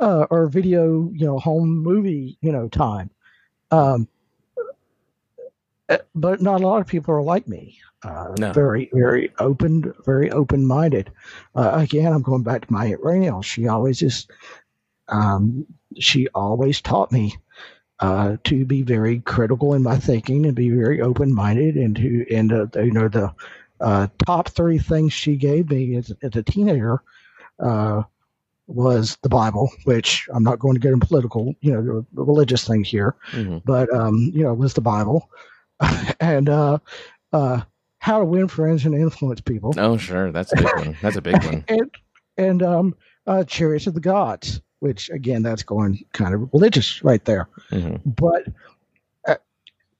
uh, 0.00 0.26
or 0.30 0.48
video, 0.48 1.10
you 1.12 1.26
know, 1.26 1.38
home 1.38 1.68
movie, 1.68 2.38
you 2.40 2.52
know, 2.52 2.68
time. 2.68 3.10
Um, 3.70 4.08
uh, 5.88 5.98
but 6.14 6.40
not 6.40 6.60
a 6.60 6.66
lot 6.66 6.80
of 6.80 6.86
people 6.86 7.14
are 7.14 7.22
like 7.22 7.46
me. 7.46 7.78
Uh, 8.02 8.34
no. 8.38 8.52
Very, 8.52 8.90
very 8.92 9.32
open, 9.38 9.92
very 10.04 10.30
open 10.30 10.66
minded. 10.66 11.10
Uh, 11.54 11.72
again, 11.74 12.12
I'm 12.12 12.22
going 12.22 12.42
back 12.42 12.66
to 12.66 12.72
my 12.72 12.86
aunt 12.86 13.00
Rainelle. 13.02 13.42
She 13.42 13.66
always 13.66 13.98
just, 13.98 14.30
um, 15.08 15.66
she 15.98 16.28
always 16.28 16.80
taught 16.80 17.12
me 17.12 17.36
uh, 18.00 18.36
to 18.44 18.64
be 18.66 18.82
very 18.82 19.20
critical 19.20 19.72
in 19.74 19.82
my 19.82 19.96
thinking 19.96 20.44
and 20.44 20.54
be 20.54 20.68
very 20.70 21.00
open 21.00 21.34
minded. 21.34 21.76
And 21.76 21.96
to, 21.96 22.26
and 22.34 22.52
uh, 22.52 22.66
you 22.76 22.92
know, 22.92 23.08
the 23.08 23.34
uh, 23.84 24.08
top 24.26 24.48
three 24.48 24.78
things 24.78 25.12
she 25.12 25.36
gave 25.36 25.70
me 25.70 25.96
as, 25.96 26.12
as 26.22 26.34
a 26.34 26.42
teenager 26.42 27.02
was 28.66 29.18
the 29.22 29.28
Bible, 29.28 29.70
which 29.84 30.28
I'm 30.32 30.42
not 30.42 30.58
going 30.58 30.74
to 30.74 30.80
get 30.80 30.92
in 30.92 31.00
political, 31.00 31.54
you 31.60 31.72
know, 31.72 32.06
religious 32.14 32.66
things 32.66 32.88
here, 32.88 33.14
mm-hmm. 33.32 33.58
but 33.64 33.92
um, 33.94 34.30
you 34.34 34.42
know, 34.42 34.54
was 34.54 34.74
the 34.74 34.80
Bible. 34.80 35.28
and 36.20 36.48
uh, 36.48 36.78
uh, 37.32 37.60
how 37.98 38.18
to 38.18 38.24
win 38.24 38.48
friends 38.48 38.84
and 38.84 38.94
influence 38.94 39.40
people. 39.40 39.74
Oh, 39.76 39.96
sure, 39.96 40.32
that's 40.32 40.52
a 40.52 40.56
big 40.56 40.76
one. 40.76 40.96
That's 41.02 41.16
a 41.16 41.22
big 41.22 41.42
one. 41.44 41.64
and 41.68 41.90
and 42.36 42.62
um, 42.62 42.94
uh, 43.26 43.44
chariots 43.44 43.86
of 43.86 43.94
the 43.94 44.00
gods, 44.00 44.60
which 44.80 45.10
again, 45.10 45.42
that's 45.42 45.62
going 45.62 46.04
kind 46.12 46.34
of 46.34 46.48
religious 46.52 47.02
right 47.04 47.24
there. 47.24 47.48
Mm-hmm. 47.70 48.08
But 48.10 48.46
uh, 49.26 49.36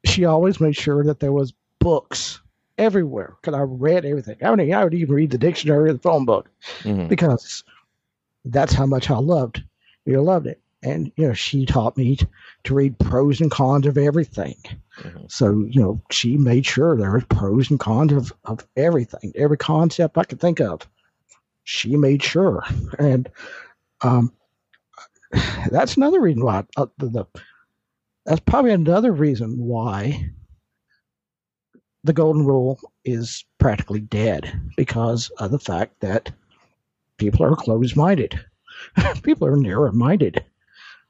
she 0.05 0.24
always 0.24 0.61
made 0.61 0.76
sure 0.76 1.05
that 1.05 1.20
there 1.20 1.32
was 1.32 1.53
books 1.80 2.41
everywhere 2.78 3.36
because 3.40 3.58
I 3.58 3.62
read 3.62 4.04
everything. 4.04 4.36
I 4.42 4.54
mean, 4.54 4.72
I 4.72 4.84
would 4.84 4.94
even 4.94 5.14
read 5.14 5.30
the 5.30 5.38
dictionary 5.38 5.90
or 5.90 5.92
the 5.92 5.98
phone 5.98 6.24
book 6.24 6.50
mm-hmm. 6.80 7.08
because 7.08 7.64
that's 8.44 8.72
how 8.72 8.86
much 8.86 9.10
I 9.10 9.18
loved. 9.18 9.62
You 10.04 10.20
loved 10.20 10.46
it 10.46 10.60
and 10.84 11.10
you 11.16 11.26
know 11.26 11.32
she 11.32 11.64
taught 11.66 11.96
me 11.96 12.16
to, 12.16 12.28
to 12.64 12.74
read 12.74 12.98
pros 12.98 13.40
and 13.40 13.50
cons 13.50 13.86
of 13.86 13.98
everything 13.98 14.54
mm-hmm. 14.98 15.24
so 15.28 15.64
you 15.68 15.80
know 15.80 16.00
she 16.10 16.36
made 16.36 16.64
sure 16.64 16.96
there 16.96 17.12
was 17.12 17.24
pros 17.24 17.70
and 17.70 17.80
cons 17.80 18.12
of, 18.12 18.32
of 18.44 18.66
everything 18.76 19.32
every 19.34 19.56
concept 19.56 20.18
i 20.18 20.24
could 20.24 20.40
think 20.40 20.60
of 20.60 20.86
she 21.64 21.96
made 21.96 22.22
sure 22.22 22.62
and 22.98 23.28
um, 24.02 24.32
that's 25.70 25.96
another 25.96 26.20
reason 26.20 26.44
why 26.44 26.64
uh, 26.76 26.86
the, 26.98 27.08
the, 27.08 27.24
that's 28.26 28.40
probably 28.40 28.72
another 28.72 29.12
reason 29.12 29.58
why 29.58 30.30
the 32.05 32.12
golden 32.12 32.44
rule 32.44 32.78
is 33.05 33.44
practically 33.59 34.00
dead 34.00 34.61
because 34.76 35.30
of 35.38 35.50
the 35.50 35.59
fact 35.59 36.00
that 36.00 36.30
people 37.18 37.44
are 37.44 37.57
closed-minded 37.57 38.38
people 39.22 39.48
are 39.48 39.57
narrow-minded 39.57 40.44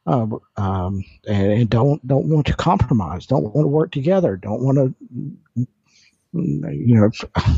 uh, 0.06 0.26
um, 0.56 1.02
and, 1.26 1.52
and, 1.52 1.70
don't 1.70 2.06
don't 2.06 2.28
want 2.28 2.46
to 2.46 2.54
compromise, 2.54 3.26
don't 3.26 3.42
want 3.42 3.64
to 3.64 3.68
work 3.68 3.90
together, 3.90 4.36
don't 4.36 4.62
want 4.62 4.76
to, 4.76 5.66
you 6.34 6.94
know. 6.94 7.10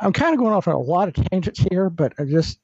I'm 0.00 0.14
kind 0.14 0.32
of 0.32 0.38
going 0.38 0.54
off 0.54 0.68
on 0.68 0.74
a 0.74 0.80
lot 0.80 1.08
of 1.08 1.26
tangents 1.26 1.60
here, 1.70 1.90
but 1.90 2.14
I 2.18 2.24
just 2.24 2.58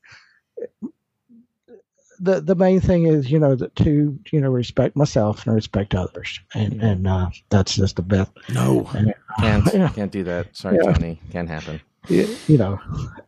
the 2.19 2.41
the 2.41 2.55
main 2.55 2.81
thing 2.81 3.07
is 3.07 3.31
you 3.31 3.39
know 3.39 3.55
that 3.57 3.77
to 3.77 4.19
you 4.31 4.41
know 4.41 4.51
respect 4.51 4.97
myself 4.97 5.45
and 5.45 5.55
respect 5.55 5.95
others, 5.95 6.41
and 6.55 6.81
and 6.83 7.07
uh, 7.07 7.29
that's 7.51 7.75
just 7.75 7.97
the 7.97 8.03
best. 8.03 8.31
No, 8.49 8.89
and, 8.95 9.13
can't 9.41 9.69
yeah. 9.75 9.89
can't 9.89 10.13
do 10.13 10.25
that. 10.25 10.57
Sorry, 10.57 10.79
yeah. 10.83 10.93
Tony, 10.93 11.21
can't 11.31 11.49
happen. 11.49 11.81
You, 12.09 12.37
you 12.49 12.59
know, 12.59 12.81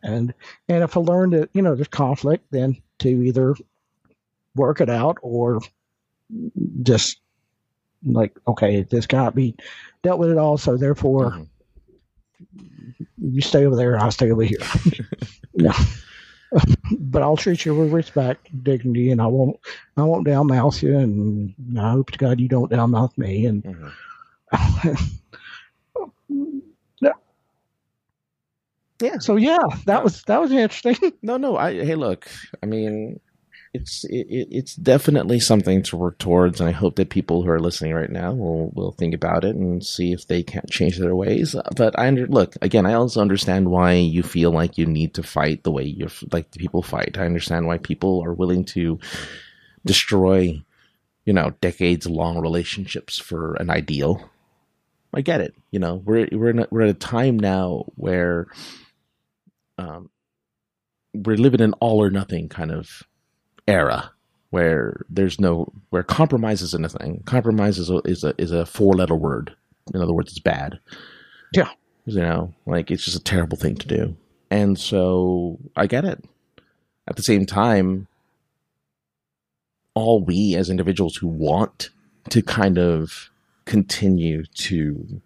and 0.03 0.33
and 0.67 0.83
if 0.83 0.97
I 0.97 0.99
learn 0.99 1.29
that 1.31 1.49
you 1.53 1.61
know 1.61 1.75
there's 1.75 1.87
conflict, 1.87 2.45
then 2.51 2.77
to 2.99 3.09
either 3.09 3.55
work 4.55 4.81
it 4.81 4.89
out 4.89 5.17
or 5.21 5.59
just 6.81 7.19
like 8.05 8.37
okay 8.47 8.83
this 8.83 9.05
cannot 9.05 9.35
be 9.35 9.55
dealt 10.03 10.19
with 10.19 10.31
it 10.31 10.37
all 10.37 10.57
so 10.57 10.77
therefore 10.77 11.31
mm-hmm. 11.31 12.65
you 13.21 13.41
stay 13.41 13.65
over 13.65 13.75
there 13.75 13.97
i'll 13.99 14.11
stay 14.11 14.31
over 14.31 14.43
here 14.43 14.59
no 15.55 15.71
but 16.99 17.21
i'll 17.21 17.37
treat 17.37 17.65
you 17.65 17.75
with 17.75 17.91
respect 17.91 18.47
dignity 18.63 19.11
and 19.11 19.21
i 19.21 19.25
won't 19.25 19.59
i 19.97 20.03
won't 20.03 20.27
downmouth 20.27 20.81
you 20.81 20.97
and 20.97 21.53
i 21.79 21.91
hope 21.91 22.11
to 22.11 22.17
god 22.17 22.39
you 22.39 22.47
don't 22.47 22.71
downmouth 22.71 23.17
me 23.17 23.45
and 23.45 23.63
mm-hmm. 23.63 24.93
Yeah 29.05 29.17
so 29.19 29.35
yeah 29.35 29.57
that 29.85 30.03
was 30.03 30.23
that 30.23 30.41
was 30.41 30.51
interesting 30.51 30.95
no 31.21 31.37
no 31.37 31.57
i 31.57 31.73
hey 31.73 31.95
look 31.95 32.27
i 32.61 32.65
mean 32.65 33.19
it's 33.75 34.05
it, 34.05 34.27
it's 34.29 34.75
definitely 34.75 35.39
something 35.39 35.83
to 35.83 35.97
work 35.97 36.17
towards, 36.17 36.59
and 36.59 36.69
I 36.69 36.71
hope 36.71 36.95
that 36.95 37.09
people 37.09 37.43
who 37.43 37.49
are 37.49 37.59
listening 37.59 37.93
right 37.93 38.09
now 38.09 38.33
will 38.33 38.71
will 38.71 38.93
think 38.93 39.13
about 39.13 39.43
it 39.43 39.55
and 39.55 39.85
see 39.85 40.13
if 40.13 40.27
they 40.27 40.43
can't 40.43 40.69
change 40.69 40.97
their 40.97 41.15
ways. 41.15 41.55
But 41.75 41.97
I 41.99 42.07
under, 42.07 42.25
look 42.27 42.55
again. 42.61 42.85
I 42.85 42.93
also 42.93 43.21
understand 43.21 43.69
why 43.69 43.93
you 43.93 44.23
feel 44.23 44.51
like 44.51 44.77
you 44.77 44.85
need 44.85 45.13
to 45.15 45.23
fight 45.23 45.63
the 45.63 45.71
way 45.71 45.83
you 45.83 46.07
like 46.31 46.51
the 46.51 46.59
people 46.59 46.83
fight. 46.83 47.17
I 47.17 47.25
understand 47.25 47.67
why 47.67 47.77
people 47.77 48.23
are 48.23 48.33
willing 48.33 48.63
to 48.65 48.97
destroy, 49.85 50.61
you 51.25 51.33
know, 51.33 51.51
decades 51.59 52.07
long 52.07 52.39
relationships 52.39 53.19
for 53.19 53.55
an 53.55 53.69
ideal. 53.69 54.29
I 55.13 55.21
get 55.21 55.41
it. 55.41 55.53
You 55.71 55.79
know, 55.79 55.95
we're 55.95 56.29
we're 56.31 56.49
in 56.51 56.59
a, 56.59 56.67
we're 56.71 56.83
at 56.83 56.89
a 56.89 56.93
time 56.93 57.37
now 57.37 57.85
where, 57.95 58.47
um, 59.77 60.09
we're 61.13 61.37
living 61.37 61.61
in 61.61 61.73
all 61.73 62.01
or 62.01 62.09
nothing 62.09 62.49
kind 62.49 62.71
of 62.71 63.03
era 63.67 64.11
where 64.49 65.01
there's 65.09 65.39
no 65.39 65.71
where 65.89 66.03
compromise 66.03 66.61
is 66.61 66.73
a 66.73 66.89
thing. 66.89 67.21
Compromise 67.25 67.77
is 67.77 67.89
a 67.89 67.97
is 68.05 68.23
a 68.23 68.33
is 68.37 68.51
a 68.51 68.65
four 68.65 68.93
letter 68.93 69.15
word. 69.15 69.55
In 69.93 70.01
other 70.01 70.13
words, 70.13 70.31
it's 70.31 70.39
bad. 70.39 70.79
Yeah. 71.53 71.69
You 72.05 72.19
know, 72.19 72.53
like 72.65 72.91
it's 72.91 73.03
just 73.03 73.17
a 73.17 73.23
terrible 73.23 73.57
thing 73.57 73.75
to 73.75 73.87
do. 73.87 74.15
And 74.51 74.79
so 74.79 75.59
I 75.75 75.87
get 75.87 76.05
it. 76.05 76.23
At 77.07 77.15
the 77.15 77.23
same 77.23 77.45
time, 77.45 78.07
all 79.93 80.23
we 80.23 80.55
as 80.55 80.69
individuals 80.69 81.15
who 81.15 81.27
want 81.27 81.89
to 82.29 82.41
kind 82.41 82.77
of 82.77 83.29
continue 83.65 84.43
to 84.55 85.21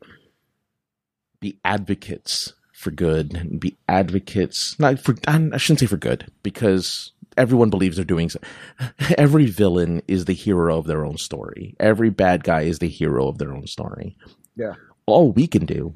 be 1.39 1.57
advocates 1.63 2.53
for 2.79 2.91
good 2.91 3.35
and 3.35 3.59
be 3.59 3.77
advocates 3.89 4.79
not 4.79 4.97
for 4.99 5.13
I 5.27 5.57
shouldn't 5.57 5.81
say 5.81 5.85
for 5.85 5.97
good 5.97 6.31
because 6.43 7.11
everyone 7.35 7.69
believes 7.69 7.97
they're 7.97 8.05
doing 8.05 8.29
so. 8.29 8.39
Every 9.17 9.47
villain 9.47 10.01
is 10.07 10.25
the 10.25 10.33
hero 10.33 10.77
of 10.77 10.87
their 10.87 11.05
own 11.05 11.17
story. 11.17 11.75
Every 11.77 12.09
bad 12.09 12.45
guy 12.45 12.61
is 12.61 12.79
the 12.79 12.87
hero 12.87 13.27
of 13.27 13.37
their 13.37 13.53
own 13.53 13.67
story. 13.67 14.15
Yeah. 14.55 14.75
All 15.05 15.33
we 15.33 15.45
can 15.45 15.65
do 15.65 15.93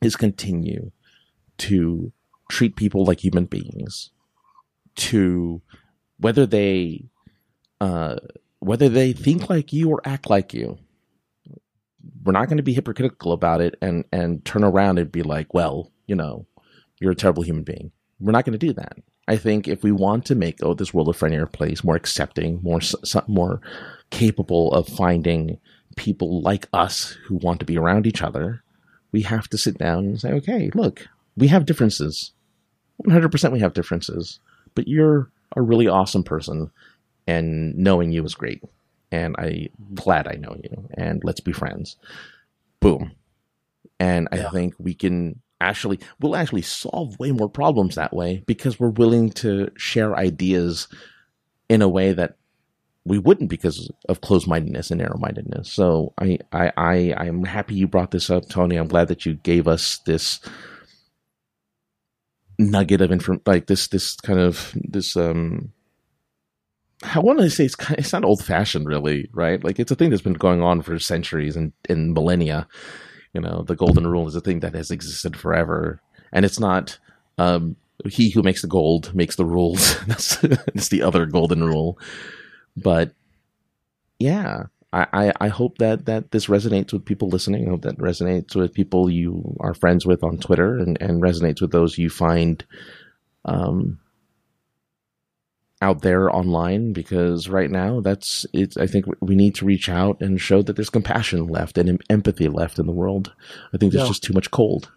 is 0.00 0.16
continue 0.16 0.90
to 1.58 2.12
treat 2.50 2.74
people 2.74 3.04
like 3.04 3.20
human 3.20 3.44
beings. 3.44 4.10
To 4.96 5.62
whether 6.18 6.46
they 6.46 7.04
uh, 7.80 8.16
whether 8.58 8.88
they 8.88 9.12
think 9.12 9.48
like 9.48 9.72
you 9.72 9.88
or 9.88 10.02
act 10.04 10.28
like 10.28 10.52
you, 10.52 10.78
we're 12.24 12.32
not 12.32 12.48
going 12.48 12.58
to 12.58 12.62
be 12.62 12.74
hypocritical 12.74 13.32
about 13.32 13.60
it 13.60 13.76
and 13.80 14.04
and 14.12 14.44
turn 14.44 14.64
around 14.64 14.98
and 14.98 15.10
be 15.10 15.22
like, 15.22 15.54
well, 15.54 15.91
you 16.06 16.14
know, 16.14 16.46
you're 17.00 17.12
a 17.12 17.16
terrible 17.16 17.42
human 17.42 17.64
being. 17.64 17.92
We're 18.20 18.32
not 18.32 18.44
going 18.44 18.58
to 18.58 18.66
do 18.66 18.72
that. 18.74 18.98
I 19.28 19.36
think 19.36 19.68
if 19.68 19.82
we 19.82 19.92
want 19.92 20.24
to 20.26 20.34
make 20.34 20.58
oh 20.62 20.74
this 20.74 20.92
world 20.92 21.08
a 21.08 21.12
friendlier 21.12 21.46
place, 21.46 21.84
more 21.84 21.96
accepting, 21.96 22.60
more 22.62 22.80
more 23.26 23.60
capable 24.10 24.72
of 24.72 24.88
finding 24.88 25.58
people 25.96 26.40
like 26.42 26.68
us 26.72 27.16
who 27.26 27.36
want 27.36 27.60
to 27.60 27.66
be 27.66 27.78
around 27.78 28.06
each 28.06 28.22
other, 28.22 28.62
we 29.12 29.22
have 29.22 29.48
to 29.48 29.58
sit 29.58 29.78
down 29.78 30.04
and 30.04 30.20
say, 30.20 30.32
okay, 30.32 30.70
look, 30.74 31.06
we 31.36 31.48
have 31.48 31.66
differences. 31.66 32.32
100% 33.04 33.52
we 33.52 33.60
have 33.60 33.74
differences, 33.74 34.38
but 34.74 34.86
you're 34.86 35.30
a 35.56 35.62
really 35.62 35.88
awesome 35.88 36.22
person 36.22 36.70
and 37.26 37.76
knowing 37.76 38.12
you 38.12 38.24
is 38.24 38.34
great 38.34 38.62
and 39.12 39.36
I'm 39.38 39.68
glad 39.94 40.26
I 40.26 40.34
know 40.34 40.56
you, 40.62 40.88
and 40.94 41.22
let's 41.22 41.40
be 41.40 41.52
friends. 41.52 41.96
Boom. 42.80 43.12
And 44.00 44.26
I 44.32 44.38
yeah. 44.38 44.50
think 44.50 44.74
we 44.78 44.94
can 44.94 45.40
actually, 45.62 46.00
we'll 46.20 46.36
actually 46.36 46.62
solve 46.62 47.18
way 47.18 47.32
more 47.32 47.48
problems 47.48 47.94
that 47.94 48.12
way 48.14 48.42
because 48.46 48.78
we're 48.78 48.90
willing 48.90 49.30
to 49.30 49.70
share 49.76 50.16
ideas 50.16 50.88
in 51.68 51.82
a 51.82 51.88
way 51.88 52.12
that 52.12 52.36
we 53.04 53.18
wouldn't 53.18 53.50
because 53.50 53.90
of 54.08 54.20
closed 54.20 54.46
mindedness 54.46 54.90
and 54.90 55.00
narrow 55.00 55.18
mindedness. 55.18 55.72
So 55.72 56.12
I, 56.20 56.38
I, 56.52 56.72
I, 56.76 56.94
I'm 57.18 57.44
happy 57.44 57.74
you 57.74 57.88
brought 57.88 58.10
this 58.12 58.30
up, 58.30 58.48
Tony. 58.48 58.76
I'm 58.76 58.88
glad 58.88 59.08
that 59.08 59.26
you 59.26 59.34
gave 59.34 59.66
us 59.66 59.98
this 60.06 60.40
nugget 62.58 63.00
of 63.00 63.10
information, 63.10 63.42
like 63.46 63.66
this, 63.66 63.88
this 63.88 64.16
kind 64.16 64.38
of, 64.38 64.72
this, 64.76 65.16
um, 65.16 65.72
I 67.02 67.18
want 67.18 67.40
to 67.40 67.50
say 67.50 67.64
it's 67.64 67.74
kind 67.74 67.98
of, 67.98 68.04
it's 68.04 68.12
not 68.12 68.24
old 68.24 68.44
fashioned 68.44 68.86
really, 68.86 69.28
right? 69.32 69.62
Like 69.64 69.80
it's 69.80 69.90
a 69.90 69.96
thing 69.96 70.10
that's 70.10 70.22
been 70.22 70.34
going 70.34 70.62
on 70.62 70.82
for 70.82 70.98
centuries 71.00 71.56
and 71.56 71.72
in 71.88 72.12
millennia. 72.12 72.68
You 73.32 73.40
know, 73.40 73.62
the 73.62 73.76
golden 73.76 74.06
rule 74.06 74.28
is 74.28 74.36
a 74.36 74.40
thing 74.40 74.60
that 74.60 74.74
has 74.74 74.90
existed 74.90 75.36
forever, 75.36 76.00
and 76.32 76.44
it's 76.44 76.60
not 76.60 76.98
um, 77.38 77.76
he 78.06 78.30
who 78.30 78.42
makes 78.42 78.62
the 78.62 78.68
gold 78.68 79.14
makes 79.14 79.36
the 79.36 79.44
rules. 79.44 79.98
that's, 80.06 80.36
that's 80.36 80.88
the 80.88 81.02
other 81.02 81.26
golden 81.26 81.64
rule. 81.64 81.98
But 82.76 83.12
yeah, 84.18 84.64
I, 84.92 85.06
I, 85.12 85.32
I 85.40 85.48
hope 85.48 85.78
that 85.78 86.06
that 86.06 86.30
this 86.30 86.46
resonates 86.46 86.92
with 86.92 87.04
people 87.04 87.28
listening. 87.28 87.66
I 87.66 87.70
hope 87.70 87.82
that 87.82 87.98
resonates 87.98 88.54
with 88.54 88.74
people 88.74 89.08
you 89.08 89.56
are 89.60 89.74
friends 89.74 90.04
with 90.04 90.22
on 90.22 90.38
Twitter, 90.38 90.78
and 90.78 91.00
and 91.00 91.22
resonates 91.22 91.60
with 91.60 91.72
those 91.72 91.98
you 91.98 92.10
find 92.10 92.64
um, 93.44 93.98
out 95.82 96.02
there 96.02 96.34
online 96.34 96.92
because 96.92 97.48
right 97.48 97.70
now 97.70 98.00
that's 98.00 98.46
it's 98.52 98.76
i 98.76 98.86
think 98.86 99.04
we 99.20 99.34
need 99.34 99.54
to 99.54 99.64
reach 99.64 99.88
out 99.88 100.20
and 100.20 100.40
show 100.40 100.62
that 100.62 100.76
there's 100.76 100.88
compassion 100.88 101.48
left 101.48 101.76
and 101.76 102.00
empathy 102.08 102.48
left 102.48 102.78
in 102.78 102.86
the 102.86 102.92
world 102.92 103.32
i 103.74 103.76
think 103.76 103.92
there's 103.92 104.04
yeah. 104.04 104.08
just 104.08 104.22
too 104.22 104.32
much 104.32 104.50
cold 104.52 104.90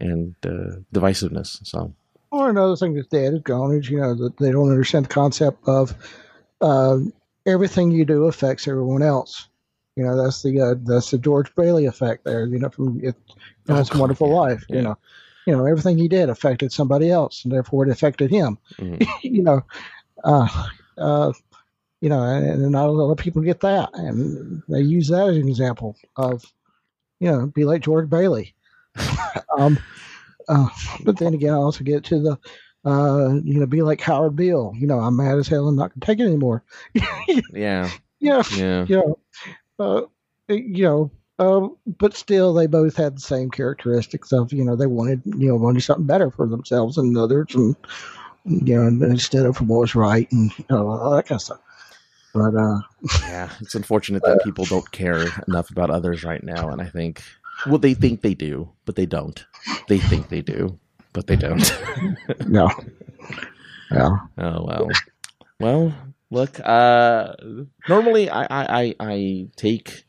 and 0.00 0.34
uh, 0.44 0.76
divisiveness 0.92 1.64
so 1.64 1.94
or 2.32 2.50
another 2.50 2.74
thing 2.74 2.94
that's 2.94 3.06
dead 3.06 3.32
is 3.32 3.40
gone 3.42 3.74
is 3.76 3.88
you 3.88 3.98
know 3.98 4.14
that 4.14 4.36
they 4.38 4.50
don't 4.50 4.70
understand 4.70 5.04
the 5.04 5.10
concept 5.10 5.58
of 5.68 5.94
uh, 6.60 6.98
everything 7.46 7.92
you 7.92 8.04
do 8.04 8.24
affects 8.24 8.66
everyone 8.66 9.02
else 9.02 9.48
you 9.94 10.02
know 10.02 10.20
that's 10.20 10.42
the 10.42 10.60
uh, 10.60 10.74
that's 10.82 11.12
the 11.12 11.18
george 11.18 11.54
bailey 11.54 11.86
effect 11.86 12.24
there 12.24 12.46
you 12.46 12.58
know 12.58 12.70
from 12.70 12.98
it, 13.04 13.14
oh, 13.68 13.78
it's 13.80 13.94
a 13.94 13.98
wonderful 13.98 14.28
yeah. 14.28 14.34
life 14.34 14.64
yeah. 14.68 14.76
you 14.76 14.82
know 14.82 14.98
you 15.46 15.56
know 15.56 15.64
everything 15.64 15.98
he 15.98 16.08
did 16.08 16.28
affected 16.28 16.72
somebody 16.72 17.10
else 17.10 17.44
and 17.44 17.52
therefore 17.52 17.86
it 17.86 17.92
affected 17.92 18.30
him 18.30 18.58
mm-hmm. 18.78 19.04
you 19.22 19.42
know 19.42 19.62
uh, 20.24 20.48
uh, 20.98 21.32
you 22.00 22.08
know, 22.08 22.22
and, 22.22 22.70
not 22.70 22.88
a 22.88 22.92
lot 22.92 23.10
of 23.10 23.18
people 23.18 23.42
get 23.42 23.60
that, 23.60 23.90
and 23.94 24.62
they 24.68 24.80
use 24.80 25.08
that 25.08 25.28
as 25.28 25.36
an 25.36 25.48
example 25.48 25.96
of, 26.16 26.44
you 27.20 27.30
know, 27.30 27.46
be 27.46 27.64
like 27.64 27.82
George 27.82 28.10
Bailey. 28.10 28.54
um, 29.58 29.78
uh, 30.48 30.68
but 31.04 31.18
then 31.18 31.34
again, 31.34 31.54
I 31.54 31.56
also 31.56 31.84
get 31.84 32.04
to 32.04 32.18
the, 32.20 32.38
uh, 32.88 33.34
you 33.42 33.58
know, 33.58 33.66
be 33.66 33.82
like 33.82 34.00
Howard 34.00 34.36
Beale. 34.36 34.72
You 34.76 34.86
know, 34.86 35.00
I'm 35.00 35.16
mad 35.16 35.38
as 35.38 35.48
hell 35.48 35.68
and 35.68 35.76
not 35.76 35.90
gonna 35.90 36.04
take 36.04 36.20
it 36.20 36.26
anymore. 36.28 36.62
yeah. 37.52 37.90
Yeah. 38.20 38.42
Yeah. 38.54 38.84
You 38.86 38.96
know, 38.96 39.18
uh, 39.78 40.02
you 40.48 40.84
know, 40.84 41.10
uh, 41.38 41.68
but 41.98 42.14
still, 42.14 42.54
they 42.54 42.66
both 42.66 42.96
had 42.96 43.16
the 43.16 43.20
same 43.20 43.50
characteristics 43.50 44.32
of, 44.32 44.52
you 44.52 44.64
know, 44.64 44.76
they 44.76 44.86
wanted, 44.86 45.22
you 45.24 45.48
know, 45.48 45.56
wanted 45.56 45.82
something 45.82 46.06
better 46.06 46.30
for 46.30 46.46
themselves 46.46 46.96
and 46.96 47.16
others, 47.18 47.54
and 47.54 47.74
you 48.44 48.90
know, 48.90 49.06
instead 49.06 49.46
of 49.46 49.60
what 49.60 49.80
was 49.80 49.94
right 49.94 50.30
and 50.32 50.56
you 50.58 50.64
know, 50.70 50.88
all 50.88 51.10
that 51.16 51.26
kind 51.26 51.38
of 51.38 51.42
stuff. 51.42 51.60
But 52.32 52.56
uh, 52.56 52.80
yeah, 53.20 53.50
it's 53.60 53.76
unfortunate 53.76 54.22
that 54.24 54.40
uh, 54.40 54.44
people 54.44 54.64
don't 54.64 54.90
care 54.90 55.26
enough 55.46 55.70
about 55.70 55.90
others 55.90 56.24
right 56.24 56.42
now, 56.42 56.68
and 56.68 56.82
I 56.82 56.86
think 56.86 57.22
well, 57.66 57.78
they 57.78 57.94
think 57.94 58.22
they 58.22 58.34
do, 58.34 58.70
but 58.84 58.96
they 58.96 59.06
don't. 59.06 59.44
They 59.88 59.98
think 59.98 60.28
they 60.28 60.42
do, 60.42 60.78
but 61.12 61.26
they 61.26 61.36
don't. 61.36 61.62
no. 62.46 62.70
Yeah. 63.90 64.18
Oh 64.38 64.64
well. 64.64 64.88
Well, 65.60 65.94
look. 66.30 66.58
Uh, 66.60 67.34
normally, 67.88 68.28
I, 68.28 68.46
I 68.50 68.94
I 68.98 69.48
take 69.56 70.04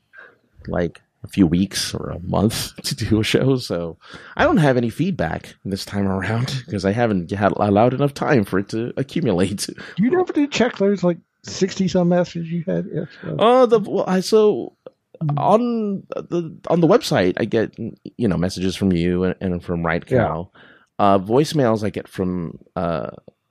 like 0.68 1.02
a 1.26 1.28
few 1.28 1.48
weeks 1.48 1.94
or 1.94 2.10
a 2.10 2.20
month 2.20 2.76
to 2.84 2.96
do 2.96 3.20
a 3.20 3.24
show. 3.24 3.58
So 3.58 3.98
I 4.38 4.44
don't 4.44 4.58
have 4.58 4.78
any 4.78 4.90
feedback 4.90 5.56
this 5.66 5.84
time 5.84 6.08
around 6.08 6.62
because 6.66 6.86
I 6.86 6.92
haven't 6.92 7.32
had 7.32 7.52
allowed 7.54 7.94
enough 7.94 8.14
time 8.14 8.46
for 8.46 8.60
it 8.60 8.70
to 8.70 8.94
accumulate. 8.96 9.68
You 9.98 10.12
never 10.12 10.32
did 10.32 10.52
check 10.52 10.78
those 10.78 11.04
like 11.04 11.18
sixty 11.44 11.88
some 11.88 12.10
messages 12.10 12.50
you 12.50 12.64
had. 12.66 12.88
Yeah, 12.92 13.06
so. 13.22 13.36
Oh, 13.40 13.66
the 13.66 13.80
well, 13.80 14.06
I 14.08 14.22
so 14.22 14.74
on 15.38 16.04
the 16.16 16.58
on 16.68 16.82
the 16.82 16.88
website 16.88 17.36
I 17.38 17.46
get 17.46 17.78
you 17.78 18.28
know 18.28 18.38
messages 18.38 18.76
from 18.76 18.92
you 18.92 19.24
and, 19.24 19.36
and 19.42 19.64
from 19.64 19.86
Right 19.86 20.06
Cow. 20.06 20.52
Yeah. 20.54 20.62
Uh, 20.98 21.20
voicemails 21.20 21.84
I 21.84 21.90
get 21.90 22.08
from 22.08 22.58
uh, 22.78 23.10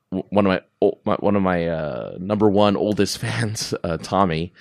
one 0.09 0.47
of 0.47 0.63
my, 0.81 0.91
my 1.05 1.15
one 1.17 1.37
of 1.37 1.43
my 1.43 1.69
uh, 1.69 2.17
number 2.19 2.49
one 2.49 2.77
oldest 2.77 3.19
fans, 3.25 3.75
uh, 3.85 3.99
Tommy 3.99 4.53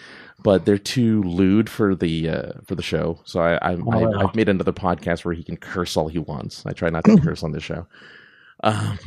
but 0.42 0.66
they're 0.66 0.78
too 0.78 1.24
lewd 1.24 1.70
for 1.70 1.96
the 1.96 2.30
uh, 2.30 2.52
for 2.66 2.76
the 2.76 2.84
show. 2.84 3.20
So 3.26 3.42
I, 3.42 3.56
I, 3.56 3.76
oh, 3.76 4.14
I 4.14 4.22
have 4.22 4.36
made 4.36 4.50
another 4.50 4.74
podcast 4.74 5.26
where 5.26 5.34
he 5.34 5.44
can 5.44 5.58
curse 5.58 5.96
all 5.96 6.08
he 6.08 6.20
wants. 6.20 6.66
I 6.66 6.74
try 6.74 6.90
not 6.90 7.06
to 7.06 7.18
curse 7.24 7.44
on 7.44 7.52
this 7.52 7.64
show. 7.64 7.88
Um, 8.64 8.98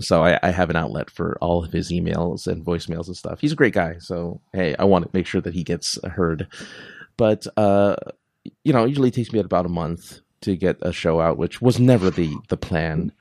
so 0.00 0.24
I, 0.24 0.38
I, 0.42 0.50
have 0.50 0.70
an 0.70 0.76
outlet 0.76 1.10
for 1.10 1.38
all 1.40 1.64
of 1.64 1.72
his 1.72 1.92
emails 1.92 2.46
and 2.46 2.64
voicemails 2.64 3.06
and 3.06 3.16
stuff. 3.16 3.40
He's 3.40 3.52
a 3.52 3.56
great 3.56 3.74
guy. 3.74 3.98
So 3.98 4.40
hey, 4.52 4.74
I 4.78 4.84
want 4.84 5.04
to 5.04 5.10
make 5.12 5.26
sure 5.26 5.40
that 5.40 5.54
he 5.54 5.62
gets 5.64 5.98
heard. 6.04 6.48
But 7.16 7.46
uh, 7.56 7.96
you 8.64 8.72
know, 8.72 8.84
it 8.84 8.88
usually 8.88 9.10
takes 9.10 9.32
me 9.32 9.38
about 9.38 9.66
a 9.66 9.70
month 9.70 10.20
to 10.42 10.56
get 10.56 10.78
a 10.82 10.92
show 10.92 11.20
out, 11.20 11.38
which 11.38 11.60
was 11.60 11.80
never 11.80 12.10
the 12.10 12.36
the 12.48 12.56
plan. 12.56 13.12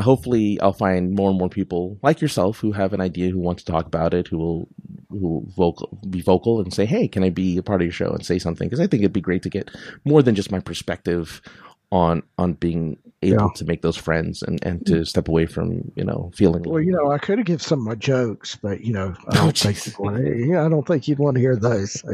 Hopefully 0.00 0.60
I'll 0.60 0.72
find 0.72 1.14
more 1.14 1.30
and 1.30 1.38
more 1.38 1.48
people 1.48 1.98
like 2.02 2.20
yourself 2.20 2.58
who 2.58 2.72
have 2.72 2.92
an 2.92 3.00
idea 3.00 3.30
who 3.30 3.38
want 3.38 3.58
to 3.58 3.64
talk 3.64 3.86
about 3.86 4.14
it, 4.14 4.28
who 4.28 4.38
will 4.38 4.68
who 5.10 5.18
will 5.18 5.44
vocal 5.56 5.98
be 6.08 6.22
vocal 6.22 6.60
and 6.60 6.72
say, 6.72 6.86
"Hey, 6.86 7.08
can 7.08 7.22
I 7.22 7.30
be 7.30 7.56
a 7.58 7.62
part 7.62 7.80
of 7.82 7.86
your 7.86 7.92
show 7.92 8.10
and 8.12 8.24
say 8.24 8.38
something?" 8.38 8.68
Because 8.68 8.80
I 8.80 8.86
think 8.86 9.02
it'd 9.02 9.12
be 9.12 9.20
great 9.20 9.42
to 9.42 9.50
get 9.50 9.70
more 10.04 10.22
than 10.22 10.34
just 10.34 10.50
my 10.50 10.60
perspective 10.60 11.42
on 11.90 12.22
on 12.38 12.54
being 12.54 12.96
able 13.20 13.42
Yeah. 13.42 13.48
to 13.56 13.64
make 13.66 13.82
those 13.82 13.98
friends 13.98 14.42
and 14.42 14.58
and 14.64 14.84
to 14.86 15.04
step 15.04 15.28
away 15.28 15.44
from 15.44 15.92
you 15.94 16.04
know 16.04 16.30
feeling. 16.34 16.62
Well, 16.66 16.80
you 16.80 16.92
know, 16.92 17.10
I 17.10 17.18
could 17.18 17.36
have 17.38 17.46
given 17.46 17.58
some 17.60 17.80
of 17.80 17.84
my 17.86 17.94
jokes, 17.94 18.56
but 18.56 18.80
you 18.80 18.94
know, 18.94 19.14
I 19.28 19.38
Oh, 19.38 19.44
don't 19.44 19.58
think 19.58 19.86
you'd 19.86 19.98
want 19.98 20.16
to, 20.16 20.58
I 20.58 20.68
don't 20.70 20.86
think 20.86 21.06
you'd 21.08 21.18
want 21.18 21.34
to 21.34 21.40
hear 21.40 21.54
those. 21.56 21.92
So, 22.00 22.08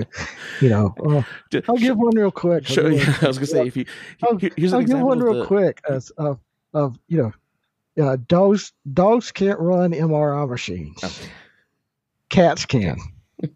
you 0.61 0.68
know, 0.70 0.95
uh, 1.07 1.22
I'll 1.68 1.76
give 1.76 1.97
one 1.97 2.16
real 2.16 2.33
quick. 2.33 2.66
Sure, 2.66 2.91
yeah, 2.91 3.14
I 3.22 3.29
was 3.29 3.39
gonna 3.39 3.47
say 3.47 3.66
if 3.68 3.76
you 3.76 3.85
I'll, 4.24 4.37
here's 4.57 4.74
I'll 4.74 4.83
give 4.83 4.99
one 4.99 5.20
real 5.20 5.41
the- 5.41 5.47
quick 5.47 5.81
as 5.89 6.11
of 6.11 6.41
of 6.74 6.99
you 7.07 7.18
know, 7.22 7.33
uh, 7.99 8.16
dogs 8.26 8.72
dogs 8.92 9.32
can't 9.32 9.59
run 9.59 9.92
MRI 9.92 10.49
machines. 10.49 11.03
Okay. 11.03 11.30
Cats 12.28 12.66
can. 12.66 12.99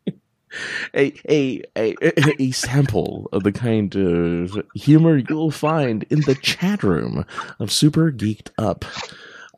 a, 0.95 1.13
a 1.29 1.63
a 1.77 1.95
a 2.41 2.51
sample 2.51 3.29
of 3.33 3.43
the 3.43 3.53
kind 3.53 3.95
of 3.97 4.57
humor 4.75 5.17
you'll 5.17 5.51
find 5.51 6.05
in 6.05 6.21
the 6.23 6.35
chat 6.35 6.83
room 6.83 7.25
of 7.59 7.73
Super 7.73 8.11
Geeked 8.11 8.51
Up, 8.59 8.85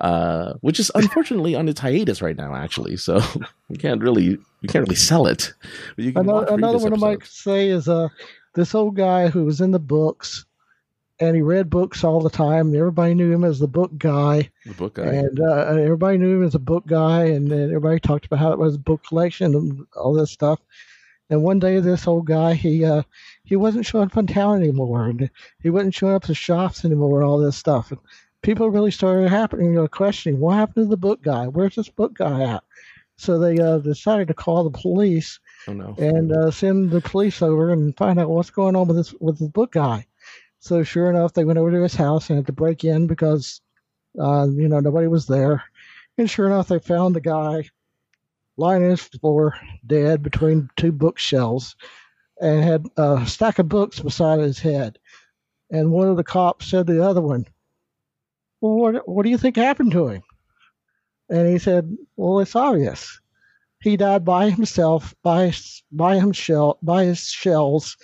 uh, 0.01 0.55
which 0.61 0.81
is 0.81 0.91
unfortunately 0.95 1.55
on 1.55 1.69
its 1.69 1.81
hiatus 1.81 2.23
right 2.23 2.37
now. 2.37 2.55
Actually, 2.55 2.97
so 2.97 3.21
we 3.69 3.77
can't 3.77 4.03
really 4.03 4.39
we 4.63 4.69
can't 4.69 4.85
really 4.85 4.97
sell 4.97 5.27
it. 5.27 5.53
But 5.97 6.05
you 6.05 6.13
can 6.13 6.23
Another, 6.23 6.55
another 6.55 6.79
one 6.79 6.95
I 6.95 6.97
might 6.97 7.27
say 7.27 7.69
is 7.69 7.89
uh 7.89 8.09
this 8.55 8.75
old 8.75 8.97
guy 8.97 9.29
who 9.29 9.45
was 9.45 9.61
in 9.61 9.73
the 9.73 9.81
books, 9.81 10.45
and 11.21 11.37
he 11.37 11.43
read 11.43 11.71
books 11.71 12.03
all 12.03 12.21
the 12.21 12.31
time. 12.31 12.75
Everybody 12.75 13.15
knew 13.15 13.33
him 13.33 13.45
as 13.45 13.59
the 13.59 13.69
book 13.69 13.97
guy. 13.97 14.51
the 14.67 14.75
book. 14.75 14.95
guy. 14.95 15.05
and 15.05 15.39
uh, 15.41 15.67
everybody 15.67 16.19
knew 16.19 16.41
him 16.41 16.45
as 16.45 16.55
a 16.55 16.61
book 16.61 16.87
guy, 16.87 17.27
and 17.27 17.51
then 17.51 17.69
everybody 17.69 18.01
talked 18.01 18.27
about 18.27 18.41
how 18.41 18.53
it 18.53 18.59
was 18.59 18.75
a 18.75 18.79
book 18.79 19.05
collection 19.07 19.55
and 19.55 19.87
all 19.97 20.13
this 20.13 20.31
stuff. 20.31 20.61
And 21.31 21.43
one 21.43 21.59
day, 21.59 21.81
this 21.81 22.07
old 22.07 22.27
guy, 22.27 22.55
he 22.55 22.85
uh, 22.85 23.03
he 23.45 23.57
wasn't 23.57 23.87
showing 23.87 24.07
up 24.07 24.17
in 24.17 24.27
town 24.27 24.63
anymore, 24.63 25.07
and 25.07 25.31
he 25.63 25.71
wasn't 25.71 25.95
showing 25.95 26.15
up 26.15 26.25
to 26.25 26.35
shops 26.35 26.85
anymore, 26.85 27.21
and 27.21 27.29
all 27.29 27.39
this 27.39 27.57
stuff. 27.57 27.91
And 27.91 28.01
people 28.43 28.71
really 28.71 28.91
started 28.91 29.31
happening, 29.31 29.69
you 29.69 29.81
know, 29.81 29.89
questioning 29.89 30.39
what 30.39 30.57
happened 30.57 30.87
to 30.87 30.91
the 30.91 30.97
book 30.97 31.23
guy? 31.23 31.47
Where's 31.47 31.77
this 31.77 31.89
book 31.89 32.15
guy 32.15 32.43
at? 32.43 32.65
So 33.17 33.39
they 33.39 33.59
uh, 33.59 33.79
decided 33.79 34.29
to 34.29 34.35
call 34.35 34.65
the 34.65 34.79
police 34.79 35.39
oh 35.69 35.73
no! 35.73 35.95
and 35.99 36.33
uh, 36.33 36.51
send 36.51 36.91
the 36.91 37.01
police 37.01 37.41
over 37.41 37.71
and 37.73 37.97
find 37.97 38.19
out 38.19 38.29
what's 38.29 38.51
going 38.51 38.77
on 38.77 38.89
with 38.89 38.97
this 38.97 39.15
with 39.21 39.39
the 39.39 39.49
book 39.49 39.73
guy. 39.73 40.07
So 40.65 40.83
sure 40.83 41.11
enough, 41.11 41.35
they 41.35 41.45
went 41.45 41.59
over 41.59 41.71
to 41.71 41.83
his 41.83 41.95
house 41.95 42.31
and 42.31 42.39
had 42.39 42.47
to 42.47 42.53
break 42.53 42.85
in 42.85 43.07
because 43.07 43.61
uh, 44.19 44.49
you 44.51 44.67
know 44.67 44.81
nobody 44.81 45.09
was 45.09 45.27
there. 45.27 45.63
And 46.17 46.31
sure 46.31 46.47
enough, 46.47 46.69
they 46.69 46.79
found 46.79 47.15
the 47.15 47.21
guy 47.21 47.69
lying 48.57 48.83
on 48.83 48.89
his 48.89 49.03
floor, 49.03 49.59
dead 49.87 50.23
between 50.23 50.71
two 50.77 50.91
bookshelves, 50.91 51.77
and 52.41 52.65
had 52.65 52.87
a 52.97 53.27
stack 53.27 53.59
of 53.59 53.69
books 53.69 54.01
beside 54.01 54.41
his 54.41 54.59
head. 54.59 54.99
And 55.71 55.93
one 55.93 56.09
of 56.09 56.17
the 56.17 56.25
cops 56.25 56.69
said 56.69 56.87
to 56.87 56.95
the 56.95 57.07
other 57.07 57.21
one, 57.21 57.45
"Well, 58.63 58.77
what 58.77 59.07
what 59.07 59.25
do 59.25 59.29
you 59.29 59.37
think 59.37 59.57
happened 59.57 59.93
to 59.93 60.09
him?" 60.09 60.23
And 61.29 61.47
he 61.47 61.59
said, 61.59 61.95
"Well, 62.17 62.41
it's 62.41 62.57
obvious." 62.57 63.21
he 63.83 63.99
died 63.99 64.25
by 64.25 64.49
himself, 64.49 65.15
by 65.23 65.53
by 65.93 66.19
himself, 66.19 66.79
by 66.83 67.05
his 67.05 67.21
shells, 67.21 67.99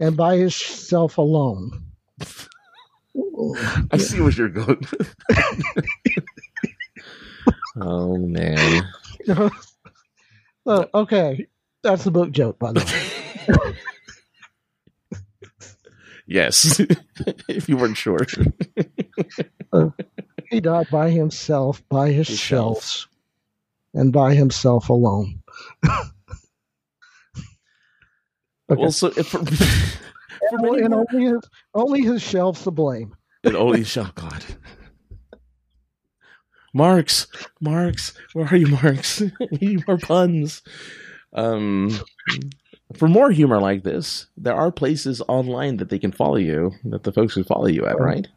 and 0.00 0.16
by 0.16 0.38
himself 0.38 1.18
alone. 1.18 1.87
I 3.90 3.96
see 3.98 4.20
where 4.20 4.30
you're 4.30 4.48
going. 4.48 4.86
oh 7.80 8.16
man! 8.16 8.82
oh, 10.66 10.86
okay, 10.94 11.46
that's 11.82 12.06
a 12.06 12.10
book 12.10 12.30
joke, 12.30 12.58
by 12.58 12.72
the 12.72 12.80
way. 12.80 13.76
Yes, 16.30 16.78
if 17.48 17.70
you 17.70 17.78
weren't 17.78 17.96
sure. 17.96 18.18
He 20.50 20.60
died 20.60 20.88
by 20.90 21.08
himself, 21.08 21.82
by 21.88 22.10
his, 22.10 22.28
His 22.28 22.38
shells, 22.38 23.08
and 23.94 24.12
by 24.12 24.34
himself 24.34 24.90
alone. 24.90 25.40
Okay. 28.70 28.82
Well, 28.82 28.92
so 28.92 29.06
if 29.16 29.34
for, 30.38 30.58
for 30.58 30.66
and, 30.66 30.72
many 30.72 30.84
and 30.84 30.94
only 30.94 31.24
his, 31.26 31.40
only 31.74 32.02
his 32.02 32.22
shelves 32.22 32.62
to 32.62 32.70
blame. 32.70 33.14
And 33.44 33.56
only 33.56 33.84
shall 33.84 34.10
God. 34.14 34.44
Marks, 36.74 37.26
Marks, 37.60 38.14
where 38.34 38.46
are 38.46 38.56
you, 38.56 38.66
Marks? 38.68 39.20
we 39.40 39.58
need 39.60 39.88
more 39.88 39.98
puns. 39.98 40.62
Um, 41.32 41.98
for 42.94 43.08
more 43.08 43.30
humor 43.30 43.60
like 43.60 43.82
this, 43.82 44.26
there 44.36 44.54
are 44.54 44.70
places 44.70 45.22
online 45.28 45.78
that 45.78 45.88
they 45.88 45.98
can 45.98 46.12
follow 46.12 46.36
you, 46.36 46.72
that 46.84 47.04
the 47.04 47.12
folks 47.12 47.34
who 47.34 47.44
follow 47.44 47.66
you 47.66 47.86
at, 47.86 47.98
right? 47.98 48.28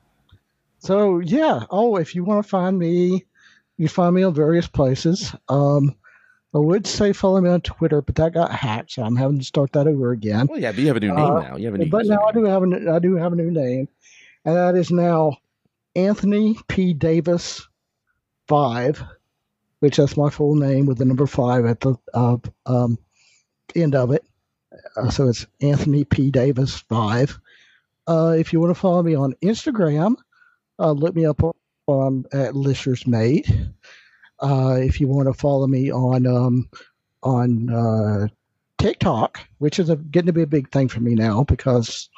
So 0.80 1.20
yeah. 1.20 1.66
Oh, 1.70 1.98
if 1.98 2.16
you 2.16 2.24
want 2.24 2.44
to 2.44 2.50
find 2.50 2.78
me, 2.78 3.26
you 3.78 3.88
find 3.88 4.16
me 4.16 4.24
on 4.24 4.34
various 4.34 4.68
places. 4.68 5.34
Um, 5.48 5.96
I 6.54 6.58
would 6.58 6.86
say 6.86 7.14
follow 7.14 7.40
me 7.40 7.50
on 7.50 7.62
Twitter, 7.62 8.02
but 8.02 8.16
that 8.16 8.34
got 8.34 8.52
hacked, 8.52 8.92
so 8.92 9.04
I'm 9.04 9.16
having 9.16 9.40
to 9.40 9.46
start 9.46 9.72
that 9.72 9.88
over 9.88 10.12
again. 10.12 10.48
Well, 10.48 10.60
yeah, 10.60 10.72
but 10.72 10.80
you 10.80 10.88
have 10.88 10.98
a 10.98 11.00
new 11.00 11.08
name 11.14 11.20
Uh, 11.20 11.42
now. 11.42 11.56
You 11.56 11.66
have 11.68 11.76
a 11.76 11.78
new 11.78 11.90
But 11.90 12.06
now 12.08 12.26
I 12.26 12.32
do 12.34 12.44
have 12.44 12.64
a 12.64 12.92
I 12.92 13.00
do 13.00 13.16
have 13.16 13.32
a 13.32 13.38
new 13.38 13.52
name, 13.52 13.88
and 14.44 14.56
that 14.56 14.76
is 14.76 14.92
now 14.92 15.38
Anthony 15.96 16.58
P 16.68 16.94
Davis 16.94 17.66
five, 18.48 19.02
which 19.80 19.96
that's 19.98 20.18
my 20.18 20.30
full 20.30 20.56
name 20.56 20.86
with 20.86 20.98
the 20.98 21.06
number 21.06 21.26
five 21.26 21.66
at 21.66 21.80
the 21.80 21.96
uh, 22.14 22.38
um, 22.66 22.98
end 23.74 23.96
of 23.96 24.12
it. 24.12 24.26
Uh, 24.98 25.10
so 25.10 25.30
it's 25.30 25.46
Anthony 25.62 26.04
P 26.04 26.32
Davis 26.32 26.78
five. 26.90 27.40
Uh, 28.08 28.36
if 28.38 28.52
you 28.52 28.60
want 28.60 28.72
to 28.72 28.80
follow 28.80 29.02
me 29.04 29.16
on 29.16 29.34
Instagram, 29.42 30.16
uh, 30.80 30.92
look 30.92 31.16
me 31.16 31.26
up 31.26 31.42
on 31.88 32.26
at 32.34 32.56
Lister's 32.56 33.08
Mate. 33.08 33.50
Uh, 34.42 34.78
if 34.80 35.00
you 35.00 35.08
want 35.08 35.28
to 35.28 35.34
follow 35.34 35.68
me 35.68 35.92
on 35.92 36.26
um, 36.26 36.70
on 37.24 37.70
uh, 37.70 38.28
TikTok, 38.78 39.40
which 39.60 39.78
is 39.80 39.90
a, 39.90 39.96
getting 39.96 40.28
to 40.28 40.34
be 40.34 40.42
a 40.42 40.48
big 40.48 40.72
thing 40.72 40.88
for 40.88 41.00
me 41.00 41.14
now 41.14 41.44
because 41.44 42.10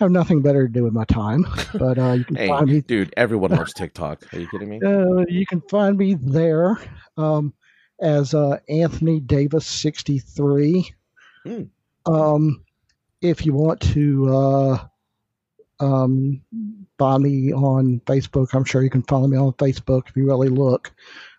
I 0.00 0.04
have 0.04 0.10
nothing 0.10 0.42
better 0.42 0.66
to 0.66 0.72
do 0.72 0.82
with 0.82 0.92
my 0.92 1.04
time. 1.04 1.46
But 1.74 1.98
uh, 1.98 2.12
you 2.12 2.24
can 2.24 2.36
Hey, 2.36 2.48
find 2.48 2.66
me. 2.68 2.80
dude, 2.80 3.14
everyone 3.16 3.52
loves 3.52 3.72
TikTok. 3.74 4.32
Are 4.34 4.40
you 4.40 4.48
kidding 4.48 4.68
me? 4.68 4.80
Uh, 4.84 5.24
you 5.28 5.46
can 5.46 5.60
find 5.70 5.96
me 5.96 6.14
there 6.14 6.78
um, 7.16 7.52
as 8.00 8.34
uh, 8.34 8.58
Anthony 8.68 9.20
Davis 9.20 9.66
sixty 9.66 10.18
three. 10.18 10.92
Hmm. 11.44 11.62
Um, 12.06 12.64
if 13.20 13.46
you 13.46 13.52
want 13.52 13.80
to 13.92 14.34
uh, 14.34 14.78
um, 15.78 16.42
find 16.98 17.22
me 17.22 17.52
on 17.52 18.00
Facebook, 18.06 18.54
I'm 18.54 18.64
sure 18.64 18.82
you 18.82 18.90
can 18.90 19.02
follow 19.04 19.28
me 19.28 19.36
on 19.36 19.52
Facebook 19.52 20.08
if 20.08 20.16
you 20.16 20.26
really 20.26 20.48
look. 20.48 20.92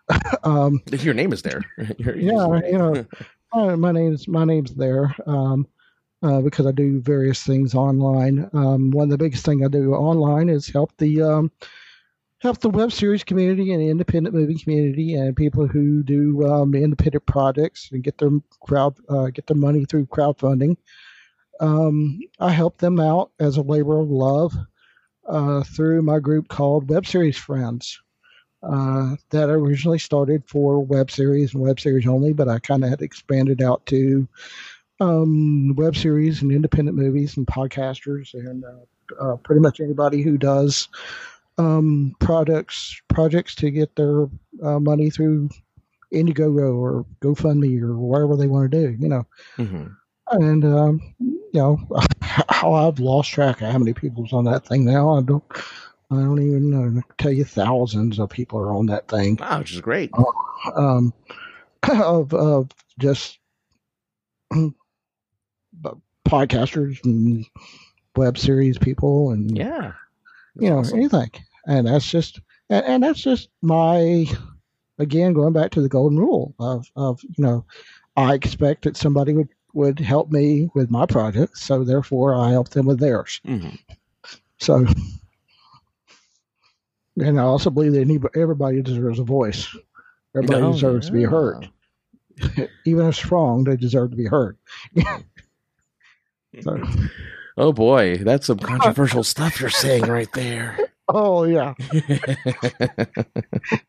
um, 0.44 0.80
Your 0.90 1.14
name 1.14 1.32
is 1.32 1.42
there. 1.42 1.62
Your 1.98 2.16
yeah, 2.16 2.60
you 2.66 2.78
know, 2.78 3.06
uh, 3.52 3.76
my 3.76 3.92
name's 3.92 4.28
my 4.28 4.44
name's 4.44 4.74
there 4.74 5.14
um, 5.26 5.66
uh, 6.22 6.40
because 6.40 6.66
I 6.66 6.72
do 6.72 7.00
various 7.00 7.42
things 7.42 7.74
online. 7.74 8.48
Um, 8.52 8.90
one 8.90 9.04
of 9.04 9.10
the 9.10 9.18
biggest 9.18 9.44
thing 9.44 9.64
I 9.64 9.68
do 9.68 9.94
online 9.94 10.48
is 10.48 10.68
help 10.68 10.92
the 10.98 11.22
um, 11.22 11.52
help 12.38 12.60
the 12.60 12.70
web 12.70 12.92
series 12.92 13.24
community 13.24 13.72
and 13.72 13.82
independent 13.82 14.34
movie 14.34 14.58
community 14.58 15.14
and 15.14 15.36
people 15.36 15.66
who 15.66 16.02
do 16.02 16.46
um, 16.46 16.74
independent 16.74 17.24
projects 17.26 17.88
and 17.92 18.04
get 18.04 18.18
their 18.18 18.30
crowd 18.60 18.96
uh, 19.08 19.26
get 19.26 19.46
their 19.46 19.56
money 19.56 19.84
through 19.84 20.06
crowdfunding. 20.06 20.76
Um, 21.60 22.18
I 22.40 22.50
help 22.50 22.78
them 22.78 22.98
out 22.98 23.30
as 23.38 23.56
a 23.56 23.62
labor 23.62 24.00
of 24.00 24.10
love 24.10 24.54
uh, 25.26 25.62
through 25.62 26.02
my 26.02 26.18
group 26.18 26.48
called 26.48 26.90
Web 26.90 27.06
Series 27.06 27.36
Friends 27.38 28.00
uh, 28.66 29.16
that 29.30 29.50
originally 29.50 29.98
started 29.98 30.42
for 30.46 30.84
web 30.84 31.10
series 31.10 31.54
and 31.54 31.62
web 31.62 31.80
series 31.80 32.06
only, 32.06 32.32
but 32.32 32.48
I 32.48 32.58
kind 32.58 32.84
of 32.84 32.90
had 32.90 33.02
expanded 33.02 33.62
out 33.62 33.84
to 33.86 34.26
um, 35.00 35.74
web 35.76 35.96
series 35.96 36.42
and 36.42 36.52
independent 36.52 36.96
movies 36.96 37.36
and 37.36 37.46
podcasters 37.46 38.32
and 38.34 38.64
uh, 38.64 39.22
uh, 39.22 39.36
pretty 39.36 39.60
much 39.60 39.80
anybody 39.80 40.22
who 40.22 40.38
does 40.38 40.88
um, 41.58 42.14
products 42.20 43.00
projects 43.08 43.54
to 43.56 43.70
get 43.70 43.94
their 43.96 44.24
uh, 44.62 44.78
money 44.80 45.10
through 45.10 45.48
Indiegogo 46.12 46.76
or 46.76 47.04
GoFundMe 47.20 47.80
or 47.82 47.96
whatever 47.96 48.36
they 48.36 48.46
want 48.46 48.70
to 48.70 48.86
do, 48.86 48.96
you 48.98 49.08
know. 49.08 49.26
Mhm. 49.56 49.94
And 50.30 50.64
um, 50.64 51.14
you 51.20 51.60
know, 51.60 51.78
how 52.22 52.72
I've 52.72 52.98
lost 52.98 53.30
track 53.30 53.60
of 53.60 53.70
how 53.70 53.78
many 53.78 53.92
people's 53.92 54.32
on 54.32 54.44
that 54.44 54.66
thing 54.66 54.84
now. 54.84 55.10
I 55.10 55.22
don't. 55.22 55.44
I 56.10 56.16
don't 56.16 56.40
even 56.40 56.70
know. 56.70 57.00
I 57.00 57.22
tell 57.22 57.32
you 57.32 57.44
thousands 57.44 58.18
of 58.18 58.30
people 58.30 58.58
are 58.58 58.74
on 58.74 58.86
that 58.86 59.08
thing 59.08 59.36
Wow, 59.40 59.58
which 59.58 59.72
is 59.72 59.80
great. 59.80 60.10
um, 60.76 61.12
of 61.90 62.32
of 62.34 62.70
just 62.98 63.38
podcasters 66.26 67.04
and 67.04 67.44
web 68.16 68.38
series 68.38 68.78
people 68.78 69.30
and 69.30 69.56
Yeah. 69.56 69.92
you 70.58 70.70
know 70.70 70.78
awesome. 70.78 70.98
anything. 70.98 71.30
And 71.66 71.86
that's 71.86 72.08
just 72.10 72.40
and, 72.70 72.84
and 72.86 73.02
that's 73.02 73.20
just 73.22 73.48
my 73.62 74.26
again 74.98 75.32
going 75.32 75.52
back 75.52 75.70
to 75.72 75.80
the 75.82 75.88
golden 75.88 76.18
rule 76.18 76.54
of 76.58 76.86
of 76.96 77.22
you 77.22 77.42
know 77.44 77.64
I 78.16 78.34
expect 78.34 78.84
that 78.84 78.96
somebody 78.96 79.32
would 79.32 79.48
would 79.72 79.98
help 79.98 80.30
me 80.30 80.70
with 80.74 80.88
my 80.90 81.04
project, 81.06 81.58
so 81.58 81.82
therefore 81.82 82.36
I 82.36 82.50
help 82.50 82.68
them 82.68 82.86
with 82.86 83.00
theirs. 83.00 83.40
Mhm. 83.44 83.76
So, 84.60 84.86
and 87.20 87.38
I 87.40 87.42
also 87.42 87.70
believe 87.70 87.92
that 87.92 88.00
any- 88.02 88.18
everybody 88.36 88.82
deserves 88.82 89.18
a 89.18 89.24
voice. 89.24 89.68
Everybody 90.36 90.62
Oh, 90.62 90.72
deserves 90.72 91.06
to 91.06 91.12
be 91.12 91.22
heard, 91.24 91.68
even 92.84 93.06
if 93.06 93.14
strong. 93.14 93.64
They 93.64 93.76
deserve 93.76 94.10
to 94.10 94.16
be 94.16 94.26
heard. 94.26 94.56
So, 96.62 96.80
Oh 97.58 97.72
boy, 97.72 98.18
that's 98.18 98.46
some 98.46 98.58
controversial 98.60 99.24
stuff 99.34 99.60
you're 99.60 99.70
saying 99.70 100.04
right 100.04 100.30
there. 100.32 100.78
oh 101.08 101.42
yeah, 101.44 101.74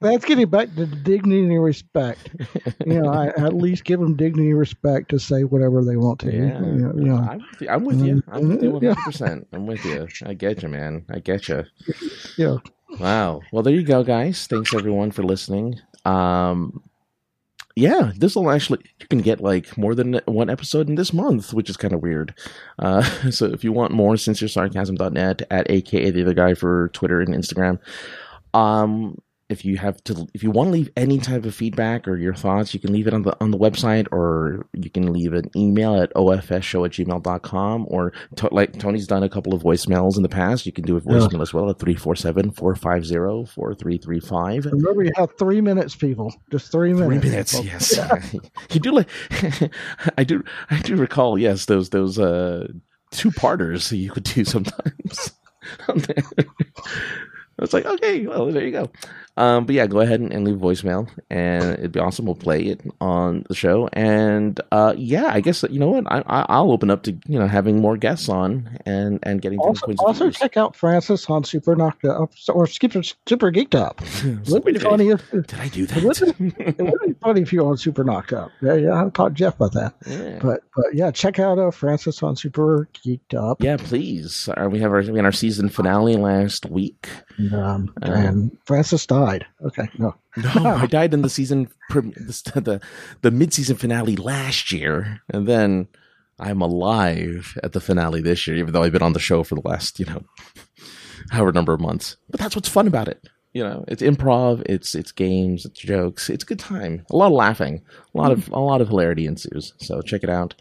that's 0.01 0.25
getting 0.25 0.49
back 0.49 0.73
to 0.75 0.85
dignity 0.85 1.41
and 1.55 1.63
respect. 1.63 2.29
You 2.85 3.01
know, 3.01 3.09
I 3.09 3.27
at 3.27 3.53
least 3.53 3.83
give 3.85 3.99
them 3.99 4.15
dignity 4.15 4.49
and 4.49 4.59
respect 4.59 5.09
to 5.09 5.19
say 5.19 5.43
whatever 5.43 5.83
they 5.83 5.95
want 5.95 6.19
to. 6.21 6.31
Yeah, 6.31 6.59
You 6.59 6.65
know, 6.65 6.93
you 6.95 7.03
know. 7.05 7.39
I'm 7.69 7.83
with 7.85 8.01
you. 8.01 8.23
I'm 8.27 8.47
with 8.47 8.61
you. 8.63 8.71
I'm 8.71 8.73
with 8.73 8.83
you 8.83 8.89
Mm-hmm. 8.89 8.99
100. 8.99 9.03
percent 9.05 9.47
I'm 9.53 9.65
with 9.67 9.85
you. 9.85 10.07
I 10.25 10.33
get 10.33 10.63
you, 10.63 10.69
man. 10.69 11.05
I 11.09 11.19
get 11.19 11.47
you. 11.47 11.63
Yeah. 12.37 12.57
Wow. 12.99 13.41
Well, 13.51 13.63
there 13.63 13.73
you 13.73 13.83
go, 13.83 14.03
guys. 14.03 14.47
Thanks 14.47 14.73
everyone 14.73 15.11
for 15.11 15.23
listening. 15.23 15.79
Um, 16.05 16.81
yeah, 17.75 18.13
this 18.15 18.35
will 18.35 18.49
actually 18.49 18.79
you 18.99 19.07
can 19.07 19.19
get 19.19 19.41
like 19.41 19.77
more 19.77 19.95
than 19.95 20.21
one 20.25 20.49
episode 20.49 20.87
in 20.87 20.95
this 20.95 21.11
month, 21.11 21.53
which 21.53 21.69
is 21.69 21.75
kind 21.75 21.93
of 21.93 22.01
weird. 22.01 22.33
Uh, 22.79 23.01
so 23.31 23.45
if 23.45 23.63
you 23.63 23.73
want 23.73 23.91
more, 23.91 24.13
sinceresarcasm.net 24.13 25.41
at 25.51 25.69
aka 25.69 26.09
the 26.09 26.21
other 26.21 26.33
guy 26.33 26.53
for 26.53 26.89
Twitter 26.89 27.19
and 27.19 27.35
Instagram. 27.35 27.79
Um, 28.53 29.17
if 29.47 29.63
you 29.63 29.77
have 29.77 30.03
to, 30.05 30.27
if 30.33 30.41
you 30.41 30.49
want 30.49 30.65
to 30.67 30.71
leave 30.71 30.89
any 30.97 31.19
type 31.19 31.45
of 31.45 31.53
feedback 31.53 32.07
or 32.07 32.17
your 32.17 32.33
thoughts, 32.33 32.73
you 32.73 32.79
can 32.79 32.91
leave 32.91 33.05
it 33.05 33.13
on 33.13 33.21
the 33.21 33.37
on 33.39 33.51
the 33.51 33.57
website, 33.57 34.07
or 34.11 34.65
you 34.73 34.89
can 34.89 35.13
leave 35.13 35.33
an 35.33 35.51
email 35.55 36.01
at 36.01 36.11
ofsshow 36.15 36.83
at 36.85 36.91
gmail.com, 36.91 37.85
or 37.89 38.11
to, 38.37 38.49
like 38.51 38.79
Tony's 38.79 39.05
done 39.05 39.21
a 39.23 39.29
couple 39.29 39.53
of 39.53 39.61
voicemails 39.61 40.17
in 40.17 40.23
the 40.23 40.29
past. 40.29 40.65
You 40.65 40.71
can 40.71 40.83
do 40.83 40.97
a 40.97 41.01
voicemail 41.01 41.41
as 41.41 41.53
well 41.53 41.69
at 41.69 41.77
347-450-4335. 41.77 44.71
Remember, 44.71 45.03
you 45.03 45.11
have 45.15 45.37
three 45.37 45.61
minutes, 45.61 45.95
people. 45.95 46.33
Just 46.51 46.71
three 46.71 46.93
minutes. 46.93 47.21
Three 47.21 47.29
minutes, 47.29 47.63
yes. 47.63 47.99
you 48.71 48.79
do 48.79 48.91
like 48.91 49.07
I 50.17 50.23
do 50.23 50.43
I 50.71 50.79
do 50.79 50.95
recall, 50.95 51.37
yes, 51.37 51.65
those 51.65 51.91
those 51.91 52.17
uh 52.17 52.67
two 53.11 53.29
parters 53.31 53.91
you 53.91 54.09
could 54.11 54.23
do 54.23 54.43
sometimes. 54.43 55.33
there. 55.95 56.23
It's 57.59 57.73
like, 57.73 57.85
okay, 57.85 58.27
well, 58.27 58.51
there 58.51 58.65
you 58.65 58.71
go. 58.71 58.91
Um, 59.37 59.65
but 59.65 59.75
yeah, 59.75 59.85
go 59.87 59.99
ahead 59.99 60.19
and, 60.21 60.31
and 60.31 60.45
leave 60.45 60.55
a 60.55 60.59
voicemail, 60.65 61.09
and 61.29 61.63
it'd 61.79 61.91
be 61.91 61.99
awesome. 61.99 62.25
We'll 62.25 62.35
play 62.35 62.61
it 62.67 62.81
on 63.01 63.45
the 63.49 63.55
show, 63.55 63.89
and 63.93 64.59
uh, 64.71 64.93
yeah, 64.97 65.25
I 65.27 65.41
guess 65.41 65.63
you 65.69 65.79
know 65.79 65.89
what, 65.89 66.05
I, 66.11 66.19
I, 66.25 66.45
I'll 66.49 66.71
open 66.71 66.89
up 66.89 67.03
to 67.03 67.11
you 67.27 67.37
know 67.39 67.47
having 67.47 67.81
more 67.81 67.97
guests 67.97 68.29
on 68.29 68.77
and 68.85 69.19
and 69.23 69.41
getting 69.41 69.59
Also, 69.59 69.93
also 69.99 70.29
check 70.31 70.55
out 70.57 70.75
Francis 70.75 71.29
on 71.29 71.43
Super 71.43 71.75
Knocked 71.75 72.05
Up 72.05 72.31
or 72.53 72.65
Super 72.67 73.03
Super 73.03 73.51
Geeked 73.51 73.75
Up. 73.75 74.01
It 74.25 74.49
would 74.49 74.63
be 74.63 74.71
wait 74.73 74.81
a 74.83 74.89
minute. 74.99 75.21
funny 75.21 75.41
if 75.41 75.47
Did 75.47 75.59
I 75.59 75.67
do 75.67 75.85
that? 75.87 75.97
it 76.57 76.77
would 76.79 77.01
be 77.05 77.13
funny 77.21 77.41
if 77.41 77.51
you 77.51 77.63
were 77.63 77.69
on 77.71 77.77
Super 77.77 78.03
Knocked 78.03 78.31
Up. 78.33 78.51
Yeah, 78.61 78.75
yeah, 78.75 79.03
I 79.05 79.09
talked 79.09 79.35
to 79.35 79.39
Jeff 79.39 79.55
about 79.55 79.73
that. 79.73 79.95
yeah. 80.07 80.39
But 80.41 80.61
but 80.75 80.93
yeah, 80.93 81.11
check 81.11 81.39
out 81.39 81.59
uh, 81.59 81.71
Francis 81.71 82.23
on 82.23 82.35
Super 82.37 82.87
Geeked 82.93 83.33
Up. 83.33 83.61
Yeah, 83.61 83.77
please. 83.77 84.47
Uh, 84.55 84.69
we 84.71 84.79
have 84.79 84.91
our 84.93 85.01
we 85.01 85.17
had 85.17 85.25
our 85.25 85.31
season 85.31 85.67
finale 85.69 86.15
last 86.15 86.65
week. 86.67 87.09
And, 87.37 87.53
um, 87.53 87.93
Uh. 88.01 88.11
and 88.11 88.57
Francis 88.65 89.05
died. 89.05 89.24
Okay, 89.65 89.89
no. 89.97 90.15
No, 90.37 90.65
I 90.65 90.85
died 90.85 91.13
in 91.13 91.21
the 91.21 91.29
season 91.29 91.69
the 91.89 92.51
the, 92.55 92.81
the 93.21 93.31
mid 93.31 93.53
season 93.53 93.75
finale 93.75 94.15
last 94.15 94.71
year, 94.71 95.21
and 95.29 95.47
then 95.47 95.87
I'm 96.39 96.61
alive 96.61 97.57
at 97.63 97.73
the 97.73 97.81
finale 97.81 98.21
this 98.21 98.45
year. 98.47 98.57
Even 98.57 98.73
though 98.73 98.83
I've 98.83 98.91
been 98.91 99.01
on 99.01 99.13
the 99.13 99.19
show 99.19 99.43
for 99.43 99.55
the 99.55 99.67
last 99.67 99.99
you 99.99 100.05
know 100.05 100.23
however 101.31 101.51
number 101.51 101.73
of 101.73 101.81
months, 101.81 102.17
but 102.29 102.39
that's 102.39 102.55
what's 102.55 102.69
fun 102.69 102.87
about 102.87 103.07
it. 103.07 103.27
You 103.53 103.63
know, 103.63 103.85
it's 103.87 104.01
improv, 104.01 104.63
it's 104.65 104.93
it's 104.95 105.13
games, 105.13 105.65
it's 105.65 105.79
jokes, 105.79 106.29
it's 106.29 106.43
a 106.43 106.47
good 106.47 106.59
time, 106.59 107.05
a 107.09 107.15
lot 107.15 107.27
of 107.27 107.33
laughing, 107.33 107.81
a 108.13 108.17
lot 108.17 108.31
of 108.31 108.49
a 108.49 108.59
lot 108.59 108.81
of 108.81 108.89
hilarity 108.89 109.25
ensues. 109.25 109.73
So 109.77 110.01
check 110.01 110.23
it 110.23 110.29
out, 110.29 110.55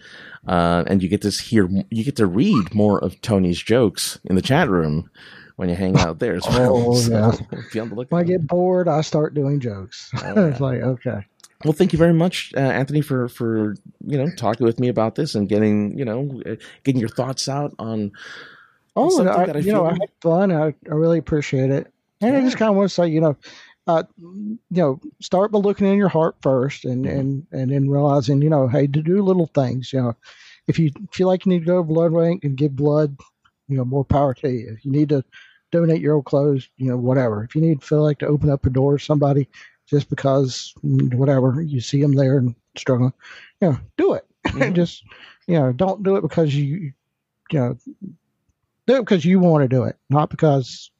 uh, 0.46 0.84
and 0.86 1.02
you 1.02 1.08
get 1.08 1.22
to 1.22 1.30
hear, 1.30 1.68
you 1.90 2.04
get 2.04 2.16
to 2.16 2.26
read 2.26 2.72
more 2.72 3.02
of 3.02 3.20
Tony's 3.20 3.60
jokes 3.60 4.20
in 4.24 4.36
the 4.36 4.42
chat 4.42 4.70
room 4.70 5.10
when 5.56 5.68
you 5.68 5.74
hang 5.74 5.96
out 5.98 6.18
there 6.18 6.34
as 6.34 6.46
well. 6.48 6.76
Oh, 6.76 6.94
so 6.96 7.12
yeah. 7.12 7.60
be 7.72 7.80
on 7.80 7.88
the 7.90 7.94
When 7.94 8.22
I 8.22 8.24
get 8.24 8.46
bored, 8.46 8.88
I 8.88 9.00
start 9.02 9.34
doing 9.34 9.60
jokes. 9.60 10.10
Oh, 10.22 10.46
it's 10.48 10.60
like 10.60 10.80
okay. 10.82 11.24
Well, 11.64 11.72
thank 11.72 11.92
you 11.94 11.98
very 11.98 12.12
much, 12.12 12.52
uh, 12.56 12.60
Anthony, 12.60 13.00
for 13.00 13.28
for 13.28 13.74
you 14.06 14.18
know 14.18 14.28
talking 14.36 14.66
with 14.66 14.78
me 14.80 14.88
about 14.88 15.14
this 15.14 15.34
and 15.34 15.48
getting 15.48 15.96
you 15.98 16.04
know 16.04 16.42
uh, 16.46 16.56
getting 16.82 17.00
your 17.00 17.08
thoughts 17.08 17.48
out 17.48 17.74
on. 17.78 18.12
Oh, 18.96 19.08
something 19.10 19.34
I, 19.34 19.46
that 19.46 19.56
I 19.56 19.60
you 19.60 19.72
know, 19.72 19.84
feel- 19.84 19.86
I 19.86 19.90
had 19.92 20.10
fun. 20.20 20.52
I, 20.52 20.66
I 20.66 20.94
really 20.94 21.18
appreciate 21.18 21.70
it. 21.70 21.92
And 22.20 22.36
I 22.36 22.40
just 22.42 22.56
kind 22.56 22.70
of 22.70 22.76
want 22.76 22.88
to 22.88 22.94
say, 22.94 23.08
you 23.08 23.20
know, 23.20 23.36
uh, 23.88 24.04
you 24.18 24.58
know, 24.70 25.00
start 25.20 25.50
by 25.50 25.58
looking 25.58 25.86
in 25.88 25.98
your 25.98 26.08
heart 26.08 26.36
first, 26.42 26.84
and 26.84 27.04
Mhm. 27.04 27.18
and 27.18 27.46
and 27.52 27.70
then 27.72 27.88
realizing, 27.90 28.40
you 28.40 28.48
know, 28.50 28.68
hey, 28.68 28.86
to 28.86 29.02
do 29.02 29.22
little 29.22 29.46
things. 29.48 29.92
You 29.92 30.00
know, 30.02 30.16
if 30.68 30.78
you 30.78 30.90
feel 31.12 31.26
like 31.26 31.44
you 31.44 31.50
need 31.50 31.60
to 31.60 31.66
go 31.66 31.82
blood 31.82 32.14
bank 32.14 32.44
and 32.44 32.56
give 32.56 32.76
blood, 32.76 33.16
you 33.68 33.76
know, 33.76 33.84
more 33.84 34.04
power 34.04 34.34
to 34.34 34.50
you. 34.50 34.72
If 34.76 34.84
you 34.84 34.90
need 34.92 35.08
to 35.10 35.24
donate 35.72 36.00
your 36.00 36.14
old 36.14 36.26
clothes, 36.26 36.68
you 36.76 36.88
know, 36.88 36.96
whatever. 36.96 37.44
If 37.44 37.54
you 37.54 37.60
need 37.60 37.82
feel 37.82 38.02
like 38.02 38.18
to 38.20 38.26
open 38.26 38.50
up 38.50 38.66
a 38.66 38.70
door 38.70 38.98
to 38.98 39.04
somebody 39.04 39.48
just 39.88 40.08
because 40.10 40.74
mm, 40.84 41.14
whatever 41.14 41.60
you 41.62 41.80
see 41.80 42.00
them 42.00 42.12
there 42.12 42.38
and 42.38 42.54
struggling, 42.76 43.12
you 43.60 43.70
know, 43.70 43.78
do 43.96 44.14
it. 44.14 44.26
Mhm. 44.54 44.74
just 44.74 45.04
you 45.46 45.58
know, 45.58 45.72
don't 45.72 46.02
do 46.02 46.16
it 46.16 46.22
because 46.22 46.54
you 46.54 46.92
you 47.50 47.58
know 47.58 47.76
do 48.86 48.96
it 48.96 49.00
because 49.00 49.24
you 49.24 49.38
want 49.38 49.62
to 49.62 49.68
do 49.68 49.84
it, 49.84 49.96
not 50.10 50.30
because 50.30 50.90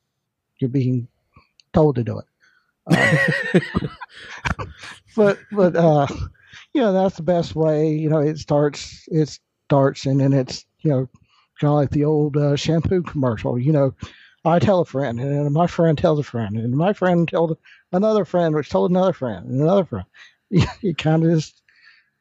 you're 0.58 0.70
being 0.70 1.08
told 1.72 1.96
to 1.96 2.04
do 2.04 2.18
it. 2.18 2.24
Uh, 2.86 3.58
but 5.16 5.38
but 5.50 5.76
uh, 5.76 6.06
you 6.72 6.80
know 6.80 6.92
that's 6.92 7.16
the 7.16 7.22
best 7.22 7.54
way. 7.54 7.90
You 7.92 8.08
know, 8.08 8.18
it 8.20 8.38
starts 8.38 9.06
it 9.08 9.38
starts 9.68 10.06
and 10.06 10.20
then 10.20 10.32
it's 10.32 10.64
you 10.80 10.90
know 10.90 11.08
kind 11.60 11.70
of 11.70 11.76
like 11.76 11.90
the 11.90 12.04
old 12.04 12.36
uh, 12.36 12.56
shampoo 12.56 13.02
commercial. 13.02 13.58
You 13.58 13.72
know, 13.72 13.94
I 14.44 14.58
tell 14.58 14.80
a 14.80 14.84
friend, 14.84 15.20
and 15.20 15.52
my 15.52 15.66
friend 15.66 15.96
tells 15.96 16.18
a 16.18 16.22
friend, 16.22 16.56
and 16.56 16.74
my 16.74 16.92
friend 16.92 17.28
told 17.28 17.56
another 17.92 18.24
friend, 18.24 18.54
which 18.54 18.68
told 18.68 18.90
another 18.90 19.12
friend, 19.12 19.46
and 19.46 19.60
another 19.60 19.84
friend. 19.84 20.06
You, 20.50 20.66
you 20.82 20.94
kind 20.94 21.24
of 21.24 21.30
just 21.32 21.62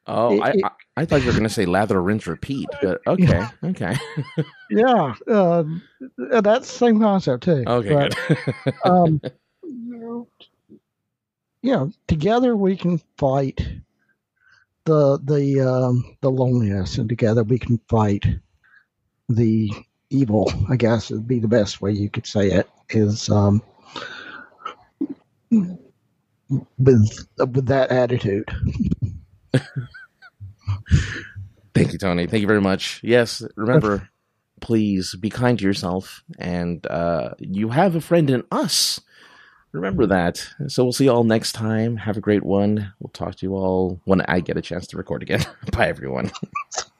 Oh, 0.06 0.34
It- 0.36 0.42
I, 0.42 0.50
it- 0.50 0.64
I 0.96 1.04
thought 1.04 1.20
you 1.20 1.26
were 1.26 1.32
going 1.32 1.42
to 1.44 1.48
say 1.50 1.66
lather, 1.66 2.00
rinse, 2.00 2.26
repeat, 2.26 2.68
but 2.80 3.00
okay, 3.06 3.46
okay, 3.64 3.96
yeah, 4.70 5.14
uh, 5.28 5.64
that's 6.40 6.70
the 6.70 6.78
same 6.78 7.00
concept 7.00 7.44
too. 7.44 7.64
okay, 7.66 8.08
But, 8.08 8.16
um, 8.84 9.20
you 9.64 10.26
know, 11.62 11.90
together 12.06 12.56
we 12.56 12.76
can 12.76 13.00
fight 13.18 13.60
the 14.84 15.18
the 15.24 15.60
um, 15.60 16.16
the 16.20 16.30
loneliness, 16.30 16.98
and 16.98 17.08
together 17.08 17.42
we 17.42 17.58
can 17.58 17.78
fight 17.88 18.24
the 19.28 19.70
evil. 20.10 20.52
I 20.68 20.76
guess 20.76 21.10
would 21.10 21.26
be 21.28 21.38
the 21.38 21.48
best 21.48 21.80
way 21.80 21.92
you 21.92 22.08
could 22.10 22.26
say 22.26 22.50
it. 22.50 22.68
Is 22.90 23.30
um, 23.30 23.62
with 26.78 27.26
with 27.38 27.66
that 27.66 27.90
attitude. 27.90 28.48
Thank 31.74 31.92
you, 31.92 31.98
Tony. 31.98 32.26
Thank 32.26 32.40
you 32.40 32.46
very 32.46 32.60
much. 32.60 33.00
Yes, 33.02 33.42
remember, 33.56 34.08
please 34.60 35.16
be 35.16 35.28
kind 35.28 35.58
to 35.58 35.64
yourself, 35.64 36.22
and 36.38 36.86
uh, 36.86 37.34
you 37.38 37.70
have 37.70 37.96
a 37.96 38.00
friend 38.00 38.30
in 38.30 38.44
us. 38.52 39.00
Remember 39.72 40.06
that. 40.06 40.46
So 40.68 40.84
we'll 40.84 40.92
see 40.92 41.04
you 41.04 41.10
all 41.10 41.24
next 41.24 41.52
time. 41.52 41.96
Have 41.96 42.16
a 42.16 42.20
great 42.20 42.44
one. 42.44 42.92
We'll 43.00 43.10
talk 43.12 43.34
to 43.36 43.46
you 43.46 43.56
all 43.56 44.00
when 44.04 44.20
I 44.22 44.38
get 44.38 44.56
a 44.56 44.62
chance 44.62 44.86
to 44.88 44.96
record 44.96 45.22
again. 45.22 45.44
Bye, 45.72 45.88
everyone. 45.88 46.30